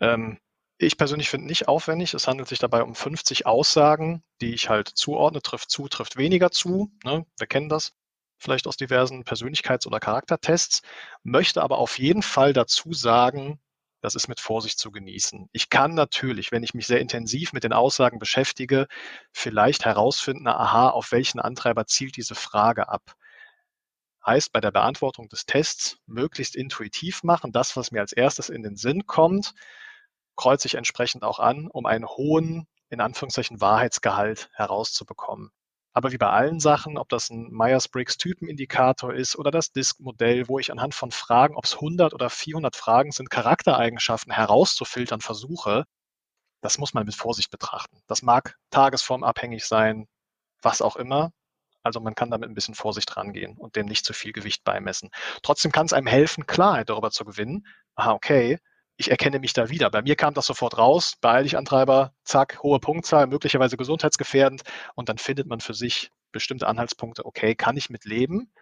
Ähm, 0.00 0.38
ich 0.78 0.98
persönlich 0.98 1.30
finde 1.30 1.46
nicht 1.46 1.68
aufwendig. 1.68 2.12
Es 2.12 2.28
handelt 2.28 2.48
sich 2.48 2.58
dabei 2.58 2.82
um 2.82 2.94
50 2.94 3.46
Aussagen, 3.46 4.22
die 4.40 4.52
ich 4.52 4.68
halt 4.68 4.88
zuordne. 4.88 5.40
Trifft 5.40 5.70
zu, 5.70 5.88
trifft 5.88 6.16
weniger 6.16 6.50
zu. 6.50 6.90
Ne? 7.04 7.24
Wir 7.38 7.46
kennen 7.46 7.68
das 7.68 7.92
vielleicht 8.38 8.66
aus 8.66 8.76
diversen 8.76 9.22
Persönlichkeits- 9.22 9.86
oder 9.86 10.00
Charaktertests. 10.00 10.82
Möchte 11.22 11.62
aber 11.62 11.78
auf 11.78 11.98
jeden 11.98 12.22
Fall 12.22 12.52
dazu 12.52 12.92
sagen, 12.92 13.58
das 14.02 14.16
ist 14.16 14.28
mit 14.28 14.40
Vorsicht 14.40 14.78
zu 14.78 14.90
genießen. 14.90 15.48
Ich 15.52 15.70
kann 15.70 15.94
natürlich, 15.94 16.50
wenn 16.50 16.64
ich 16.64 16.74
mich 16.74 16.88
sehr 16.88 17.00
intensiv 17.00 17.52
mit 17.52 17.62
den 17.62 17.72
Aussagen 17.72 18.18
beschäftige, 18.18 18.88
vielleicht 19.32 19.84
herausfinden, 19.84 20.48
aha, 20.48 20.90
auf 20.90 21.12
welchen 21.12 21.38
Antreiber 21.38 21.86
zielt 21.86 22.16
diese 22.16 22.34
Frage 22.34 22.88
ab. 22.88 23.14
Heißt, 24.24 24.52
bei 24.52 24.60
der 24.60 24.70
Beantwortung 24.70 25.28
des 25.28 25.46
Tests 25.46 25.98
möglichst 26.06 26.54
intuitiv 26.54 27.22
machen, 27.24 27.52
das, 27.52 27.76
was 27.76 27.90
mir 27.90 28.00
als 28.00 28.12
erstes 28.12 28.50
in 28.50 28.62
den 28.62 28.76
Sinn 28.76 29.06
kommt, 29.06 29.54
kreuze 30.36 30.66
ich 30.68 30.74
entsprechend 30.74 31.24
auch 31.24 31.38
an, 31.38 31.68
um 31.68 31.86
einen 31.86 32.06
hohen, 32.06 32.66
in 32.88 33.00
Anführungszeichen, 33.00 33.60
Wahrheitsgehalt 33.60 34.48
herauszubekommen. 34.54 35.50
Aber 35.94 36.12
wie 36.12 36.18
bei 36.18 36.30
allen 36.30 36.58
Sachen, 36.60 36.96
ob 36.96 37.08
das 37.10 37.28
ein 37.30 37.50
Myers-Briggs-Typenindikator 37.50 39.12
ist 39.12 39.36
oder 39.36 39.50
das 39.50 39.72
Disk-Modell, 39.72 40.48
wo 40.48 40.58
ich 40.58 40.72
anhand 40.72 40.94
von 40.94 41.10
Fragen, 41.10 41.54
ob 41.54 41.64
es 41.64 41.74
100 41.74 42.14
oder 42.14 42.30
400 42.30 42.76
Fragen 42.76 43.12
sind, 43.12 43.28
Charaktereigenschaften 43.28 44.32
herauszufiltern 44.32 45.20
versuche, 45.20 45.84
das 46.62 46.78
muss 46.78 46.94
man 46.94 47.04
mit 47.04 47.14
Vorsicht 47.14 47.50
betrachten. 47.50 48.02
Das 48.06 48.22
mag 48.22 48.56
tagesformabhängig 48.70 49.66
sein, 49.66 50.06
was 50.62 50.80
auch 50.80 50.96
immer. 50.96 51.32
Also 51.82 52.00
man 52.00 52.14
kann 52.14 52.30
damit 52.30 52.48
ein 52.48 52.54
bisschen 52.54 52.74
Vorsicht 52.74 53.16
rangehen 53.16 53.56
und 53.58 53.76
dem 53.76 53.86
nicht 53.86 54.04
zu 54.04 54.12
viel 54.12 54.32
Gewicht 54.32 54.64
beimessen. 54.64 55.10
Trotzdem 55.42 55.72
kann 55.72 55.86
es 55.86 55.92
einem 55.92 56.06
helfen, 56.06 56.46
Klarheit 56.46 56.88
darüber 56.88 57.10
zu 57.10 57.24
gewinnen. 57.24 57.66
Aha, 57.94 58.12
okay, 58.12 58.58
ich 58.96 59.10
erkenne 59.10 59.40
mich 59.40 59.52
da 59.52 59.68
wieder. 59.68 59.90
Bei 59.90 60.02
mir 60.02 60.16
kam 60.16 60.34
das 60.34 60.46
sofort 60.46 60.78
raus, 60.78 61.14
beeil 61.20 61.42
dich 61.42 61.56
Antreiber, 61.56 62.12
zack, 62.24 62.62
hohe 62.62 62.78
Punktzahl, 62.78 63.26
möglicherweise 63.26 63.76
gesundheitsgefährdend 63.76 64.62
und 64.94 65.08
dann 65.08 65.18
findet 65.18 65.46
man 65.46 65.60
für 65.60 65.74
sich 65.74 66.10
bestimmte 66.30 66.66
Anhaltspunkte, 66.66 67.24
okay, 67.24 67.54
kann 67.54 67.76
ich 67.76 67.90
mit 67.90 68.04
leben, 68.04 68.52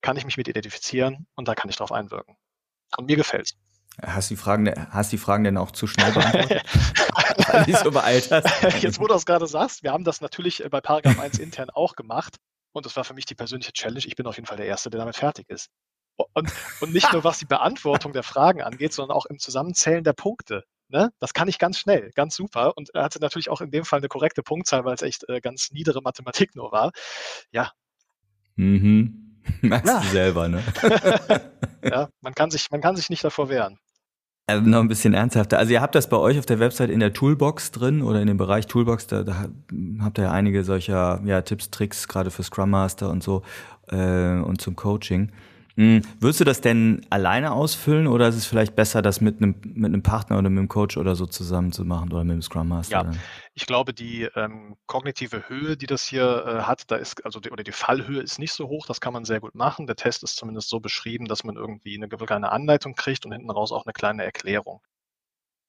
kann 0.00 0.16
ich 0.16 0.24
mich 0.24 0.36
mit 0.36 0.48
identifizieren 0.48 1.26
und 1.34 1.48
da 1.48 1.54
kann 1.54 1.70
ich 1.70 1.76
drauf 1.76 1.92
einwirken. 1.92 2.36
Und 2.96 3.06
mir 3.06 3.16
gefällt's. 3.16 3.56
Hast 4.02 4.30
die 4.30 4.36
Fragen, 4.36 4.72
hast 4.90 5.12
die 5.12 5.18
Fragen 5.18 5.44
denn 5.44 5.56
auch 5.56 5.72
zu 5.72 5.86
schnell 5.86 6.12
beantwortet? 6.12 6.62
Weil 7.52 7.76
so 7.76 7.90
beeilt 7.90 8.30
hast. 8.30 8.82
Jetzt, 8.82 8.98
wo 9.00 9.06
du 9.06 9.14
das 9.14 9.26
gerade 9.26 9.46
sagst, 9.46 9.82
wir 9.82 9.92
haben 9.92 10.04
das 10.04 10.20
natürlich 10.20 10.62
bei 10.70 10.80
Paragraph 10.80 11.18
1 11.18 11.38
intern 11.38 11.70
auch 11.70 11.96
gemacht. 11.96 12.36
Und 12.72 12.86
das 12.86 12.96
war 12.96 13.04
für 13.04 13.14
mich 13.14 13.26
die 13.26 13.34
persönliche 13.34 13.72
Challenge. 13.72 14.04
Ich 14.06 14.16
bin 14.16 14.26
auf 14.26 14.36
jeden 14.36 14.46
Fall 14.46 14.56
der 14.56 14.66
Erste, 14.66 14.90
der 14.90 15.00
damit 15.00 15.16
fertig 15.16 15.48
ist. 15.48 15.68
Und, 16.34 16.52
und 16.80 16.92
nicht 16.92 17.12
nur 17.12 17.24
was 17.24 17.38
die 17.38 17.46
Beantwortung 17.46 18.12
der 18.12 18.22
Fragen 18.22 18.62
angeht, 18.62 18.92
sondern 18.92 19.16
auch 19.16 19.26
im 19.26 19.38
Zusammenzählen 19.38 20.04
der 20.04 20.12
Punkte. 20.12 20.64
Ne? 20.88 21.12
Das 21.18 21.32
kann 21.34 21.48
ich 21.48 21.58
ganz 21.58 21.78
schnell, 21.78 22.10
ganz 22.14 22.34
super. 22.34 22.76
Und 22.76 22.90
er 22.94 23.04
hatte 23.04 23.20
natürlich 23.20 23.48
auch 23.48 23.60
in 23.60 23.70
dem 23.70 23.84
Fall 23.84 24.00
eine 24.00 24.08
korrekte 24.08 24.42
Punktzahl, 24.42 24.84
weil 24.84 24.94
es 24.94 25.02
echt 25.02 25.28
äh, 25.28 25.40
ganz 25.40 25.70
niedere 25.70 26.02
Mathematik 26.02 26.54
nur 26.54 26.72
war. 26.72 26.92
Ja. 27.52 27.72
Mhm. 28.56 29.40
Merkst 29.62 29.86
ja. 29.86 30.00
du 30.00 30.08
selber, 30.08 30.48
ne? 30.48 30.62
ja, 31.84 32.08
man 32.20 32.34
kann, 32.34 32.50
sich, 32.50 32.70
man 32.70 32.80
kann 32.80 32.96
sich 32.96 33.08
nicht 33.08 33.24
davor 33.24 33.48
wehren. 33.48 33.78
Also 34.46 34.68
noch 34.68 34.80
ein 34.80 34.88
bisschen 34.88 35.14
ernsthafter. 35.14 35.58
Also 35.58 35.72
ihr 35.72 35.80
habt 35.80 35.94
das 35.94 36.08
bei 36.08 36.16
euch 36.16 36.38
auf 36.38 36.46
der 36.46 36.58
Website 36.58 36.90
in 36.90 37.00
der 37.00 37.12
Toolbox 37.12 37.70
drin 37.70 38.02
oder 38.02 38.20
in 38.20 38.26
dem 38.26 38.36
Bereich 38.36 38.66
Toolbox, 38.66 39.06
da, 39.06 39.22
da 39.22 39.46
habt 40.00 40.18
ihr 40.18 40.24
ja 40.24 40.32
einige 40.32 40.64
solcher 40.64 41.20
ja, 41.24 41.42
Tipps, 41.42 41.70
Tricks, 41.70 42.08
gerade 42.08 42.30
für 42.32 42.42
Scrum 42.42 42.70
Master 42.70 43.10
und 43.10 43.22
so 43.22 43.42
äh, 43.90 44.40
und 44.40 44.60
zum 44.60 44.74
Coaching. 44.74 45.30
Hm, 45.76 46.02
würdest 46.18 46.40
du 46.40 46.44
das 46.44 46.60
denn 46.60 47.06
alleine 47.10 47.52
ausfüllen 47.52 48.06
oder 48.06 48.28
ist 48.28 48.36
es 48.36 48.46
vielleicht 48.46 48.76
besser, 48.76 49.02
das 49.02 49.20
mit 49.20 49.38
einem, 49.38 49.54
mit 49.62 49.86
einem 49.86 50.02
Partner 50.02 50.38
oder 50.38 50.50
mit 50.50 50.58
einem 50.58 50.68
Coach 50.68 50.96
oder 50.96 51.14
so 51.14 51.26
zusammen 51.26 51.72
zu 51.72 51.84
machen 51.84 52.12
oder 52.12 52.24
mit 52.24 52.32
einem 52.32 52.42
Scrum 52.42 52.68
Master? 52.68 52.96
Ja, 52.96 53.02
dann? 53.04 53.18
ich 53.54 53.66
glaube, 53.66 53.94
die 53.94 54.22
ähm, 54.34 54.76
kognitive 54.86 55.48
Höhe, 55.48 55.76
die 55.76 55.86
das 55.86 56.04
hier 56.04 56.44
äh, 56.46 56.62
hat, 56.62 56.90
da 56.90 56.96
ist, 56.96 57.24
also 57.24 57.40
die, 57.40 57.50
oder 57.50 57.62
die 57.62 57.72
Fallhöhe 57.72 58.20
ist 58.20 58.38
nicht 58.38 58.52
so 58.52 58.68
hoch, 58.68 58.86
das 58.86 59.00
kann 59.00 59.12
man 59.12 59.24
sehr 59.24 59.40
gut 59.40 59.54
machen. 59.54 59.86
Der 59.86 59.96
Test 59.96 60.22
ist 60.22 60.36
zumindest 60.36 60.68
so 60.68 60.80
beschrieben, 60.80 61.26
dass 61.26 61.44
man 61.44 61.56
irgendwie 61.56 61.96
eine 61.96 62.08
kleine 62.08 62.52
Anleitung 62.52 62.94
kriegt 62.94 63.24
und 63.24 63.32
hinten 63.32 63.50
raus 63.50 63.72
auch 63.72 63.86
eine 63.86 63.92
kleine 63.92 64.24
Erklärung. 64.24 64.82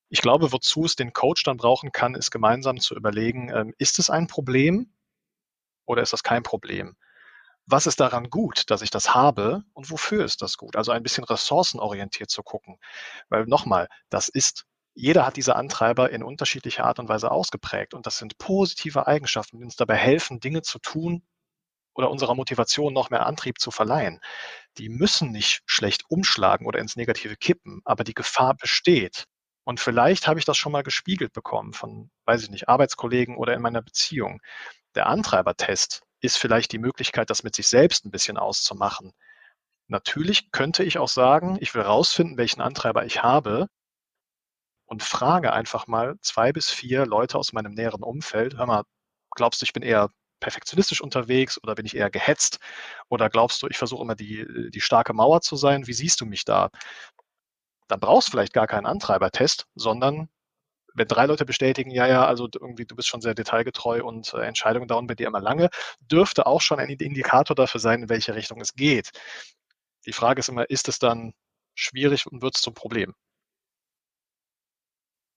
Ich 0.09 0.21
glaube, 0.21 0.51
wozu 0.51 0.83
es 0.83 0.97
den 0.97 1.13
Coach 1.13 1.43
dann 1.43 1.57
brauchen 1.57 1.91
kann, 1.91 2.15
ist 2.15 2.31
gemeinsam 2.31 2.79
zu 2.79 2.95
überlegen, 2.95 3.49
ähm, 3.53 3.73
ist 3.77 3.97
es 3.97 4.09
ein 4.09 4.27
Problem 4.27 4.91
oder 5.85 6.01
ist 6.01 6.13
das 6.13 6.23
kein 6.23 6.43
Problem? 6.43 6.95
Was 7.71 7.87
ist 7.87 7.99
daran 7.99 8.29
gut, 8.29 8.69
dass 8.69 8.81
ich 8.81 8.89
das 8.89 9.15
habe 9.15 9.63
und 9.73 9.89
wofür 9.91 10.25
ist 10.25 10.41
das 10.41 10.57
gut? 10.57 10.75
Also 10.75 10.91
ein 10.91 11.03
bisschen 11.03 11.23
ressourcenorientiert 11.23 12.29
zu 12.29 12.43
gucken. 12.43 12.77
Weil 13.29 13.45
nochmal, 13.45 13.87
das 14.09 14.29
ist, 14.29 14.65
jeder 14.93 15.25
hat 15.25 15.37
diese 15.37 15.55
Antreiber 15.55 16.09
in 16.11 16.23
unterschiedlicher 16.23 16.85
Art 16.85 16.99
und 16.99 17.09
Weise 17.09 17.31
ausgeprägt 17.31 17.93
und 17.93 18.05
das 18.05 18.17
sind 18.17 18.37
positive 18.37 19.07
Eigenschaften, 19.07 19.59
die 19.59 19.63
uns 19.65 19.75
dabei 19.75 19.95
helfen, 19.95 20.39
Dinge 20.39 20.61
zu 20.61 20.79
tun 20.79 21.23
oder 21.93 22.09
unserer 22.09 22.35
Motivation 22.35 22.93
noch 22.93 23.09
mehr 23.09 23.25
Antrieb 23.25 23.59
zu 23.59 23.71
verleihen. 23.71 24.19
Die 24.77 24.89
müssen 24.89 25.31
nicht 25.31 25.61
schlecht 25.65 26.03
umschlagen 26.09 26.67
oder 26.67 26.79
ins 26.79 26.95
Negative 26.95 27.35
kippen, 27.37 27.81
aber 27.85 28.03
die 28.03 28.13
Gefahr 28.13 28.55
besteht. 28.55 29.25
Und 29.65 29.79
vielleicht 29.79 30.27
habe 30.27 30.39
ich 30.39 30.45
das 30.45 30.57
schon 30.57 30.71
mal 30.71 30.83
gespiegelt 30.83 31.33
bekommen 31.33 31.73
von, 31.73 32.09
weiß 32.25 32.43
ich 32.43 32.49
nicht, 32.49 32.69
Arbeitskollegen 32.69 33.37
oder 33.37 33.53
in 33.53 33.61
meiner 33.61 33.81
Beziehung. 33.81 34.41
Der 34.95 35.07
Antreibertest 35.07 36.01
ist 36.21 36.37
vielleicht 36.37 36.71
die 36.71 36.79
Möglichkeit, 36.79 37.29
das 37.29 37.43
mit 37.43 37.55
sich 37.55 37.67
selbst 37.67 38.05
ein 38.05 38.11
bisschen 38.11 38.37
auszumachen. 38.37 39.13
Natürlich 39.87 40.51
könnte 40.51 40.83
ich 40.83 40.97
auch 40.97 41.09
sagen, 41.09 41.57
ich 41.59 41.75
will 41.75 41.81
rausfinden, 41.81 42.37
welchen 42.37 42.61
Antreiber 42.61 43.05
ich 43.05 43.23
habe 43.23 43.67
und 44.85 45.03
frage 45.03 45.53
einfach 45.53 45.87
mal 45.87 46.15
zwei 46.21 46.51
bis 46.51 46.69
vier 46.69 47.05
Leute 47.05 47.37
aus 47.37 47.53
meinem 47.53 47.73
näheren 47.73 48.03
Umfeld, 48.03 48.57
hör 48.57 48.65
mal, 48.67 48.83
glaubst 49.35 49.61
du, 49.61 49.65
ich 49.65 49.73
bin 49.73 49.83
eher 49.83 50.09
perfektionistisch 50.41 51.01
unterwegs 51.01 51.61
oder 51.63 51.75
bin 51.75 51.85
ich 51.85 51.95
eher 51.95 52.09
gehetzt? 52.09 52.59
Oder 53.09 53.29
glaubst 53.29 53.61
du, 53.61 53.67
ich 53.67 53.77
versuche 53.77 54.03
immer 54.03 54.15
die, 54.15 54.69
die 54.71 54.81
starke 54.81 55.13
Mauer 55.13 55.41
zu 55.41 55.55
sein? 55.55 55.87
Wie 55.87 55.93
siehst 55.93 56.19
du 56.19 56.25
mich 56.25 56.43
da? 56.43 56.69
Dann 57.87 57.99
brauchst 57.99 58.27
du 58.27 58.31
vielleicht 58.31 58.53
gar 58.53 58.67
keinen 58.67 58.85
Antreibertest, 58.85 59.67
sondern 59.75 60.29
wenn 60.93 61.07
drei 61.07 61.25
Leute 61.25 61.45
bestätigen, 61.45 61.91
ja, 61.91 62.07
ja, 62.07 62.25
also 62.25 62.47
irgendwie 62.53 62.85
du 62.85 62.95
bist 62.95 63.07
schon 63.07 63.21
sehr 63.21 63.35
detailgetreu 63.35 64.03
und 64.03 64.33
äh, 64.33 64.41
Entscheidungen 64.41 64.87
dauern 64.87 65.07
bei 65.07 65.15
dir 65.15 65.27
immer 65.27 65.41
lange, 65.41 65.69
dürfte 66.01 66.45
auch 66.45 66.61
schon 66.61 66.79
ein 66.79 66.89
Indikator 66.89 67.55
dafür 67.55 67.79
sein, 67.79 68.03
in 68.03 68.09
welche 68.09 68.35
Richtung 68.35 68.61
es 68.61 68.73
geht. 68.73 69.11
Die 70.05 70.13
Frage 70.13 70.39
ist 70.39 70.49
immer, 70.49 70.69
ist 70.69 70.87
es 70.87 70.99
dann 70.99 71.33
schwierig 71.75 72.27
und 72.27 72.41
wird 72.41 72.55
es 72.55 72.61
zum 72.61 72.73
Problem? 72.73 73.13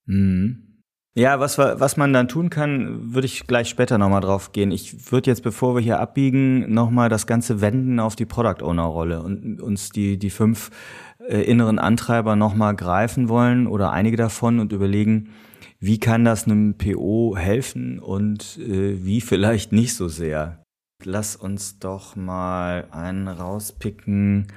Mhm. 0.05 0.75
Ja, 1.17 1.39
was, 1.39 1.57
was 1.57 1.95
man 1.95 2.11
dann 2.11 2.27
tun 2.27 2.49
kann, 2.49 3.13
würde 3.13 3.25
ich 3.25 3.47
gleich 3.47 3.69
später 3.69 3.97
nochmal 3.97 4.19
drauf 4.19 4.51
gehen. 4.51 4.71
Ich 4.71 5.13
würde 5.13 5.31
jetzt, 5.31 5.43
bevor 5.43 5.73
wir 5.73 5.81
hier 5.81 6.01
abbiegen, 6.01 6.73
nochmal 6.73 7.07
das 7.07 7.25
Ganze 7.25 7.61
wenden 7.61 8.01
auf 8.01 8.17
die 8.17 8.25
Product 8.25 8.61
Owner 8.61 8.83
Rolle 8.83 9.21
und 9.23 9.61
uns 9.61 9.91
die, 9.91 10.19
die 10.19 10.29
fünf 10.29 10.71
äh, 11.27 11.41
inneren 11.41 11.79
Antreiber 11.79 12.35
nochmal 12.35 12.75
greifen 12.75 13.29
wollen 13.29 13.67
oder 13.67 13.91
einige 13.91 14.17
davon 14.17 14.59
und 14.59 14.71
überlegen, 14.71 15.33
wie 15.79 15.99
kann 15.99 16.25
das 16.25 16.45
einem 16.45 16.77
PO 16.77 17.35
helfen 17.37 17.99
und 17.99 18.57
äh, 18.57 19.03
wie 19.03 19.21
vielleicht 19.21 19.71
nicht 19.71 19.95
so 19.95 20.07
sehr. 20.07 20.63
Lass 21.03 21.35
uns 21.35 21.79
doch 21.79 22.15
mal 22.15 22.87
einen 22.91 23.27
rauspicken. 23.27 24.47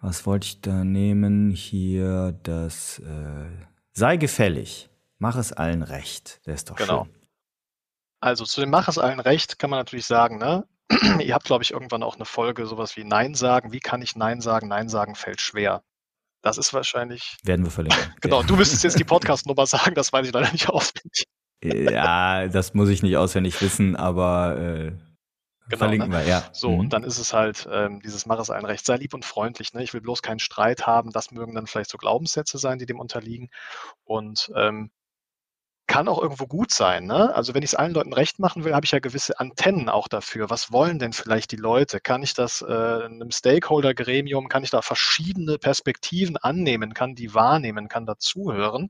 Was 0.00 0.26
wollte 0.26 0.46
ich 0.46 0.60
da 0.60 0.84
nehmen? 0.84 1.50
Hier 1.50 2.38
das 2.42 2.98
äh, 2.98 3.46
sei 3.92 4.16
gefällig. 4.16 4.90
Mach 5.18 5.36
es 5.36 5.52
allen 5.52 5.82
recht. 5.82 6.40
Der 6.46 6.54
ist 6.54 6.68
doch 6.68 6.76
genau. 6.76 7.04
schön. 7.04 7.14
Also 8.20 8.44
zu 8.44 8.60
dem 8.60 8.70
Mach 8.70 8.88
es 8.88 8.98
allen 8.98 9.20
recht 9.20 9.58
kann 9.58 9.70
man 9.70 9.78
natürlich 9.78 10.06
sagen, 10.06 10.38
ne? 10.38 10.66
Ihr 11.20 11.34
habt, 11.34 11.44
glaube 11.44 11.62
ich, 11.62 11.70
irgendwann 11.70 12.02
auch 12.02 12.16
eine 12.16 12.26
Folge, 12.26 12.66
sowas 12.66 12.96
wie 12.96 13.04
Nein 13.04 13.34
sagen. 13.34 13.72
Wie 13.72 13.80
kann 13.80 14.02
ich 14.02 14.16
Nein 14.16 14.40
sagen? 14.40 14.68
Nein 14.68 14.88
sagen 14.88 15.14
fällt 15.14 15.40
schwer. 15.40 15.82
Das 16.44 16.58
ist 16.58 16.74
wahrscheinlich. 16.74 17.38
Werden 17.42 17.64
wir 17.64 17.70
verlinken. 17.70 18.14
genau, 18.20 18.42
du 18.42 18.54
müsstest 18.54 18.84
jetzt 18.84 18.98
die 18.98 19.04
Podcast-Nummer 19.04 19.66
sagen, 19.66 19.94
das 19.94 20.12
weiß 20.12 20.26
ich 20.26 20.32
leider 20.32 20.52
nicht 20.52 20.68
auswendig. 20.68 21.24
ja, 21.62 22.46
das 22.48 22.74
muss 22.74 22.90
ich 22.90 23.02
nicht 23.02 23.16
auswendig 23.16 23.60
wissen, 23.62 23.96
aber 23.96 24.58
äh, 24.58 24.92
genau, 25.68 25.78
verlinken 25.78 26.10
ne? 26.10 26.18
wir, 26.18 26.26
ja. 26.26 26.44
So, 26.52 26.70
mhm. 26.70 26.80
und 26.80 26.92
dann 26.92 27.02
ist 27.02 27.18
es 27.18 27.32
halt 27.32 27.66
ähm, 27.72 28.00
dieses 28.04 28.26
Mach 28.26 28.38
es 28.38 28.50
allen 28.50 28.66
recht, 28.66 28.84
sei 28.84 28.96
lieb 28.96 29.14
und 29.14 29.24
freundlich. 29.24 29.72
Ne? 29.72 29.82
Ich 29.82 29.94
will 29.94 30.02
bloß 30.02 30.20
keinen 30.20 30.38
Streit 30.38 30.86
haben. 30.86 31.12
Das 31.12 31.30
mögen 31.30 31.54
dann 31.54 31.66
vielleicht 31.66 31.88
so 31.88 31.96
Glaubenssätze 31.96 32.58
sein, 32.58 32.78
die 32.78 32.84
dem 32.84 33.00
unterliegen. 33.00 33.48
Und 34.04 34.52
ähm, 34.54 34.90
kann 35.94 36.08
auch 36.08 36.20
irgendwo 36.20 36.48
gut 36.48 36.72
sein. 36.72 37.06
Ne? 37.06 37.32
Also 37.36 37.54
wenn 37.54 37.62
ich 37.62 37.70
es 37.70 37.74
allen 37.76 37.94
Leuten 37.94 38.12
recht 38.12 38.40
machen 38.40 38.64
will, 38.64 38.74
habe 38.74 38.84
ich 38.84 38.90
ja 38.90 38.98
gewisse 38.98 39.38
Antennen 39.38 39.88
auch 39.88 40.08
dafür. 40.08 40.50
Was 40.50 40.72
wollen 40.72 40.98
denn 40.98 41.12
vielleicht 41.12 41.52
die 41.52 41.56
Leute? 41.56 42.00
Kann 42.00 42.24
ich 42.24 42.34
das 42.34 42.62
äh, 42.62 42.64
einem 42.66 43.30
Stakeholder-Gremium, 43.30 44.48
kann 44.48 44.64
ich 44.64 44.70
da 44.70 44.82
verschiedene 44.82 45.56
Perspektiven 45.56 46.36
annehmen, 46.36 46.94
kann 46.94 47.14
die 47.14 47.32
wahrnehmen, 47.32 47.86
kann 47.86 48.06
dazuhören, 48.06 48.88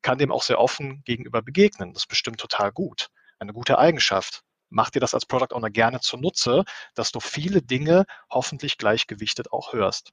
kann 0.00 0.18
dem 0.18 0.30
auch 0.30 0.44
sehr 0.44 0.60
offen 0.60 1.02
gegenüber 1.04 1.42
begegnen. 1.42 1.92
Das 1.92 2.04
ist 2.04 2.08
bestimmt 2.08 2.38
total 2.38 2.70
gut. 2.70 3.08
Eine 3.40 3.52
gute 3.52 3.80
Eigenschaft. 3.80 4.44
Mach 4.68 4.90
dir 4.90 5.00
das 5.00 5.12
als 5.12 5.26
Product 5.26 5.56
Owner 5.56 5.70
gerne 5.70 5.98
zunutze, 5.98 6.62
dass 6.94 7.10
du 7.10 7.18
viele 7.18 7.62
Dinge 7.62 8.04
hoffentlich 8.30 8.78
gleichgewichtet 8.78 9.50
auch 9.50 9.72
hörst. 9.72 10.12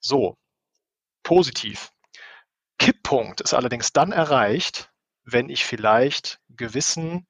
So, 0.00 0.38
positiv. 1.22 1.90
Kipppunkt 2.78 3.40
ist 3.40 3.54
allerdings 3.54 3.92
dann 3.92 4.12
erreicht, 4.12 4.90
wenn 5.24 5.48
ich 5.48 5.64
vielleicht 5.64 6.40
gewissen 6.48 7.26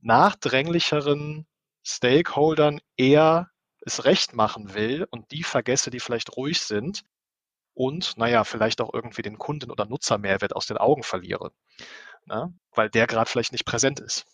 nachdränglicheren 0.00 1.46
Stakeholdern 1.82 2.80
eher 2.96 3.50
es 3.80 4.04
recht 4.04 4.34
machen 4.34 4.74
will 4.74 5.06
und 5.10 5.30
die 5.30 5.44
vergesse, 5.44 5.90
die 5.90 6.00
vielleicht 6.00 6.36
ruhig 6.36 6.60
sind 6.60 7.04
und, 7.74 8.16
naja, 8.16 8.44
vielleicht 8.44 8.80
auch 8.80 8.92
irgendwie 8.92 9.22
den 9.22 9.38
Kunden- 9.38 9.70
oder 9.70 9.86
Nutzermehrwert 9.86 10.54
aus 10.54 10.66
den 10.66 10.76
Augen 10.76 11.02
verliere, 11.02 11.52
ne? 12.24 12.52
weil 12.72 12.90
der 12.90 13.06
gerade 13.06 13.30
vielleicht 13.30 13.52
nicht 13.52 13.64
präsent 13.64 14.00
ist. 14.00 14.26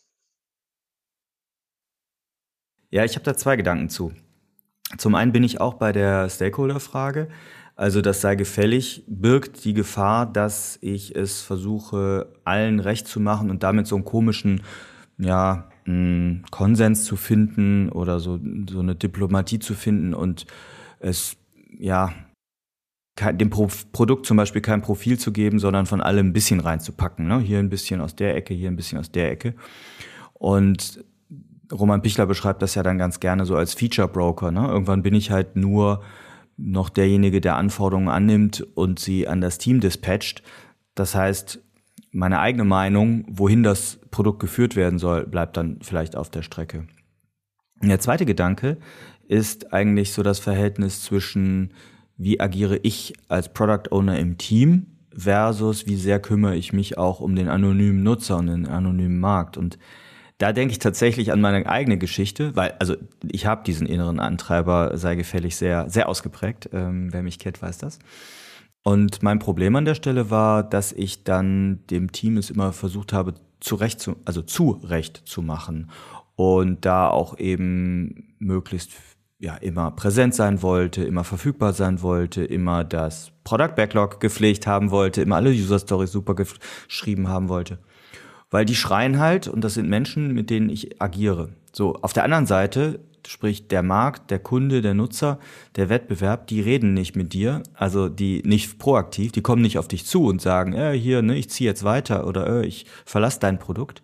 Ja, 2.91 3.05
ich 3.05 3.15
habe 3.15 3.25
da 3.25 3.37
zwei 3.37 3.57
Gedanken 3.57 3.89
zu. 3.89 4.15
Zum 4.99 5.15
einen 5.15 5.33
bin 5.33 5.45
ich 5.45 5.61
auch 5.61 5.75
bei 5.75 5.93
der 5.93 6.29
Stakeholder-Frage. 6.29 7.31
Also 7.83 8.01
das 8.01 8.21
sei 8.21 8.37
gefällig, 8.37 9.03
birgt 9.09 9.65
die 9.65 9.75
Gefahr, 9.75 10.33
dass 10.33 10.79
ich 10.83 11.17
es 11.17 11.43
versuche, 11.43 12.33
allen 12.45 12.79
recht 12.79 13.09
zu 13.09 13.19
machen 13.19 13.51
und 13.51 13.65
damit 13.65 13.89
so 13.89 13.97
einen 13.97 14.05
komischen, 14.05 14.61
ja, 15.19 15.69
einen 15.85 16.45
Konsens 16.53 17.03
zu 17.03 17.17
finden 17.17 17.89
oder 17.89 18.21
so, 18.21 18.39
so 18.71 18.79
eine 18.79 18.95
Diplomatie 18.95 19.59
zu 19.59 19.75
finden 19.75 20.15
und 20.15 20.47
es, 21.01 21.37
ja, 21.77 22.13
dem 23.33 23.51
Pro 23.51 23.69
Produkt 23.91 24.27
zum 24.27 24.37
Beispiel 24.37 24.63
kein 24.63 24.81
Profil 24.81 25.19
zu 25.19 25.33
geben, 25.33 25.59
sondern 25.59 25.87
von 25.87 26.01
allem 26.01 26.29
ein 26.29 26.33
bisschen 26.33 26.61
reinzupacken. 26.61 27.27
Ne? 27.27 27.41
Hier 27.41 27.59
ein 27.59 27.69
bisschen 27.69 28.01
aus 28.01 28.15
der 28.15 28.37
Ecke, 28.37 28.55
hier 28.55 28.71
ein 28.71 28.77
bisschen 28.77 29.01
aus 29.01 29.11
der 29.11 29.29
Ecke. 29.29 29.57
Und 30.35 31.05
Roman 31.73 32.01
Pichler 32.01 32.27
beschreibt 32.27 32.63
das 32.63 32.77
ja 32.77 32.85
dann 32.85 32.99
ganz 32.99 33.19
gerne 33.19 33.45
so 33.45 33.57
als 33.57 33.75
Feature 33.75 34.07
Broker. 34.07 34.53
Ne? 34.53 34.69
Irgendwann 34.69 35.03
bin 35.03 35.15
ich 35.15 35.33
halt 35.33 35.57
nur 35.57 36.05
noch 36.65 36.89
derjenige, 36.89 37.41
der 37.41 37.57
Anforderungen 37.57 38.09
annimmt 38.09 38.67
und 38.75 38.99
sie 38.99 39.27
an 39.27 39.41
das 39.41 39.59
Team 39.59 39.81
dispatcht. 39.81 40.43
Das 40.95 41.15
heißt, 41.15 41.61
meine 42.13 42.41
eigene 42.41 42.65
Meinung, 42.65 43.25
wohin 43.29 43.63
das 43.63 43.99
Produkt 44.11 44.41
geführt 44.41 44.77
werden 44.77 44.99
soll, 44.99 45.27
bleibt 45.27 45.57
dann 45.57 45.79
vielleicht 45.83 46.15
auf 46.17 46.31
der 46.31 46.43
Strecke. 46.43 46.87
Der 47.83 47.99
zweite 47.99 48.27
Gedanke 48.27 48.79
ist 49.27 49.73
eigentlich 49.73 50.13
so 50.13 50.23
das 50.23 50.39
Verhältnis 50.39 51.03
zwischen, 51.03 51.73
wie 52.17 52.39
agiere 52.39 52.79
ich 52.83 53.15
als 53.29 53.53
Product 53.53 53.91
Owner 53.91 54.19
im 54.19 54.39
Team 54.39 54.87
versus 55.15 55.87
wie 55.87 55.97
sehr 55.97 56.21
kümmere 56.21 56.57
ich 56.57 56.73
mich 56.73 56.97
auch 56.97 57.21
um 57.21 57.35
den 57.35 57.49
anonymen 57.49 58.03
Nutzer 58.03 58.39
und 58.39 58.47
den 58.47 58.67
anonymen 58.67 59.19
Markt. 59.19 59.57
Und 59.57 59.79
da 60.43 60.53
denke 60.53 60.73
ich 60.73 60.81
tatsächlich 60.81 61.31
an 61.31 61.41
meine 61.41 61.67
eigene 61.67 61.99
Geschichte, 61.99 62.57
weil, 62.57 62.75
also 62.81 62.97
ich 63.31 63.47
habe 63.47 63.63
diesen 63.65 63.87
inneren 63.87 64.19
Antreiber, 64.19 64.99
sei 64.99 65.15
gefällig, 65.15 65.55
sehr, 65.55 65.89
sehr 65.89 66.09
ausgeprägt. 66.09 66.69
Ähm, 66.73 67.13
wer 67.13 67.23
mich 67.23 67.39
kennt, 67.39 67.63
weiß 67.63 67.79
das. 67.79 68.01
Und 68.83 69.23
mein 69.23 69.39
Problem 69.39 69.77
an 69.77 69.85
der 69.85 69.95
Stelle 69.95 70.31
war, 70.31 70.65
dass 70.65 70.91
ich 70.91 71.23
dann 71.23 71.87
dem 71.91 72.11
Team 72.11 72.39
es 72.39 72.51
immer 72.51 72.73
versucht 72.73 73.13
habe, 73.13 73.35
zurecht 73.61 74.01
zu, 74.01 74.17
also 74.25 74.43
zurecht 74.43 75.23
zu 75.25 75.43
machen 75.43 75.93
und 76.35 76.85
da 76.85 77.07
auch 77.07 77.39
eben 77.39 78.35
möglichst 78.41 78.91
ja 79.39 79.55
immer 79.55 79.93
präsent 79.93 80.35
sein 80.35 80.61
wollte, 80.61 81.05
immer 81.05 81.23
verfügbar 81.23 81.73
sein 81.73 82.03
wollte, 82.03 82.43
immer 82.43 82.83
das 82.83 83.31
Product 83.45 83.77
Backlog 83.77 84.19
gepflegt 84.19 84.67
haben 84.67 84.91
wollte, 84.91 85.23
immer 85.23 85.37
alle 85.37 85.51
User 85.51 85.79
Stories 85.79 86.11
super 86.11 86.35
geschrieben 86.35 87.29
haben 87.29 87.49
wollte. 87.49 87.79
Weil 88.53 88.65
die 88.65 88.77
schreien 88.77 89.19
halt, 89.19 89.49
und 89.49 89.65
das 89.65 89.75
sind 89.75 89.89
Menschen, 89.89 90.33
mit 90.33 90.49
denen 90.49 90.69
ich 90.69 91.03
agiere. 91.03 91.49
So, 91.73 91.95
auf 91.97 92.13
der 92.13 92.23
anderen 92.23 92.47
Seite 92.47 93.01
sprich 93.27 93.69
der 93.69 93.83
Markt, 93.83 94.31
der 94.31 94.39
Kunde, 94.39 94.83
der 94.83 94.95
Nutzer, 94.95 95.39
der 95.77 95.89
Wettbewerb, 95.89 96.47
die 96.47 96.61
reden 96.61 96.95
nicht 96.95 97.17
mit 97.17 97.33
dir, 97.33 97.63
also 97.75 98.09
die 98.09 98.43
nicht 98.45 98.79
proaktiv, 98.79 99.33
die 99.33 99.43
kommen 99.43 99.63
nicht 99.63 99.79
auf 99.79 99.89
dich 99.89 100.07
zu 100.07 100.25
und 100.25 100.41
sagen, 100.41 100.73
äh, 100.73 100.93
hier, 100.93 101.23
ne, 101.23 101.37
ich 101.37 101.51
ziehe 101.51 101.69
jetzt 101.69 101.85
weiter 101.85 102.27
oder 102.27 102.63
äh, 102.63 102.67
ich 102.67 102.87
verlasse 103.05 103.41
dein 103.41 103.59
Produkt. 103.59 104.03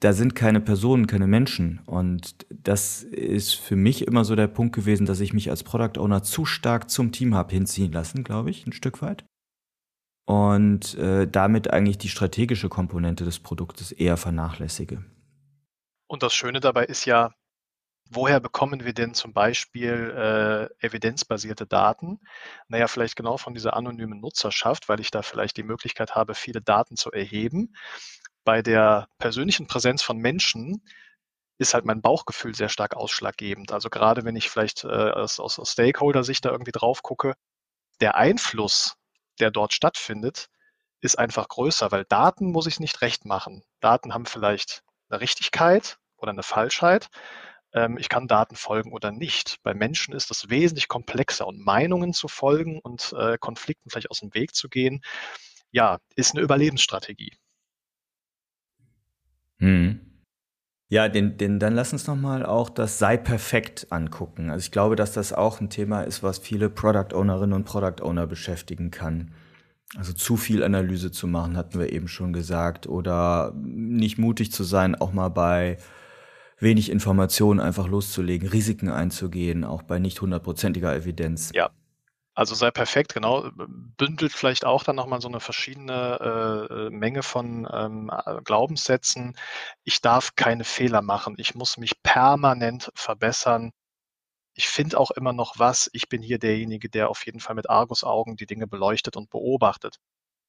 Da 0.00 0.12
sind 0.12 0.34
keine 0.34 0.60
Personen, 0.60 1.06
keine 1.06 1.26
Menschen. 1.26 1.80
Und 1.86 2.46
das 2.50 3.02
ist 3.02 3.54
für 3.54 3.76
mich 3.76 4.06
immer 4.06 4.24
so 4.24 4.36
der 4.36 4.46
Punkt 4.46 4.74
gewesen, 4.74 5.06
dass 5.06 5.20
ich 5.20 5.32
mich 5.32 5.48
als 5.48 5.64
Product 5.64 5.98
Owner 5.98 6.22
zu 6.22 6.44
stark 6.44 6.90
zum 6.90 7.12
Team 7.12 7.34
habe 7.34 7.54
hinziehen 7.54 7.92
lassen, 7.92 8.22
glaube 8.22 8.50
ich, 8.50 8.66
ein 8.66 8.72
Stück 8.72 9.00
weit. 9.00 9.24
Und 10.26 10.94
äh, 10.94 11.28
damit 11.28 11.70
eigentlich 11.70 11.98
die 11.98 12.08
strategische 12.08 12.68
Komponente 12.68 13.24
des 13.24 13.38
Produktes 13.38 13.92
eher 13.92 14.16
vernachlässige. 14.16 15.04
Und 16.08 16.22
das 16.22 16.34
Schöne 16.34 16.60
dabei 16.60 16.84
ist 16.84 17.04
ja, 17.04 17.32
woher 18.10 18.40
bekommen 18.40 18.84
wir 18.84 18.92
denn 18.92 19.14
zum 19.14 19.32
Beispiel 19.32 20.70
äh, 20.80 20.86
evidenzbasierte 20.86 21.66
Daten? 21.66 22.20
Naja, 22.68 22.88
vielleicht 22.88 23.16
genau 23.16 23.36
von 23.36 23.54
dieser 23.54 23.74
anonymen 23.74 24.20
Nutzerschaft, 24.20 24.88
weil 24.88 25.00
ich 25.00 25.10
da 25.10 25.22
vielleicht 25.22 25.56
die 25.56 25.62
Möglichkeit 25.62 26.14
habe, 26.14 26.34
viele 26.34 26.60
Daten 26.60 26.96
zu 26.96 27.10
erheben. 27.12 27.74
Bei 28.44 28.62
der 28.62 29.08
persönlichen 29.18 29.66
Präsenz 29.66 30.02
von 30.02 30.18
Menschen 30.18 30.82
ist 31.58 31.74
halt 31.74 31.84
mein 31.84 32.02
Bauchgefühl 32.02 32.54
sehr 32.54 32.68
stark 32.68 32.96
ausschlaggebend. 32.96 33.72
Also 33.72 33.90
gerade 33.90 34.24
wenn 34.24 34.36
ich 34.36 34.50
vielleicht 34.50 34.84
äh, 34.84 34.88
aus, 34.88 35.40
aus, 35.40 35.58
aus 35.58 35.72
Stakeholder-Sicht 35.72 36.44
da 36.44 36.50
irgendwie 36.50 36.72
drauf 36.72 37.02
gucke, 37.02 37.34
der 38.00 38.14
Einfluss, 38.16 38.96
der 39.40 39.50
dort 39.50 39.72
stattfindet, 39.72 40.48
ist 41.00 41.18
einfach 41.18 41.48
größer, 41.48 41.92
weil 41.92 42.04
Daten 42.04 42.50
muss 42.52 42.66
ich 42.66 42.80
nicht 42.80 43.02
recht 43.02 43.24
machen. 43.24 43.62
Daten 43.80 44.14
haben 44.14 44.26
vielleicht 44.26 44.82
eine 45.08 45.20
Richtigkeit 45.20 45.98
oder 46.16 46.32
eine 46.32 46.42
Falschheit. 46.42 47.08
Ähm, 47.72 47.98
ich 47.98 48.08
kann 48.08 48.28
Daten 48.28 48.56
folgen 48.56 48.92
oder 48.92 49.12
nicht. 49.12 49.62
Bei 49.62 49.74
Menschen 49.74 50.14
ist 50.14 50.30
das 50.30 50.48
wesentlich 50.48 50.88
komplexer 50.88 51.46
und 51.46 51.64
Meinungen 51.64 52.12
zu 52.12 52.28
folgen 52.28 52.80
und 52.80 53.12
äh, 53.16 53.38
Konflikten 53.38 53.90
vielleicht 53.90 54.10
aus 54.10 54.20
dem 54.20 54.34
Weg 54.34 54.54
zu 54.54 54.68
gehen, 54.68 55.02
ja, 55.70 55.98
ist 56.14 56.34
eine 56.34 56.42
Überlebensstrategie. 56.42 57.36
Hm. 59.58 60.15
Ja, 60.88 61.08
den, 61.08 61.36
den, 61.36 61.58
dann 61.58 61.74
lass 61.74 61.92
uns 61.92 62.06
nochmal 62.06 62.46
auch 62.46 62.70
das 62.70 62.98
Sei 62.98 63.16
perfekt 63.16 63.88
angucken. 63.90 64.50
Also 64.50 64.64
ich 64.64 64.70
glaube, 64.70 64.94
dass 64.94 65.12
das 65.12 65.32
auch 65.32 65.60
ein 65.60 65.68
Thema 65.68 66.02
ist, 66.02 66.22
was 66.22 66.38
viele 66.38 66.70
Product 66.70 67.12
Ownerinnen 67.12 67.54
und 67.54 67.64
Product 67.64 68.02
Owner 68.02 68.26
beschäftigen 68.28 68.92
kann. 68.92 69.32
Also 69.96 70.12
zu 70.12 70.36
viel 70.36 70.62
Analyse 70.62 71.10
zu 71.10 71.26
machen, 71.26 71.56
hatten 71.56 71.78
wir 71.78 71.92
eben 71.92 72.06
schon 72.06 72.32
gesagt. 72.32 72.86
Oder 72.86 73.52
nicht 73.56 74.18
mutig 74.18 74.52
zu 74.52 74.62
sein, 74.62 74.94
auch 74.94 75.12
mal 75.12 75.28
bei 75.28 75.78
wenig 76.58 76.90
Informationen 76.90 77.60
einfach 77.60 77.88
loszulegen, 77.88 78.48
Risiken 78.48 78.88
einzugehen, 78.88 79.64
auch 79.64 79.82
bei 79.82 79.98
nicht 79.98 80.20
hundertprozentiger 80.20 80.94
Evidenz. 80.94 81.50
Ja, 81.52 81.70
also 82.36 82.54
sei 82.54 82.70
perfekt, 82.70 83.14
genau. 83.14 83.50
Bündelt 83.96 84.32
vielleicht 84.32 84.64
auch 84.64 84.84
dann 84.84 84.96
nochmal 84.96 85.20
so 85.20 85.28
eine 85.28 85.40
verschiedene 85.40 86.88
äh, 86.90 86.90
Menge 86.90 87.22
von 87.22 87.68
ähm, 87.72 88.10
Glaubenssätzen. 88.44 89.36
Ich 89.84 90.00
darf 90.02 90.36
keine 90.36 90.64
Fehler 90.64 91.02
machen. 91.02 91.34
Ich 91.38 91.54
muss 91.54 91.76
mich 91.78 92.02
permanent 92.02 92.90
verbessern 92.94 93.72
ich 94.56 94.68
finde 94.68 94.98
auch 94.98 95.10
immer 95.12 95.32
noch 95.32 95.58
was. 95.58 95.90
Ich 95.92 96.08
bin 96.08 96.22
hier 96.22 96.38
derjenige, 96.38 96.88
der 96.88 97.10
auf 97.10 97.26
jeden 97.26 97.40
Fall 97.40 97.54
mit 97.54 97.68
Argusaugen 97.70 98.36
die 98.36 98.46
Dinge 98.46 98.66
beleuchtet 98.66 99.16
und 99.16 99.30
beobachtet. 99.30 99.98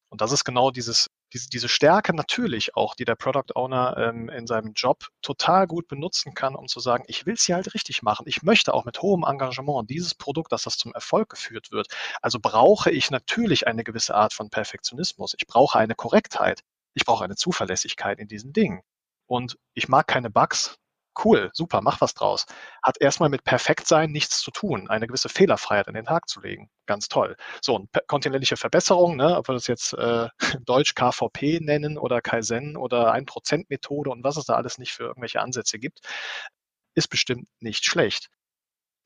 Und 0.09 0.21
das 0.21 0.31
ist 0.31 0.45
genau 0.45 0.71
dieses, 0.71 1.09
diese, 1.33 1.49
diese 1.49 1.67
Stärke 1.67 2.15
natürlich 2.15 2.75
auch, 2.75 2.95
die 2.95 3.03
der 3.03 3.15
Product 3.15 3.55
Owner 3.55 3.97
ähm, 3.97 4.29
in 4.29 4.47
seinem 4.47 4.73
Job 4.73 5.07
total 5.21 5.67
gut 5.67 5.87
benutzen 5.87 6.33
kann, 6.33 6.55
um 6.55 6.67
zu 6.67 6.79
sagen, 6.79 7.03
ich 7.07 7.25
will 7.25 7.33
es 7.33 7.43
hier 7.43 7.55
halt 7.55 7.73
richtig 7.73 8.03
machen. 8.03 8.25
Ich 8.27 8.41
möchte 8.41 8.73
auch 8.73 8.85
mit 8.85 9.01
hohem 9.01 9.23
Engagement 9.23 9.89
dieses 9.89 10.15
Produkt, 10.15 10.51
dass 10.51 10.63
das 10.63 10.77
zum 10.77 10.93
Erfolg 10.93 11.29
geführt 11.29 11.71
wird. 11.71 11.87
Also 12.21 12.39
brauche 12.39 12.89
ich 12.89 13.11
natürlich 13.11 13.67
eine 13.67 13.83
gewisse 13.83 14.15
Art 14.15 14.33
von 14.33 14.49
Perfektionismus. 14.49 15.35
Ich 15.37 15.47
brauche 15.47 15.77
eine 15.77 15.95
Korrektheit. 15.95 16.61
Ich 16.93 17.05
brauche 17.05 17.25
eine 17.25 17.35
Zuverlässigkeit 17.35 18.19
in 18.19 18.27
diesen 18.27 18.53
Dingen. 18.53 18.81
Und 19.27 19.57
ich 19.73 19.89
mag 19.89 20.07
keine 20.07 20.29
Bugs, 20.29 20.77
cool, 21.23 21.49
super, 21.53 21.81
mach 21.81 22.01
was 22.01 22.13
draus. 22.13 22.45
Hat 22.83 22.99
erstmal 22.99 23.29
mit 23.29 23.43
Perfektsein 23.43 24.11
nichts 24.11 24.39
zu 24.39 24.51
tun, 24.51 24.89
eine 24.89 25.07
gewisse 25.07 25.29
Fehlerfreiheit 25.29 25.87
an 25.87 25.93
den 25.93 26.05
Tag 26.05 26.27
zu 26.29 26.41
legen. 26.41 26.69
Ganz 26.85 27.07
toll. 27.07 27.35
So, 27.61 27.75
und 27.75 27.89
kontinuierliche 28.07 28.57
Verbesserung, 28.57 29.15
ne, 29.15 29.37
ob 29.37 29.47
wir 29.47 29.53
das 29.53 29.67
jetzt 29.67 29.93
äh, 29.93 30.27
Deutsch 30.65 30.95
KVP 30.95 31.59
nennen 31.61 31.97
oder 31.97 32.21
Kaizen 32.21 32.77
oder 32.77 33.13
1%-Methode 33.13 34.09
und 34.09 34.23
was 34.23 34.37
es 34.37 34.45
da 34.45 34.55
alles 34.55 34.77
nicht 34.77 34.93
für 34.93 35.03
irgendwelche 35.03 35.41
Ansätze 35.41 35.79
gibt, 35.79 36.01
ist 36.95 37.09
bestimmt 37.09 37.47
nicht 37.59 37.85
schlecht. 37.85 38.29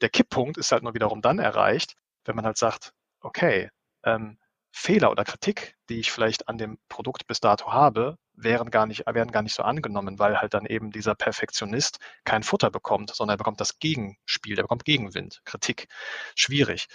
Der 0.01 0.09
Kipppunkt 0.09 0.57
ist 0.57 0.71
halt 0.71 0.83
nur 0.83 0.93
wiederum 0.93 1.21
dann 1.21 1.39
erreicht, 1.39 1.95
wenn 2.25 2.35
man 2.35 2.45
halt 2.45 2.57
sagt, 2.57 2.93
okay, 3.21 3.69
ähm, 4.03 4.37
Fehler 4.71 5.11
oder 5.11 5.23
Kritik, 5.23 5.75
die 5.89 5.99
ich 5.99 6.11
vielleicht 6.11 6.47
an 6.47 6.57
dem 6.57 6.79
Produkt 6.87 7.27
bis 7.27 7.39
dato 7.39 7.71
habe, 7.71 8.17
wären 8.33 8.71
gar 8.71 8.85
nicht, 8.85 9.05
werden 9.05 9.31
gar 9.31 9.41
nicht 9.41 9.53
so 9.53 9.63
angenommen, 9.63 10.19
weil 10.19 10.39
halt 10.39 10.53
dann 10.53 10.65
eben 10.65 10.91
dieser 10.91 11.15
Perfektionist 11.15 11.99
kein 12.23 12.43
Futter 12.43 12.71
bekommt, 12.71 13.13
sondern 13.13 13.35
er 13.35 13.37
bekommt 13.37 13.59
das 13.59 13.79
Gegenspiel, 13.79 14.55
der 14.55 14.63
bekommt 14.63 14.85
Gegenwind, 14.85 15.41
Kritik. 15.45 15.87
Schwierig. 16.35 16.87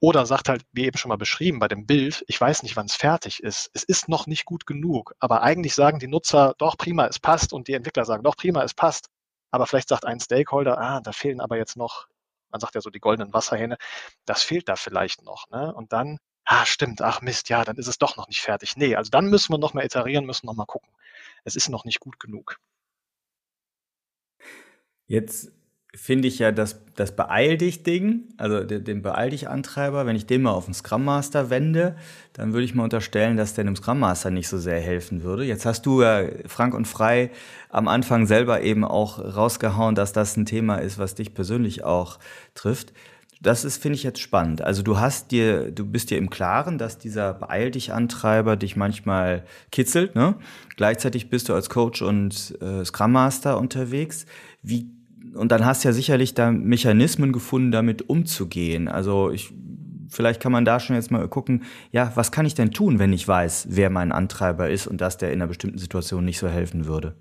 Oder 0.00 0.26
sagt 0.26 0.48
halt, 0.48 0.62
wie 0.72 0.86
eben 0.86 0.98
schon 0.98 1.08
mal 1.10 1.16
beschrieben, 1.16 1.58
bei 1.58 1.68
dem 1.68 1.86
Bild, 1.86 2.24
ich 2.26 2.40
weiß 2.40 2.62
nicht, 2.62 2.76
wann 2.76 2.86
es 2.86 2.96
fertig 2.96 3.42
ist. 3.42 3.70
Es 3.74 3.84
ist 3.84 4.08
noch 4.08 4.26
nicht 4.26 4.44
gut 4.44 4.66
genug, 4.66 5.14
aber 5.20 5.42
eigentlich 5.42 5.74
sagen 5.74 5.98
die 5.98 6.08
Nutzer, 6.08 6.54
doch 6.58 6.76
prima, 6.76 7.06
es 7.06 7.18
passt 7.18 7.52
und 7.52 7.68
die 7.68 7.74
Entwickler 7.74 8.04
sagen, 8.04 8.22
doch 8.22 8.36
prima, 8.36 8.62
es 8.62 8.74
passt. 8.74 9.08
Aber 9.50 9.66
vielleicht 9.66 9.88
sagt 9.88 10.04
ein 10.04 10.20
Stakeholder, 10.20 10.78
ah, 10.78 11.00
da 11.00 11.12
fehlen 11.12 11.40
aber 11.40 11.56
jetzt 11.56 11.76
noch, 11.76 12.06
man 12.50 12.60
sagt 12.60 12.74
ja 12.74 12.80
so 12.80 12.90
die 12.90 13.00
goldenen 13.00 13.32
Wasserhähne, 13.32 13.78
das 14.26 14.42
fehlt 14.42 14.68
da 14.68 14.76
vielleicht 14.76 15.22
noch. 15.22 15.48
Ne? 15.50 15.72
Und 15.74 15.92
dann 15.92 16.18
ah, 16.50 16.66
stimmt, 16.66 17.00
ach 17.00 17.22
Mist, 17.22 17.48
ja, 17.48 17.64
dann 17.64 17.76
ist 17.76 17.86
es 17.86 17.98
doch 17.98 18.16
noch 18.16 18.26
nicht 18.26 18.40
fertig. 18.40 18.76
Nee, 18.76 18.96
also 18.96 19.08
dann 19.10 19.30
müssen 19.30 19.52
wir 19.52 19.58
noch 19.58 19.72
mal 19.72 19.84
iterieren, 19.84 20.26
müssen 20.26 20.46
noch 20.46 20.56
mal 20.56 20.66
gucken. 20.66 20.88
Es 21.44 21.54
ist 21.54 21.68
noch 21.68 21.84
nicht 21.84 22.00
gut 22.00 22.18
genug. 22.18 22.58
Jetzt 25.06 25.52
finde 25.94 26.26
ich 26.26 26.40
ja 26.40 26.50
das, 26.50 26.84
das 26.96 27.14
Beeil 27.14 27.56
dich 27.56 27.84
Ding, 27.84 28.34
also 28.36 28.64
den, 28.64 29.02
Beeil 29.02 29.30
dich 29.30 29.48
Antreiber, 29.48 30.06
wenn 30.06 30.16
ich 30.16 30.26
den 30.26 30.42
mal 30.42 30.52
auf 30.52 30.64
den 30.64 30.74
Scrum 30.74 31.04
Master 31.04 31.50
wende, 31.50 31.96
dann 32.32 32.52
würde 32.52 32.64
ich 32.64 32.74
mal 32.74 32.84
unterstellen, 32.84 33.36
dass 33.36 33.54
der 33.54 33.64
dem 33.64 33.76
Scrum 33.76 34.00
Master 34.00 34.30
nicht 34.30 34.48
so 34.48 34.58
sehr 34.58 34.80
helfen 34.80 35.22
würde. 35.22 35.44
Jetzt 35.44 35.66
hast 35.66 35.86
du 35.86 36.02
ja 36.02 36.24
frank 36.46 36.74
und 36.74 36.86
frei 36.86 37.30
am 37.68 37.86
Anfang 37.86 38.26
selber 38.26 38.60
eben 38.62 38.84
auch 38.84 39.18
rausgehauen, 39.20 39.94
dass 39.94 40.12
das 40.12 40.36
ein 40.36 40.46
Thema 40.46 40.76
ist, 40.76 40.98
was 40.98 41.14
dich 41.14 41.32
persönlich 41.32 41.84
auch 41.84 42.18
trifft. 42.54 42.92
Das 43.42 43.64
ist, 43.64 43.80
finde 43.80 43.96
ich 43.96 44.02
jetzt 44.02 44.20
spannend. 44.20 44.60
Also 44.60 44.82
du 44.82 44.98
hast 44.98 45.30
dir, 45.30 45.70
du 45.70 45.86
bist 45.86 46.10
dir 46.10 46.18
im 46.18 46.28
Klaren, 46.28 46.76
dass 46.76 46.98
dieser 46.98 47.32
Beeil 47.32 47.70
dich 47.70 47.92
Antreiber 47.92 48.56
dich 48.56 48.76
manchmal 48.76 49.44
kitzelt, 49.72 50.14
ne? 50.14 50.34
Gleichzeitig 50.76 51.30
bist 51.30 51.48
du 51.48 51.54
als 51.54 51.70
Coach 51.70 52.02
und 52.02 52.54
äh, 52.60 52.84
Scrum 52.84 53.12
Master 53.12 53.58
unterwegs. 53.58 54.26
Wie, 54.62 54.90
und 55.34 55.52
dann 55.52 55.64
hast 55.64 55.84
du 55.84 55.88
ja 55.88 55.94
sicherlich 55.94 56.34
da 56.34 56.52
Mechanismen 56.52 57.32
gefunden, 57.32 57.70
damit 57.70 58.10
umzugehen. 58.10 58.88
Also 58.88 59.30
ich, 59.30 59.50
vielleicht 60.10 60.42
kann 60.42 60.52
man 60.52 60.66
da 60.66 60.78
schon 60.78 60.96
jetzt 60.96 61.10
mal 61.10 61.26
gucken, 61.26 61.62
ja, 61.92 62.12
was 62.16 62.32
kann 62.32 62.44
ich 62.44 62.54
denn 62.54 62.72
tun, 62.72 62.98
wenn 62.98 63.14
ich 63.14 63.26
weiß, 63.26 63.68
wer 63.70 63.88
mein 63.88 64.12
Antreiber 64.12 64.68
ist 64.68 64.86
und 64.86 65.00
dass 65.00 65.16
der 65.16 65.32
in 65.32 65.40
einer 65.40 65.48
bestimmten 65.48 65.78
Situation 65.78 66.26
nicht 66.26 66.38
so 66.38 66.48
helfen 66.48 66.84
würde? 66.84 67.14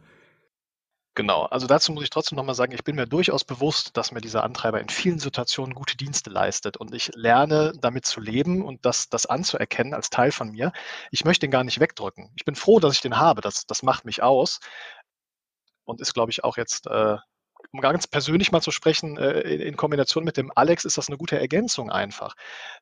Genau, 1.16 1.43
also 1.45 1.68
dazu 1.68 1.91
muss 1.91 2.03
ich 2.03 2.10
trotzdem 2.10 2.38
nochmal 2.38 2.55
sagen, 2.55 2.72
ich 2.72 2.84
bin 2.84 2.95
mir 2.95 3.05
durchaus 3.05 3.43
bewusst, 3.43 3.97
dass 3.97 4.12
mir 4.12 4.22
dieser 4.22 4.43
Antreiber 4.43 4.80
in 4.80 4.88
vielen 4.89 5.20
Situationen 5.20 5.74
gute 5.76 5.97
Dienste 5.97 6.30
leistet 6.30 6.78
und 6.78 6.93
ich 6.95 7.12
lerne 7.14 7.74
damit 7.82 8.05
zu 8.05 8.22
leben 8.22 8.64
und 8.64 8.86
das, 8.86 9.10
das 9.10 9.26
anzuerkennen 9.26 9.93
als 9.93 10.10
Teil 10.10 10.32
von 10.32 10.51
mir. 10.51 10.72
Ich 11.12 11.26
möchte 11.26 11.45
ihn 11.45 11.51
gar 11.51 11.64
nicht 11.66 11.80
wegdrücken. 11.82 12.32
Ich 12.38 12.45
bin 12.45 12.55
froh, 12.55 12.80
dass 12.80 12.93
ich 12.93 13.01
den 13.01 13.18
habe, 13.18 13.41
das, 13.41 13.66
das 13.66 13.84
macht 13.84 14.05
mich 14.05 14.24
aus 14.24 14.60
und 15.86 15.99
ist, 16.01 16.14
glaube 16.14 16.32
ich, 16.32 16.43
auch 16.43 16.57
jetzt, 16.57 16.88
äh, 16.88 17.18
um 17.72 17.82
ganz 17.82 18.07
persönlich 18.07 18.51
mal 18.51 18.62
zu 18.62 18.72
sprechen, 18.72 19.18
äh, 19.18 19.41
in, 19.41 19.62
in 19.62 19.76
Kombination 19.78 20.24
mit 20.24 20.38
dem 20.38 20.51
Alex 20.55 20.86
ist 20.86 20.97
das 20.97 21.10
eine 21.10 21.18
gute 21.18 21.39
Ergänzung 21.39 21.91
einfach. 21.91 22.36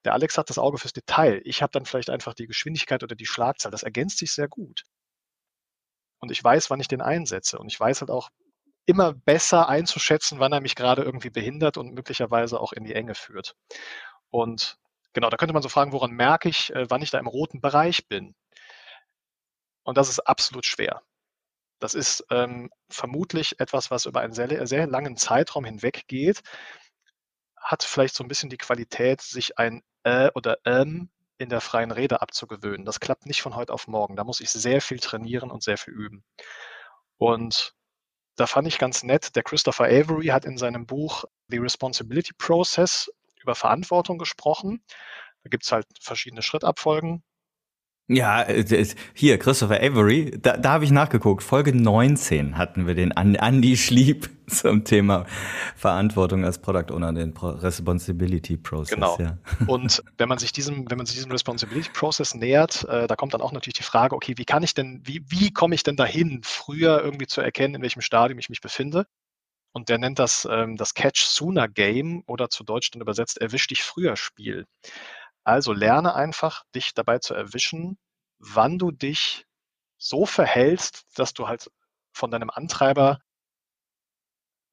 Der 0.06 0.14
Alex 0.14 0.38
hat 0.38 0.50
das 0.50 0.60
Auge 0.60 0.78
fürs 0.78 0.94
Detail. 0.94 1.42
Ich 1.46 1.62
habe 1.64 1.72
dann 1.72 1.86
vielleicht 1.86 2.10
einfach 2.10 2.34
die 2.36 2.48
Geschwindigkeit 2.48 3.04
oder 3.04 3.16
die 3.16 3.26
Schlagzahl. 3.26 3.72
Das 3.72 3.84
ergänzt 3.84 4.20
sich 4.20 4.32
sehr 4.34 4.48
gut. 4.48 4.84
Und 6.20 6.32
ich 6.32 6.44
weiß, 6.44 6.70
wann 6.70 6.80
ich 6.80 6.88
den 6.88 7.02
einsetze. 7.02 7.60
Und 7.60 7.68
ich 7.68 7.80
weiß 7.80 8.02
halt 8.02 8.12
auch 8.12 8.30
immer 8.86 9.14
besser 9.14 9.70
einzuschätzen, 9.70 10.40
wann 10.40 10.54
er 10.54 10.62
mich 10.62 10.76
gerade 10.76 11.04
irgendwie 11.04 11.30
behindert 11.30 11.78
und 11.78 11.94
möglicherweise 11.94 12.60
auch 12.60 12.74
in 12.74 12.84
die 12.86 12.96
Enge 12.96 13.16
führt. 13.16 13.56
Und 14.30 14.78
genau, 15.14 15.30
da 15.30 15.38
könnte 15.38 15.54
man 15.54 15.64
so 15.64 15.70
fragen, 15.70 15.92
woran 15.92 16.12
merke 16.12 16.50
ich, 16.50 16.74
äh, 16.74 16.90
wann 16.90 17.02
ich 17.02 17.12
da 17.12 17.20
im 17.20 17.28
roten 17.28 17.62
Bereich 17.62 18.08
bin? 18.08 18.36
Und 19.84 19.98
das 19.98 20.10
ist 20.10 20.20
absolut 20.20 20.66
schwer. 20.66 21.02
Das 21.80 21.94
ist 21.94 22.26
ähm, 22.32 22.70
vermutlich 22.90 23.60
etwas, 23.60 23.92
was 23.92 24.06
über 24.06 24.22
einen 24.22 24.34
sehr, 24.34 24.68
sehr 24.68 24.88
langen 24.88 25.18
Zeitraum 25.18 25.66
hinweg 25.66 26.08
geht, 26.08 26.42
hat 27.58 27.84
vielleicht 27.84 28.16
so 28.16 28.24
ein 28.24 28.28
bisschen 28.28 28.50
die 28.50 28.58
Qualität, 28.58 29.22
sich 29.22 29.58
ein 29.60 29.84
äh 30.04 30.30
oder 30.36 30.58
ähm 30.66 31.10
in 31.38 31.50
der 31.50 31.62
freien 31.62 31.92
Rede 31.92 32.22
abzugewöhnen. 32.22 32.86
Das 32.86 33.00
klappt 33.00 33.26
nicht 33.26 33.42
von 33.42 33.56
heute 33.56 33.74
auf 33.74 33.88
morgen. 33.88 34.16
Da 34.16 34.24
muss 34.24 34.40
ich 34.40 34.50
sehr 34.50 34.82
viel 34.82 35.00
trainieren 35.00 35.52
und 35.52 35.64
sehr 35.64 35.78
viel 35.78 35.94
üben. 35.94 36.24
Und 37.18 37.76
da 38.36 38.48
fand 38.48 38.68
ich 38.68 38.78
ganz 38.78 39.04
nett, 39.04 39.36
der 39.36 39.44
Christopher 39.44 39.86
Avery 39.86 40.28
hat 40.28 40.46
in 40.46 40.58
seinem 40.58 40.86
Buch 40.86 41.26
The 41.50 41.58
Responsibility 41.58 42.34
Process 42.38 43.12
über 43.42 43.56
Verantwortung 43.56 44.18
gesprochen. 44.18 44.84
Da 45.44 45.50
gibt 45.50 45.64
es 45.64 45.72
halt 45.72 45.88
verschiedene 46.00 46.42
Schrittabfolgen. 46.42 47.24
Ja, 48.10 48.44
äh, 48.44 48.86
hier, 49.14 49.38
Christopher 49.38 49.82
Avery, 49.82 50.32
da, 50.42 50.56
da 50.56 50.72
habe 50.72 50.86
ich 50.86 50.92
nachgeguckt. 50.92 51.44
Folge 51.44 51.76
19 51.76 52.58
hatten 52.58 52.88
wir 52.88 52.96
den 52.96 53.12
Andy 53.12 53.76
Schlieb 53.76 54.30
zum 54.48 54.86
Thema 54.86 55.26
Verantwortung 55.76 56.46
als 56.46 56.58
Product 56.60 56.94
Owner, 56.94 57.12
den 57.12 57.34
Pro 57.34 57.50
Responsibility 57.50 58.56
Process. 58.56 58.96
Genau. 58.96 59.18
Ja. 59.20 59.38
Und 59.68 60.02
wenn 60.18 60.30
man 60.30 60.38
sich 60.38 60.54
diesem, 60.54 60.90
wenn 60.90 60.98
man 60.98 61.06
sich 61.06 61.18
diesem 61.18 61.32
Responsibility 61.32 61.90
Process 61.92 62.34
nähert, 62.34 62.86
äh, 62.86 63.08
da 63.08 63.16
kommt 63.18 63.34
dann 63.34 63.42
auch 63.42 63.52
natürlich 63.52 63.76
die 63.76 63.84
Frage, 63.84 64.16
okay, 64.16 64.36
wie 64.38 64.46
kann 64.46 64.64
ich 64.64 64.74
denn, 64.74 65.02
wie, 65.04 65.22
wie 65.28 65.52
komme 65.52 65.76
ich 65.76 65.84
denn 65.84 65.98
dahin, 65.98 66.40
früher 66.46 67.04
irgendwie 67.04 67.28
zu 67.28 67.42
erkennen, 67.42 67.76
in 67.76 67.82
welchem 67.82 68.02
Stadium 68.02 68.40
ich 68.40 68.50
mich 68.50 68.62
befinde? 68.62 69.06
Und 69.74 69.90
der 69.90 69.98
nennt 69.98 70.18
das 70.18 70.48
ähm, 70.50 70.78
das 70.78 70.94
Catch 70.94 71.26
Sooner 71.26 71.68
Game 71.68 72.24
oder 72.26 72.50
zu 72.50 72.64
Deutsch 72.64 72.90
dann 72.92 73.02
übersetzt 73.02 73.40
Erwisch 73.40 73.68
dich 73.68 73.84
früher 73.84 74.16
Spiel. 74.16 74.66
Also 75.48 75.72
lerne 75.72 76.14
einfach, 76.14 76.66
dich 76.76 76.94
dabei 76.94 77.20
zu 77.20 77.34
erwischen, 77.34 77.98
wann 78.38 78.78
du 78.78 78.92
dich 78.92 79.48
so 79.98 80.26
verhältst, 80.26 81.06
dass 81.18 81.34
du 81.34 81.48
halt 81.48 81.72
von 82.12 82.32
deinem 82.32 82.50
Antreiber 82.50 83.20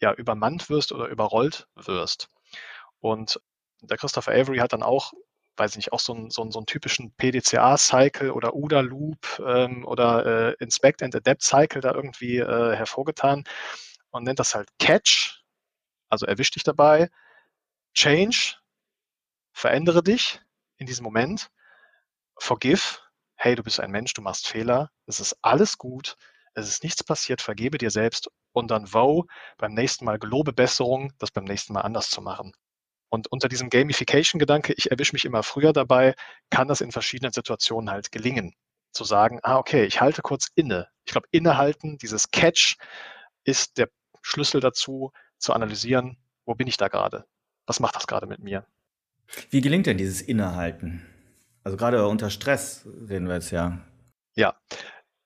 ja 0.01 0.13
übermannt 0.13 0.71
wirst 0.71 0.91
oder 0.91 1.07
überrollt 1.07 1.69
wirst. 1.77 2.29
Und 2.99 3.41
der 3.83 3.99
Christopher 3.99 4.33
Avery 4.33 4.59
hat 4.59 4.73
dann 4.73 4.83
auch, 4.83 5.13
weiß 5.59 5.71
ich 5.71 5.77
nicht, 5.77 5.93
auch 5.93 6.01
so 6.01 6.13
einen, 6.13 6.31
so 6.31 6.43
einen, 6.43 6.51
so 6.51 6.59
einen 6.59 6.67
typischen 6.67 7.15
PDCA-Cycle 7.15 8.33
oder 8.33 8.57
UDA-Loop 8.57 9.45
ähm, 9.47 9.85
oder 9.85 10.27
äh, 10.27 10.55
Inspect 10.59 11.05
and 11.05 11.15
Adapt-Cycle 11.15 11.83
da 11.83 11.95
irgendwie 11.95 12.39
äh, 12.39 12.75
hervorgetan 12.75 13.45
und 14.11 14.25
nennt 14.25 14.41
das 14.41 14.57
halt 14.57 14.69
Catch, 14.81 15.45
also 16.09 16.27
erwisch 16.27 16.51
dich 16.51 16.65
dabei, 16.65 17.11
Change, 17.95 18.57
verändere 19.53 20.03
dich, 20.03 20.41
in 20.79 20.87
diesem 20.87 21.05
Moment, 21.05 21.51
forgive, 22.39 22.99
hey, 23.37 23.55
du 23.55 23.63
bist 23.63 23.81
ein 23.81 23.91
Mensch, 23.91 24.15
du 24.15 24.23
machst 24.23 24.49
Fehler, 24.49 24.91
es 25.07 25.21
ist 25.21 25.37
alles 25.43 25.79
gut, 25.79 26.17
es 26.55 26.69
ist 26.69 26.83
nichts 26.83 27.03
passiert, 27.03 27.43
vergebe 27.43 27.79
dir 27.79 27.91
selbst 27.91 28.31
und 28.53 28.71
dann 28.71 28.93
wow, 28.93 29.25
beim 29.59 29.75
nächsten 29.75 30.05
Mal 30.05 30.19
gelobe 30.19 30.53
Besserung, 30.53 31.13
das 31.19 31.31
beim 31.31 31.45
nächsten 31.45 31.73
Mal 31.73 31.83
anders 31.83 32.11
zu 32.11 32.23
machen. 32.23 32.53
Und 33.09 33.31
unter 33.31 33.49
diesem 33.49 33.71
Gamification-Gedanke, 33.71 34.75
ich 34.77 34.91
erwische 34.91 35.13
mich 35.13 35.25
immer 35.25 35.43
früher 35.43 35.73
dabei, 35.73 36.15
kann 36.51 36.69
das 36.69 36.81
in 36.81 36.91
verschiedenen 36.91 37.33
Situationen 37.33 37.91
halt 37.91 38.11
gelingen. 38.11 38.55
Zu 38.93 39.05
sagen, 39.05 39.41
ah, 39.43 39.59
okay, 39.59 39.85
ich 39.85 40.01
halte 40.01 40.23
kurz 40.23 40.49
inne. 40.55 40.89
Ich 41.05 41.13
glaube, 41.13 41.29
innehalten, 41.31 41.99
dieses 41.99 42.31
Catch 42.31 42.77
ist 43.45 43.79
der 43.79 43.89
Schlüssel 44.23 44.61
dazu, 44.61 45.13
zu 45.39 45.53
analysieren, 45.53 46.17
wo 46.45 46.55
bin 46.55 46.67
ich 46.67 46.77
da 46.77 46.89
gerade? 46.89 47.25
Was 47.67 47.81
macht 47.81 47.97
das 47.97 48.07
gerade 48.07 48.27
mit 48.27 48.41
mir? 48.41 48.67
Wie 49.51 49.61
gelingt 49.61 49.87
denn 49.87 49.99
dieses 49.99 50.21
Innehalten? 50.23 51.05
Also 51.63 51.77
gerade 51.77 52.07
unter 52.07 52.31
Stress 52.31 52.87
reden 53.09 53.27
wir 53.27 53.35
jetzt 53.35 53.51
ja. 53.51 53.81
Ja, 54.35 54.55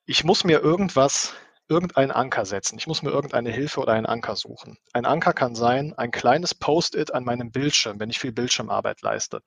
ich 0.05 0.23
muss 0.23 0.43
mir 0.43 0.59
irgendwas, 0.59 1.33
irgendeinen 1.67 2.11
Anker 2.11 2.45
setzen. 2.45 2.77
Ich 2.79 2.87
muss 2.87 3.03
mir 3.03 3.11
irgendeine 3.11 3.51
Hilfe 3.51 3.79
oder 3.81 3.93
einen 3.93 4.05
Anker 4.05 4.35
suchen. 4.35 4.77
Ein 4.93 5.05
Anker 5.05 5.33
kann 5.33 5.53
sein, 5.53 5.93
ein 5.93 6.11
kleines 6.11 6.55
Post-it 6.55 7.13
an 7.13 7.23
meinem 7.23 7.51
Bildschirm, 7.51 7.99
wenn 7.99 8.09
ich 8.09 8.19
viel 8.19 8.31
Bildschirmarbeit 8.31 9.01
leiste. 9.01 9.41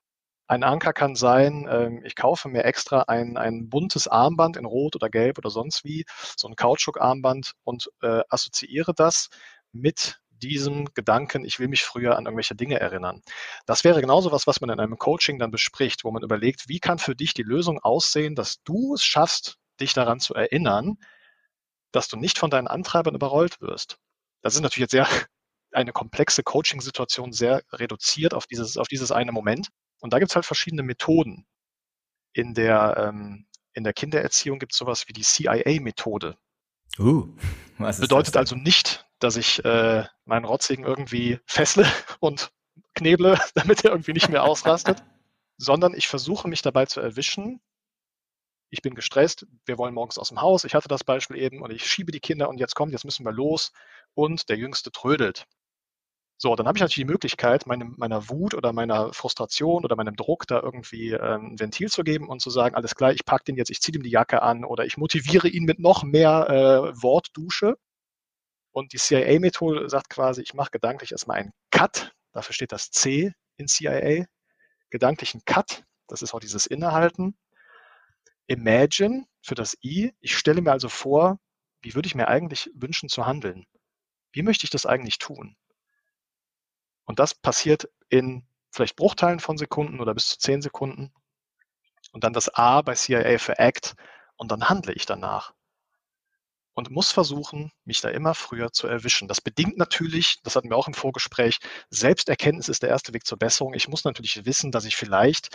Ein 0.47 0.63
Anker 0.63 0.93
kann 0.93 1.15
sein, 1.15 1.67
ähm, 1.69 2.01
ich 2.05 2.15
kaufe 2.15 2.49
mir 2.49 2.63
extra 2.65 3.03
ein, 3.07 3.37
ein 3.37 3.69
buntes 3.69 4.07
Armband 4.07 4.57
in 4.57 4.65
Rot 4.65 4.95
oder 4.95 5.09
Gelb 5.09 5.37
oder 5.37 5.49
sonst 5.49 5.83
wie, 5.83 6.05
so 6.37 6.47
ein 6.47 6.55
Kautschuk-Armband 6.55 7.53
und 7.63 7.89
äh, 8.01 8.21
assoziiere 8.29 8.93
das 8.93 9.29
mit 9.71 10.19
diesem 10.47 10.93
Gedanken, 10.93 11.45
ich 11.45 11.59
will 11.59 11.67
mich 11.67 11.83
früher 11.83 12.17
an 12.17 12.25
irgendwelche 12.25 12.55
Dinge 12.55 12.79
erinnern. 12.79 13.21
Das 13.65 13.83
wäre 13.83 14.01
genauso 14.01 14.31
was, 14.31 14.47
was 14.47 14.61
man 14.61 14.69
in 14.69 14.79
einem 14.79 14.97
Coaching 14.97 15.39
dann 15.39 15.51
bespricht, 15.51 16.03
wo 16.03 16.11
man 16.11 16.23
überlegt, 16.23 16.69
wie 16.69 16.79
kann 16.79 16.99
für 16.99 17.15
dich 17.15 17.33
die 17.33 17.43
Lösung 17.43 17.79
aussehen, 17.79 18.35
dass 18.35 18.61
du 18.63 18.95
es 18.95 19.03
schaffst, 19.03 19.57
dich 19.79 19.93
daran 19.93 20.19
zu 20.19 20.33
erinnern, 20.33 20.97
dass 21.91 22.07
du 22.07 22.17
nicht 22.17 22.37
von 22.37 22.49
deinen 22.49 22.67
Antreibern 22.67 23.15
überrollt 23.15 23.61
wirst. 23.61 23.97
Das 24.41 24.55
ist 24.55 24.61
natürlich 24.61 24.91
jetzt 24.91 24.91
sehr 24.91 25.07
eine 25.71 25.91
komplexe 25.91 26.43
Coaching-Situation 26.43 27.31
sehr 27.31 27.63
reduziert 27.71 28.33
auf 28.33 28.45
dieses, 28.45 28.77
auf 28.77 28.87
dieses 28.87 29.11
eine 29.11 29.31
Moment. 29.31 29.69
Und 30.01 30.13
da 30.13 30.19
gibt 30.19 30.31
es 30.31 30.35
halt 30.35 30.45
verschiedene 30.45 30.83
Methoden. 30.83 31.45
In 32.33 32.53
der, 32.53 32.95
ähm, 32.97 33.47
in 33.73 33.83
der 33.83 33.93
Kindererziehung 33.93 34.59
gibt 34.59 34.73
es 34.73 34.77
sowas 34.77 35.07
wie 35.07 35.13
die 35.13 35.21
CIA-Methode. 35.21 36.37
Uh, 36.99 37.27
was 37.77 37.99
Bedeutet 37.99 38.37
also 38.37 38.55
nicht, 38.55 39.02
dass 39.23 39.37
ich 39.37 39.63
äh, 39.65 40.03
meinen 40.25 40.45
Rotzigen 40.45 40.85
irgendwie 40.85 41.39
fessle 41.45 41.85
und 42.19 42.51
kneble, 42.93 43.39
damit 43.55 43.83
er 43.85 43.91
irgendwie 43.91 44.13
nicht 44.13 44.29
mehr 44.29 44.43
ausrastet, 44.43 45.03
sondern 45.57 45.93
ich 45.93 46.07
versuche 46.07 46.47
mich 46.47 46.61
dabei 46.61 46.85
zu 46.85 46.99
erwischen. 46.99 47.61
Ich 48.69 48.81
bin 48.81 48.95
gestresst, 48.95 49.45
wir 49.65 49.77
wollen 49.77 49.93
morgens 49.93 50.17
aus 50.17 50.29
dem 50.29 50.41
Haus, 50.41 50.63
ich 50.63 50.73
hatte 50.73 50.87
das 50.87 51.03
Beispiel 51.03 51.37
eben 51.37 51.61
und 51.61 51.71
ich 51.71 51.85
schiebe 51.85 52.11
die 52.11 52.19
Kinder 52.19 52.49
und 52.49 52.59
jetzt 52.59 52.75
kommt, 52.75 52.91
jetzt 52.91 53.05
müssen 53.05 53.25
wir 53.25 53.31
los 53.31 53.71
und 54.15 54.49
der 54.49 54.57
Jüngste 54.57 54.91
trödelt. 54.91 55.45
So, 56.37 56.55
dann 56.55 56.67
habe 56.67 56.77
ich 56.77 56.81
natürlich 56.81 57.05
die 57.07 57.11
Möglichkeit, 57.11 57.67
meinem, 57.67 57.93
meiner 57.97 58.29
Wut 58.29 58.53
oder 58.53 58.73
meiner 58.73 59.13
Frustration 59.13 59.85
oder 59.85 59.95
meinem 59.95 60.15
Druck 60.15 60.45
da 60.47 60.59
irgendwie 60.59 61.11
ähm, 61.11 61.53
ein 61.53 61.59
Ventil 61.59 61.89
zu 61.89 62.03
geben 62.03 62.27
und 62.27 62.41
zu 62.41 62.49
sagen, 62.49 62.75
alles 62.75 62.95
klar, 62.95 63.13
ich 63.13 63.23
packe 63.23 63.45
den 63.45 63.55
jetzt, 63.55 63.69
ich 63.69 63.79
ziehe 63.79 63.95
ihm 63.95 64.03
die 64.03 64.09
Jacke 64.09 64.41
an 64.41 64.65
oder 64.65 64.85
ich 64.85 64.97
motiviere 64.97 65.47
ihn 65.47 65.63
mit 65.63 65.79
noch 65.79 66.03
mehr 66.03 66.49
äh, 66.49 67.01
Wortdusche. 67.01 67.77
Und 68.73 68.91
die 68.91 68.97
CIA-Methode 68.97 69.87
sagt 69.87 70.09
quasi, 70.09 70.41
ich 70.41 70.55
mache 70.55 70.71
gedanklich 70.71 71.11
erstmal 71.11 71.37
einen 71.37 71.53
Cut, 71.69 72.11
dafür 72.31 72.53
steht 72.53 72.71
das 72.71 72.89
C 72.89 73.31
in 73.55 73.67
CIA, 73.67 74.25
gedanklichen 74.89 75.45
Cut, 75.45 75.83
das 76.07 76.23
ist 76.23 76.33
auch 76.33 76.39
dieses 76.39 76.65
Innehalten. 76.65 77.37
Imagine 78.47 79.25
für 79.41 79.55
das 79.55 79.77
I, 79.83 80.13
ich 80.19 80.35
stelle 80.35 80.61
mir 80.61 80.71
also 80.71 80.89
vor, 80.89 81.39
wie 81.81 81.93
würde 81.93 82.07
ich 82.07 82.15
mir 82.15 82.27
eigentlich 82.27 82.71
wünschen 82.73 83.09
zu 83.09 83.27
handeln? 83.27 83.65
Wie 84.31 84.41
möchte 84.41 84.65
ich 84.65 84.71
das 84.71 84.87
eigentlich 84.87 85.19
tun? 85.19 85.55
Und 87.05 87.19
das 87.19 87.35
passiert 87.35 87.89
in 88.09 88.47
vielleicht 88.71 88.95
Bruchteilen 88.95 89.39
von 89.39 89.57
Sekunden 89.57 89.99
oder 89.99 90.15
bis 90.15 90.29
zu 90.29 90.39
zehn 90.39 90.63
Sekunden. 90.63 91.13
Und 92.11 92.23
dann 92.23 92.33
das 92.33 92.49
A 92.49 92.81
bei 92.81 92.95
CIA 92.95 93.37
für 93.37 93.59
Act 93.59 93.95
und 94.35 94.51
dann 94.51 94.67
handle 94.67 94.93
ich 94.93 95.05
danach. 95.05 95.53
Und 96.75 96.89
muss 96.89 97.11
versuchen, 97.11 97.71
mich 97.85 98.01
da 98.01 98.09
immer 98.09 98.33
früher 98.33 98.71
zu 98.71 98.87
erwischen. 98.87 99.27
Das 99.27 99.41
bedingt 99.41 99.77
natürlich, 99.77 100.39
das 100.43 100.55
hatten 100.55 100.69
wir 100.69 100.77
auch 100.77 100.87
im 100.87 100.95
Vorgespräch, 100.95 101.59
Selbsterkenntnis 101.91 102.67
ist 102.67 102.81
der 102.81 102.89
erste 102.89 103.13
Weg 103.13 103.25
zur 103.25 103.37
Besserung. 103.37 103.75
Ich 103.75 103.87
muss 103.87 104.03
natürlich 104.05 104.45
wissen, 104.45 104.71
dass 104.71 104.85
ich 104.85 104.95
vielleicht 104.95 105.49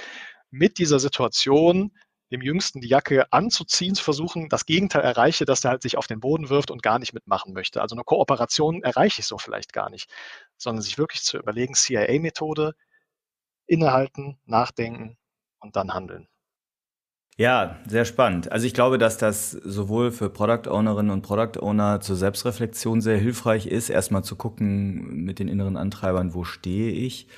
mit 0.50 0.78
dieser 0.78 1.00
Situation 1.00 1.92
dem 2.30 2.42
Jüngsten 2.42 2.80
die 2.80 2.88
Jacke 2.88 3.32
anzuziehen, 3.32 3.94
zu 3.94 4.04
versuchen, 4.04 4.48
das 4.48 4.66
Gegenteil 4.66 5.02
erreiche, 5.02 5.44
dass 5.44 5.64
er 5.64 5.70
halt 5.70 5.82
sich 5.82 5.96
auf 5.96 6.06
den 6.06 6.20
Boden 6.20 6.50
wirft 6.50 6.70
und 6.70 6.82
gar 6.82 6.98
nicht 6.98 7.14
mitmachen 7.14 7.52
möchte. 7.54 7.80
Also 7.80 7.94
eine 7.94 8.04
Kooperation 8.04 8.82
erreiche 8.82 9.20
ich 9.20 9.26
so 9.26 9.38
vielleicht 9.38 9.72
gar 9.72 9.90
nicht, 9.90 10.10
sondern 10.56 10.82
sich 10.82 10.98
wirklich 10.98 11.22
zu 11.22 11.38
überlegen, 11.38 11.74
CIA-Methode, 11.74 12.74
innehalten, 13.66 14.38
nachdenken 14.44 15.16
und 15.58 15.76
dann 15.76 15.94
handeln. 15.94 16.28
Ja, 17.40 17.76
sehr 17.86 18.04
spannend. 18.04 18.50
Also 18.50 18.66
ich 18.66 18.74
glaube, 18.74 18.98
dass 18.98 19.16
das 19.16 19.52
sowohl 19.52 20.10
für 20.10 20.28
Product 20.28 20.68
Ownerinnen 20.68 21.12
und 21.12 21.22
Product 21.22 21.60
Owner 21.60 22.00
zur 22.00 22.16
Selbstreflexion 22.16 23.00
sehr 23.00 23.16
hilfreich 23.16 23.66
ist, 23.68 23.90
erstmal 23.90 24.24
zu 24.24 24.34
gucken 24.34 25.24
mit 25.24 25.38
den 25.38 25.46
inneren 25.46 25.76
Antreibern, 25.76 26.34
wo 26.34 26.42
stehe 26.42 26.90
ich 26.90 27.28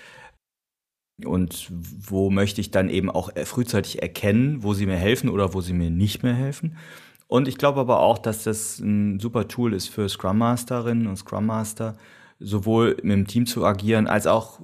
und 1.24 1.70
wo 1.70 2.30
möchte 2.30 2.62
ich 2.62 2.70
dann 2.70 2.88
eben 2.88 3.10
auch 3.10 3.30
frühzeitig 3.44 4.00
erkennen, 4.00 4.62
wo 4.62 4.72
sie 4.72 4.86
mir 4.86 4.96
helfen 4.96 5.28
oder 5.28 5.52
wo 5.52 5.60
sie 5.60 5.74
mir 5.74 5.90
nicht 5.90 6.22
mehr 6.22 6.34
helfen. 6.34 6.78
Und 7.26 7.46
ich 7.46 7.58
glaube 7.58 7.80
aber 7.80 8.00
auch, 8.00 8.16
dass 8.18 8.44
das 8.44 8.78
ein 8.78 9.20
super 9.20 9.48
Tool 9.48 9.74
ist 9.74 9.88
für 9.88 10.08
Scrum 10.08 10.38
Masterinnen 10.38 11.08
und 11.08 11.16
Scrum 11.16 11.44
Master, 11.44 11.98
sowohl 12.38 12.96
mit 13.02 13.12
dem 13.12 13.26
Team 13.26 13.44
zu 13.44 13.66
agieren, 13.66 14.06
als 14.06 14.26
auch 14.26 14.60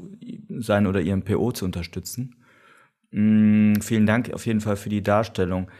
sein 0.49 0.87
oder 0.87 1.03
ihren 1.03 1.25
PO 1.25 1.53
zu 1.53 1.67
unterstützen. 1.67 2.37
Mm, 3.11 3.81
vielen 3.81 4.07
Dank 4.07 4.33
auf 4.33 4.47
jeden 4.47 4.61
Fall 4.61 4.77
für 4.77 4.89
die 4.89 5.03
Darstellung. 5.03 5.71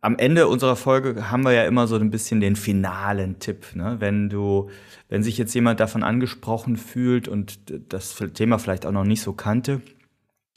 Am 0.00 0.16
Ende 0.16 0.48
unserer 0.48 0.76
Folge 0.76 1.30
haben 1.30 1.44
wir 1.44 1.52
ja 1.52 1.64
immer 1.64 1.86
so 1.86 1.96
ein 1.96 2.10
bisschen 2.10 2.40
den 2.40 2.56
finalen 2.56 3.38
Tipp. 3.38 3.74
Ne? 3.74 3.96
Wenn 4.00 4.28
du, 4.28 4.70
wenn 5.08 5.22
sich 5.22 5.38
jetzt 5.38 5.54
jemand 5.54 5.80
davon 5.80 6.02
angesprochen 6.02 6.76
fühlt 6.76 7.28
und 7.28 7.60
das 7.92 8.16
Thema 8.34 8.58
vielleicht 8.58 8.86
auch 8.86 8.92
noch 8.92 9.04
nicht 9.04 9.22
so 9.22 9.32
kannte, 9.32 9.80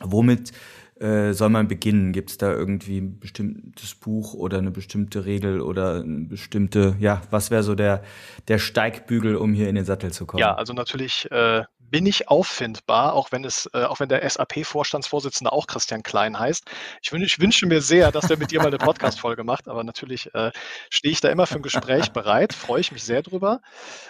Womit 0.04 0.52
äh, 1.00 1.34
soll 1.34 1.50
man 1.50 1.68
beginnen? 1.68 2.12
Gibt 2.12 2.32
es 2.32 2.38
da 2.38 2.52
irgendwie 2.52 3.00
ein 3.00 3.20
bestimmtes 3.20 3.96
Buch 3.96 4.34
oder 4.34 4.58
eine 4.58 4.72
bestimmte 4.72 5.26
Regel 5.26 5.62
oder 5.62 6.02
eine 6.02 6.26
bestimmte, 6.26 6.96
ja, 7.00 7.22
was 7.32 7.52
wäre 7.52 7.64
so 7.64 7.76
der, 7.76 8.04
der 8.48 8.60
Steigbügel, 8.60 9.36
um 9.36 9.54
hier 9.54 9.70
in 9.70 9.76
den 9.76 9.86
Sattel 9.86 10.12
zu 10.12 10.26
kommen? 10.26 10.42
Ja, 10.42 10.56
also 10.56 10.74
natürlich 10.74 11.30
äh, 11.32 11.64
bin 11.92 12.06
ich 12.06 12.30
auffindbar, 12.30 13.14
auch 13.14 13.32
wenn 13.32 13.44
es, 13.44 13.70
äh, 13.74 13.84
auch 13.84 14.00
wenn 14.00 14.10
der 14.10 14.28
SAP-Vorstandsvorsitzende 14.28 15.52
auch 15.52 15.68
Christian 15.68 16.02
Klein 16.02 16.40
heißt. 16.40 16.64
Ich, 17.02 17.12
wün 17.12 17.22
ich 17.22 17.40
wünsche 17.40 17.66
mir 17.68 17.82
sehr, 17.82 18.12
dass 18.12 18.30
er 18.30 18.38
mit 18.38 18.52
dir 18.52 18.60
mal 18.60 18.68
eine 18.68 18.78
Podcast-Folge 18.78 19.44
macht, 19.44 19.68
aber 19.68 19.84
natürlich 19.84 20.34
äh, 20.34 20.52
stehe 20.90 21.12
ich 21.12 21.20
da 21.20 21.30
immer 21.30 21.46
für 21.46 21.56
ein 21.56 21.62
Gespräch 21.62 22.12
bereit, 22.14 22.54
freue 22.54 22.80
ich 22.80 22.92
mich 22.92 23.04
sehr 23.04 23.22
drüber. 23.22 23.62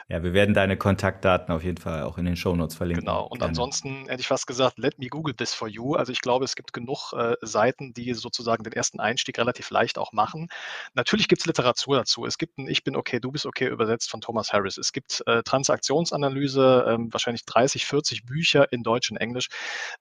Ja, 0.08 0.24
wir 0.24 0.34
werden 0.34 0.54
deine 0.54 0.78
Kontaktdaten 0.78 1.54
auf 1.54 1.64
jeden 1.64 1.78
Fall 1.78 2.04
auch 2.04 2.18
in 2.18 2.26
den 2.26 2.36
Shownotes 2.36 2.76
verlinken. 2.76 3.06
Genau, 3.06 3.26
und 3.26 3.42
ansonsten 3.42 4.08
hätte 4.08 4.22
ich 4.22 4.28
fast 4.28 4.46
gesagt, 4.46 4.78
let 4.78 5.00
me 5.00 5.08
Google 5.08 5.34
this 5.34 5.54
for 5.54 5.68
you. 5.68 5.96
Also 5.96 6.12
ich 6.12 6.22
glaube, 6.22 6.46
es 6.46 6.56
gibt 6.56 6.74
genug 6.74 7.14
äh, 7.14 7.36
Seiten, 7.42 7.94
die 7.94 8.14
sozusagen 8.14 8.64
den 8.64 8.74
ersten 8.74 9.00
Einstieg 9.00 9.40
relativ 9.40 9.72
leicht 9.72 9.98
auch 9.98 10.14
machen. 10.14 10.50
Natürlich 10.94 11.28
gibt 11.28 11.42
es 11.42 11.48
Literatur 11.48 11.98
dazu. 11.98 12.26
Es 12.26 12.38
gibt 12.38 12.60
ein 12.60 12.68
Ich 12.68 12.84
bin 12.84 12.96
okay, 12.96 13.20
du 13.20 13.32
bist 13.32 13.48
okay 13.48 13.68
übersetzt 13.68 14.12
von 14.12 14.22
Thomas 14.22 14.54
Harris. 14.54 14.78
Es 14.78 14.92
gibt 14.94 15.24
äh, 15.26 15.42
Transaktionsanalyse, 15.42 16.86
ähm, 16.88 17.12
wahrscheinlich 17.12 17.46
30, 17.46 17.71
40 17.80 18.26
Bücher 18.26 18.72
in 18.72 18.84
Deutsch 18.84 19.12
und 19.12 19.18
Englisch. 19.18 19.48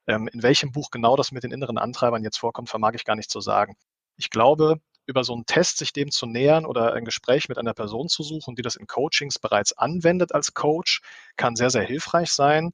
Ähm, 0.06 0.28
in 0.28 0.42
welchem 0.42 0.72
Buch 0.72 0.90
genau 0.90 1.16
das 1.16 1.32
mit 1.32 1.44
den 1.44 1.52
inneren 1.52 1.78
Antreibern 1.78 2.22
jetzt 2.24 2.38
vorkommt, 2.38 2.68
vermag 2.68 2.92
ich 2.94 3.04
gar 3.04 3.16
nicht 3.16 3.30
zu 3.30 3.40
sagen. 3.40 3.76
Ich 4.16 4.30
glaube, 4.30 4.80
über 5.06 5.24
so 5.24 5.32
einen 5.34 5.46
Test 5.46 5.78
sich 5.78 5.92
dem 5.92 6.10
zu 6.10 6.26
nähern 6.26 6.66
oder 6.66 6.94
ein 6.94 7.04
Gespräch 7.04 7.48
mit 7.48 7.58
einer 7.58 7.74
Person 7.74 8.08
zu 8.08 8.22
suchen, 8.22 8.54
die 8.54 8.62
das 8.62 8.76
in 8.76 8.86
Coachings 8.86 9.38
bereits 9.38 9.72
anwendet 9.76 10.32
als 10.32 10.54
Coach, 10.54 11.00
kann 11.36 11.56
sehr, 11.56 11.70
sehr 11.70 11.82
hilfreich 11.82 12.32
sein. 12.32 12.72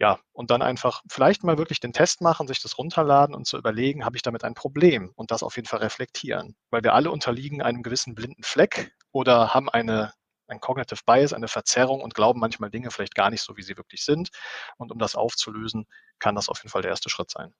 Ja, 0.00 0.20
und 0.32 0.50
dann 0.50 0.62
einfach 0.62 1.02
vielleicht 1.10 1.42
mal 1.42 1.58
wirklich 1.58 1.80
den 1.80 1.92
Test 1.92 2.20
machen, 2.20 2.46
sich 2.46 2.62
das 2.62 2.78
runterladen 2.78 3.34
und 3.34 3.46
zu 3.46 3.56
überlegen, 3.58 4.04
habe 4.04 4.16
ich 4.16 4.22
damit 4.22 4.44
ein 4.44 4.54
Problem 4.54 5.10
und 5.16 5.32
das 5.32 5.42
auf 5.42 5.56
jeden 5.56 5.66
Fall 5.66 5.80
reflektieren. 5.80 6.56
Weil 6.70 6.84
wir 6.84 6.94
alle 6.94 7.10
unterliegen 7.10 7.62
einem 7.62 7.82
gewissen 7.82 8.14
blinden 8.14 8.44
Fleck 8.44 8.92
oder 9.10 9.54
haben 9.54 9.68
eine, 9.68 10.12
ein 10.48 10.60
Cognitive 10.60 11.00
Bias, 11.06 11.32
eine 11.32 11.48
Verzerrung 11.48 12.00
und 12.00 12.14
glauben 12.14 12.40
manchmal 12.40 12.70
Dinge 12.70 12.90
vielleicht 12.90 13.14
gar 13.14 13.30
nicht 13.30 13.42
so, 13.42 13.56
wie 13.56 13.62
sie 13.62 13.76
wirklich 13.76 14.04
sind. 14.04 14.30
Und 14.76 14.92
um 14.92 14.98
das 14.98 15.14
aufzulösen, 15.14 15.86
kann 16.18 16.34
das 16.34 16.48
auf 16.48 16.58
jeden 16.58 16.70
Fall 16.70 16.82
der 16.82 16.90
erste 16.90 17.10
Schritt 17.10 17.30
sein. 17.30 17.52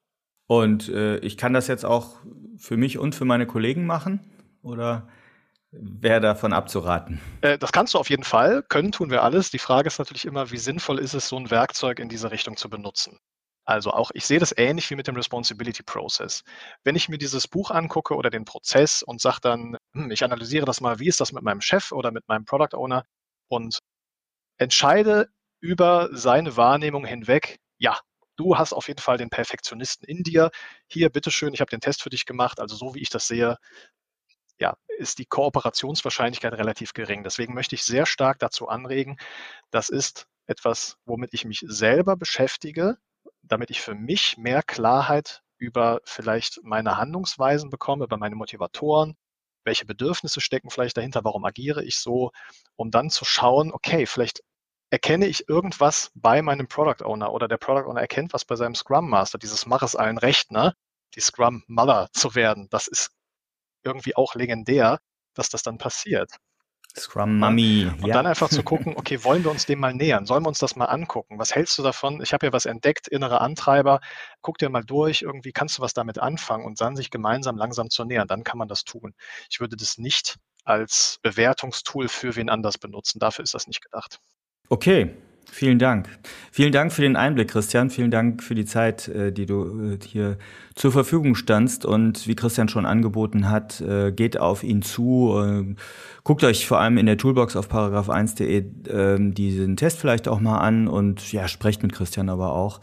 Und 0.47 0.89
äh, 0.89 1.19
ich 1.19 1.37
kann 1.37 1.53
das 1.53 1.69
jetzt 1.69 1.85
auch 1.85 2.17
für 2.57 2.77
mich 2.77 2.99
und 2.99 3.15
für 3.15 3.27
meine 3.27 3.47
Kollegen 3.47 3.85
machen? 3.87 4.33
Oder 4.63 5.09
wäre 5.71 6.21
davon 6.21 6.53
abzuraten? 6.53 7.21
Äh, 7.43 7.59
das 7.59 7.73
kannst 7.73 7.95
du 7.95 7.99
auf 7.99 8.09
jeden 8.09 8.25
Fall. 8.25 8.63
Können 8.63 8.91
tun 8.91 9.11
wir 9.11 9.23
alles. 9.23 9.51
Die 9.51 9.59
Frage 9.59 9.89
ist 9.89 9.99
natürlich 9.99 10.25
immer, 10.25 10.51
wie 10.51 10.57
sinnvoll 10.57 10.99
ist 10.99 11.15
es, 11.15 11.29
so 11.29 11.37
ein 11.37 11.51
Werkzeug 11.51 11.99
in 11.99 12.09
diese 12.09 12.31
Richtung 12.31 12.57
zu 12.57 12.71
benutzen? 12.71 13.19
Also 13.69 13.91
auch, 13.91 14.11
ich 14.15 14.25
sehe 14.25 14.39
das 14.39 14.55
ähnlich 14.57 14.89
wie 14.91 14.95
mit 14.97 15.09
dem 15.09 15.17
Responsibility 15.17 15.83
Process. 15.83 16.43
Wenn 16.85 16.97
ich 16.97 17.11
mir 17.11 17.19
dieses 17.19 17.47
Buch 17.47 17.71
angucke 17.71 18.15
oder 18.15 18.31
den 18.31 18.47
Prozess 18.47 19.03
und 19.03 19.21
sage 19.21 19.41
dann, 19.43 19.77
hm, 19.93 20.11
ich 20.11 20.25
analysiere 20.25 20.65
das 20.65 20.81
mal, 20.81 21.01
wie 21.01 21.07
ist 21.09 21.21
das 21.21 21.33
mit 21.33 21.43
meinem 21.43 21.61
Chef 21.61 21.93
oder 21.93 22.11
mit 22.11 22.27
meinem 22.29 22.47
Product 22.47 22.75
Owner 22.75 23.05
und 23.49 23.79
entscheide 24.59 25.29
über 25.61 26.09
seine 26.13 26.57
Wahrnehmung 26.57 27.05
hinweg, 27.07 27.59
ja, 27.79 27.99
du 28.37 28.57
hast 28.59 28.73
auf 28.73 28.89
jeden 28.89 29.01
Fall 29.03 29.19
den 29.19 29.31
Perfektionisten 29.31 30.09
in 30.09 30.23
dir. 30.23 30.51
Hier, 30.89 31.11
bitteschön, 31.11 31.55
ich 31.55 31.61
habe 31.61 31.71
den 31.71 31.81
Test 31.81 32.03
für 32.03 32.11
dich 32.11 32.27
gemacht. 32.27 32.61
Also 32.61 32.77
so 32.77 32.95
wie 32.95 33.01
ich 33.03 33.11
das 33.11 33.29
sehe, 33.29 33.59
ja, 34.59 34.77
ist 34.99 35.19
die 35.19 35.27
Kooperationswahrscheinlichkeit 35.27 36.55
relativ 36.55 36.93
gering. 36.93 37.23
Deswegen 37.23 37.55
möchte 37.55 37.75
ich 37.75 37.85
sehr 37.85 38.07
stark 38.07 38.39
dazu 38.39 38.69
anregen, 38.69 39.19
das 39.71 39.89
ist 39.91 40.27
etwas, 40.47 40.97
womit 41.05 41.35
ich 41.35 41.45
mich 41.45 41.65
selber 41.67 42.17
beschäftige, 42.17 42.99
damit 43.43 43.71
ich 43.71 43.81
für 43.81 43.95
mich 43.95 44.37
mehr 44.39 44.63
Klarheit 44.63 45.43
über 45.59 46.01
vielleicht 46.05 46.61
meine 46.63 46.97
Handlungsweisen 46.97 47.71
bekomme, 47.71 48.05
über 48.05 48.17
meine 48.17 48.37
Motivatoren, 48.37 49.17
welche 49.65 49.85
Bedürfnisse 49.87 50.41
stecken 50.41 50.71
vielleicht 50.71 50.97
dahinter, 50.97 51.25
warum 51.25 51.45
agiere 51.45 51.85
ich 51.85 51.99
so, 51.99 52.31
um 52.77 52.91
dann 52.91 53.11
zu 53.11 53.25
schauen, 53.25 53.73
okay, 53.73 54.07
vielleicht 54.07 54.41
erkenne 54.91 55.27
ich 55.27 55.49
irgendwas 55.49 56.11
bei 56.15 56.43
meinem 56.43 56.69
Product 56.69 57.05
Owner 57.05 57.33
oder 57.33 57.49
der 57.49 57.59
Product 57.59 57.89
Owner 57.89 58.01
erkennt 58.01 58.33
was 58.33 58.45
bei 58.45 58.57
seinem 58.57 58.75
Scrum 58.75 59.09
Master, 59.11 59.39
dieses 59.39 59.67
Mach 59.67 59.83
es 59.83 59.97
allen 59.97 60.19
recht, 60.19 60.51
ne? 60.51 60.75
Die 61.15 61.21
Scrum 61.21 61.65
Mother 61.69 62.09
zu 62.13 62.35
werden. 62.35 62.69
Das 62.71 62.89
ist 62.89 63.11
irgendwie 63.85 64.17
auch 64.17 64.35
legendär, 64.35 65.01
dass 65.35 65.49
das 65.51 65.63
dann 65.63 65.79
passiert. 65.79 66.31
Scrum 66.99 67.39
Mummy. 67.39 67.91
Und 68.01 68.07
ja. 68.07 68.15
dann 68.15 68.27
einfach 68.27 68.49
zu 68.49 68.63
gucken, 68.63 68.95
okay, 68.97 69.23
wollen 69.25 69.45
wir 69.45 69.51
uns 69.51 69.67
dem 69.67 69.81
mal 69.81 69.95
nähern? 69.95 70.27
Sollen 70.27 70.45
wir 70.45 70.49
uns 70.49 70.59
das 70.59 70.77
mal 70.77 70.87
angucken? 70.87 71.39
Was 71.39 71.55
hältst 71.55 71.79
du 71.79 71.83
davon? 71.83 72.21
Ich 72.23 72.33
habe 72.33 72.47
ja 72.47 72.53
was 72.53 72.67
entdeckt, 72.67 73.09
innere 73.09 73.41
Antreiber. 73.41 74.01
Guck 74.43 74.59
dir 74.59 74.69
mal 74.69 74.85
durch, 74.85 75.23
irgendwie 75.23 75.53
kannst 75.53 75.79
du 75.79 75.83
was 75.83 75.95
damit 75.95 76.19
anfangen 76.19 76.65
und 76.65 76.81
dann 76.81 76.97
sich 76.97 77.11
gemeinsam 77.11 77.57
langsam 77.57 77.91
zu 77.91 78.05
nähern. 78.05 78.29
Dann 78.29 78.45
kann 78.45 78.59
man 78.59 78.69
das 78.69 78.85
tun. 78.85 79.15
Ich 79.51 79.61
würde 79.61 79.77
das 79.77 79.99
nicht 79.99 80.37
als 80.65 81.19
Bewertungstool 81.23 82.09
für 82.09 82.37
wen 82.37 82.51
anders 82.51 82.79
benutzen. 82.79 83.19
Dafür 83.19 83.43
ist 83.43 83.55
das 83.55 83.67
nicht 83.67 83.83
gedacht. 83.83 84.21
Okay, 84.69 85.17
Vielen 85.51 85.79
Dank. 85.79 86.09
Vielen 86.53 86.73
Dank 86.73 86.93
für 86.93 87.03
den 87.03 87.17
Einblick, 87.17 87.49
Christian. 87.49 87.91
Vielen 87.91 88.11
Dank 88.11 88.43
für 88.43 88.55
die 88.55 88.65
Zeit, 88.65 89.09
äh, 89.09 89.33
die 89.33 89.47
du 89.47 89.93
äh, 89.93 89.99
hier 90.05 90.39
zur 90.75 90.93
Verfügung 90.93 91.35
standst. 91.35 91.85
Und 91.85 92.29
wie 92.29 92.37
Christian 92.37 92.69
schon 92.69 92.87
angeboten 92.87 93.51
hat, 93.51 93.81
äh, 93.81 94.13
geht 94.13 94.39
auf 94.39 94.63
ihn 94.63 94.83
zu. 94.83 95.75
Guckt 96.23 96.45
euch 96.45 96.67
vor 96.67 96.79
allem 96.81 96.99
in 96.99 97.07
der 97.07 97.17
Toolbox 97.17 97.57
auf 97.57 97.71
paragraph1.de 97.71 98.65
ähm, 98.91 99.35
diesen 99.35 99.77
Test 99.77 99.99
vielleicht 99.99 100.29
auch 100.29 100.41
mal 100.41 100.59
an 100.59 100.87
und 100.87 101.33
ja, 101.33 101.49
sprecht 101.49 101.83
mit 101.83 101.93
Christian 101.93 102.29
aber 102.29 102.53
auch. 102.53 102.81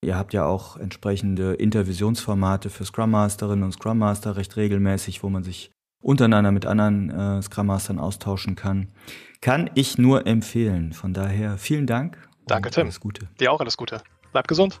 Ihr 0.00 0.16
habt 0.16 0.32
ja 0.32 0.46
auch 0.46 0.76
entsprechende 0.76 1.54
Intervisionsformate 1.54 2.70
für 2.70 2.84
Scrum 2.84 3.10
Masterinnen 3.10 3.64
und 3.64 3.72
Scrum 3.72 3.98
Master 3.98 4.36
recht 4.36 4.56
regelmäßig, 4.56 5.22
wo 5.22 5.28
man 5.28 5.42
sich 5.42 5.70
untereinander 6.00 6.52
mit 6.52 6.66
anderen 6.66 7.10
äh, 7.10 7.42
Scrum 7.42 7.66
Mastern 7.66 7.98
austauschen 7.98 8.56
kann. 8.56 8.88
Kann 9.40 9.70
ich 9.74 9.98
nur 9.98 10.26
empfehlen. 10.26 10.92
Von 10.92 11.12
daher 11.14 11.58
vielen 11.58 11.86
Dank. 11.86 12.28
Danke, 12.46 12.70
Tim. 12.70 12.84
Alles 12.84 13.00
Gute. 13.00 13.28
Dir 13.38 13.52
auch 13.52 13.60
alles 13.60 13.76
Gute. 13.76 14.02
Bleib 14.32 14.48
gesund. 14.48 14.80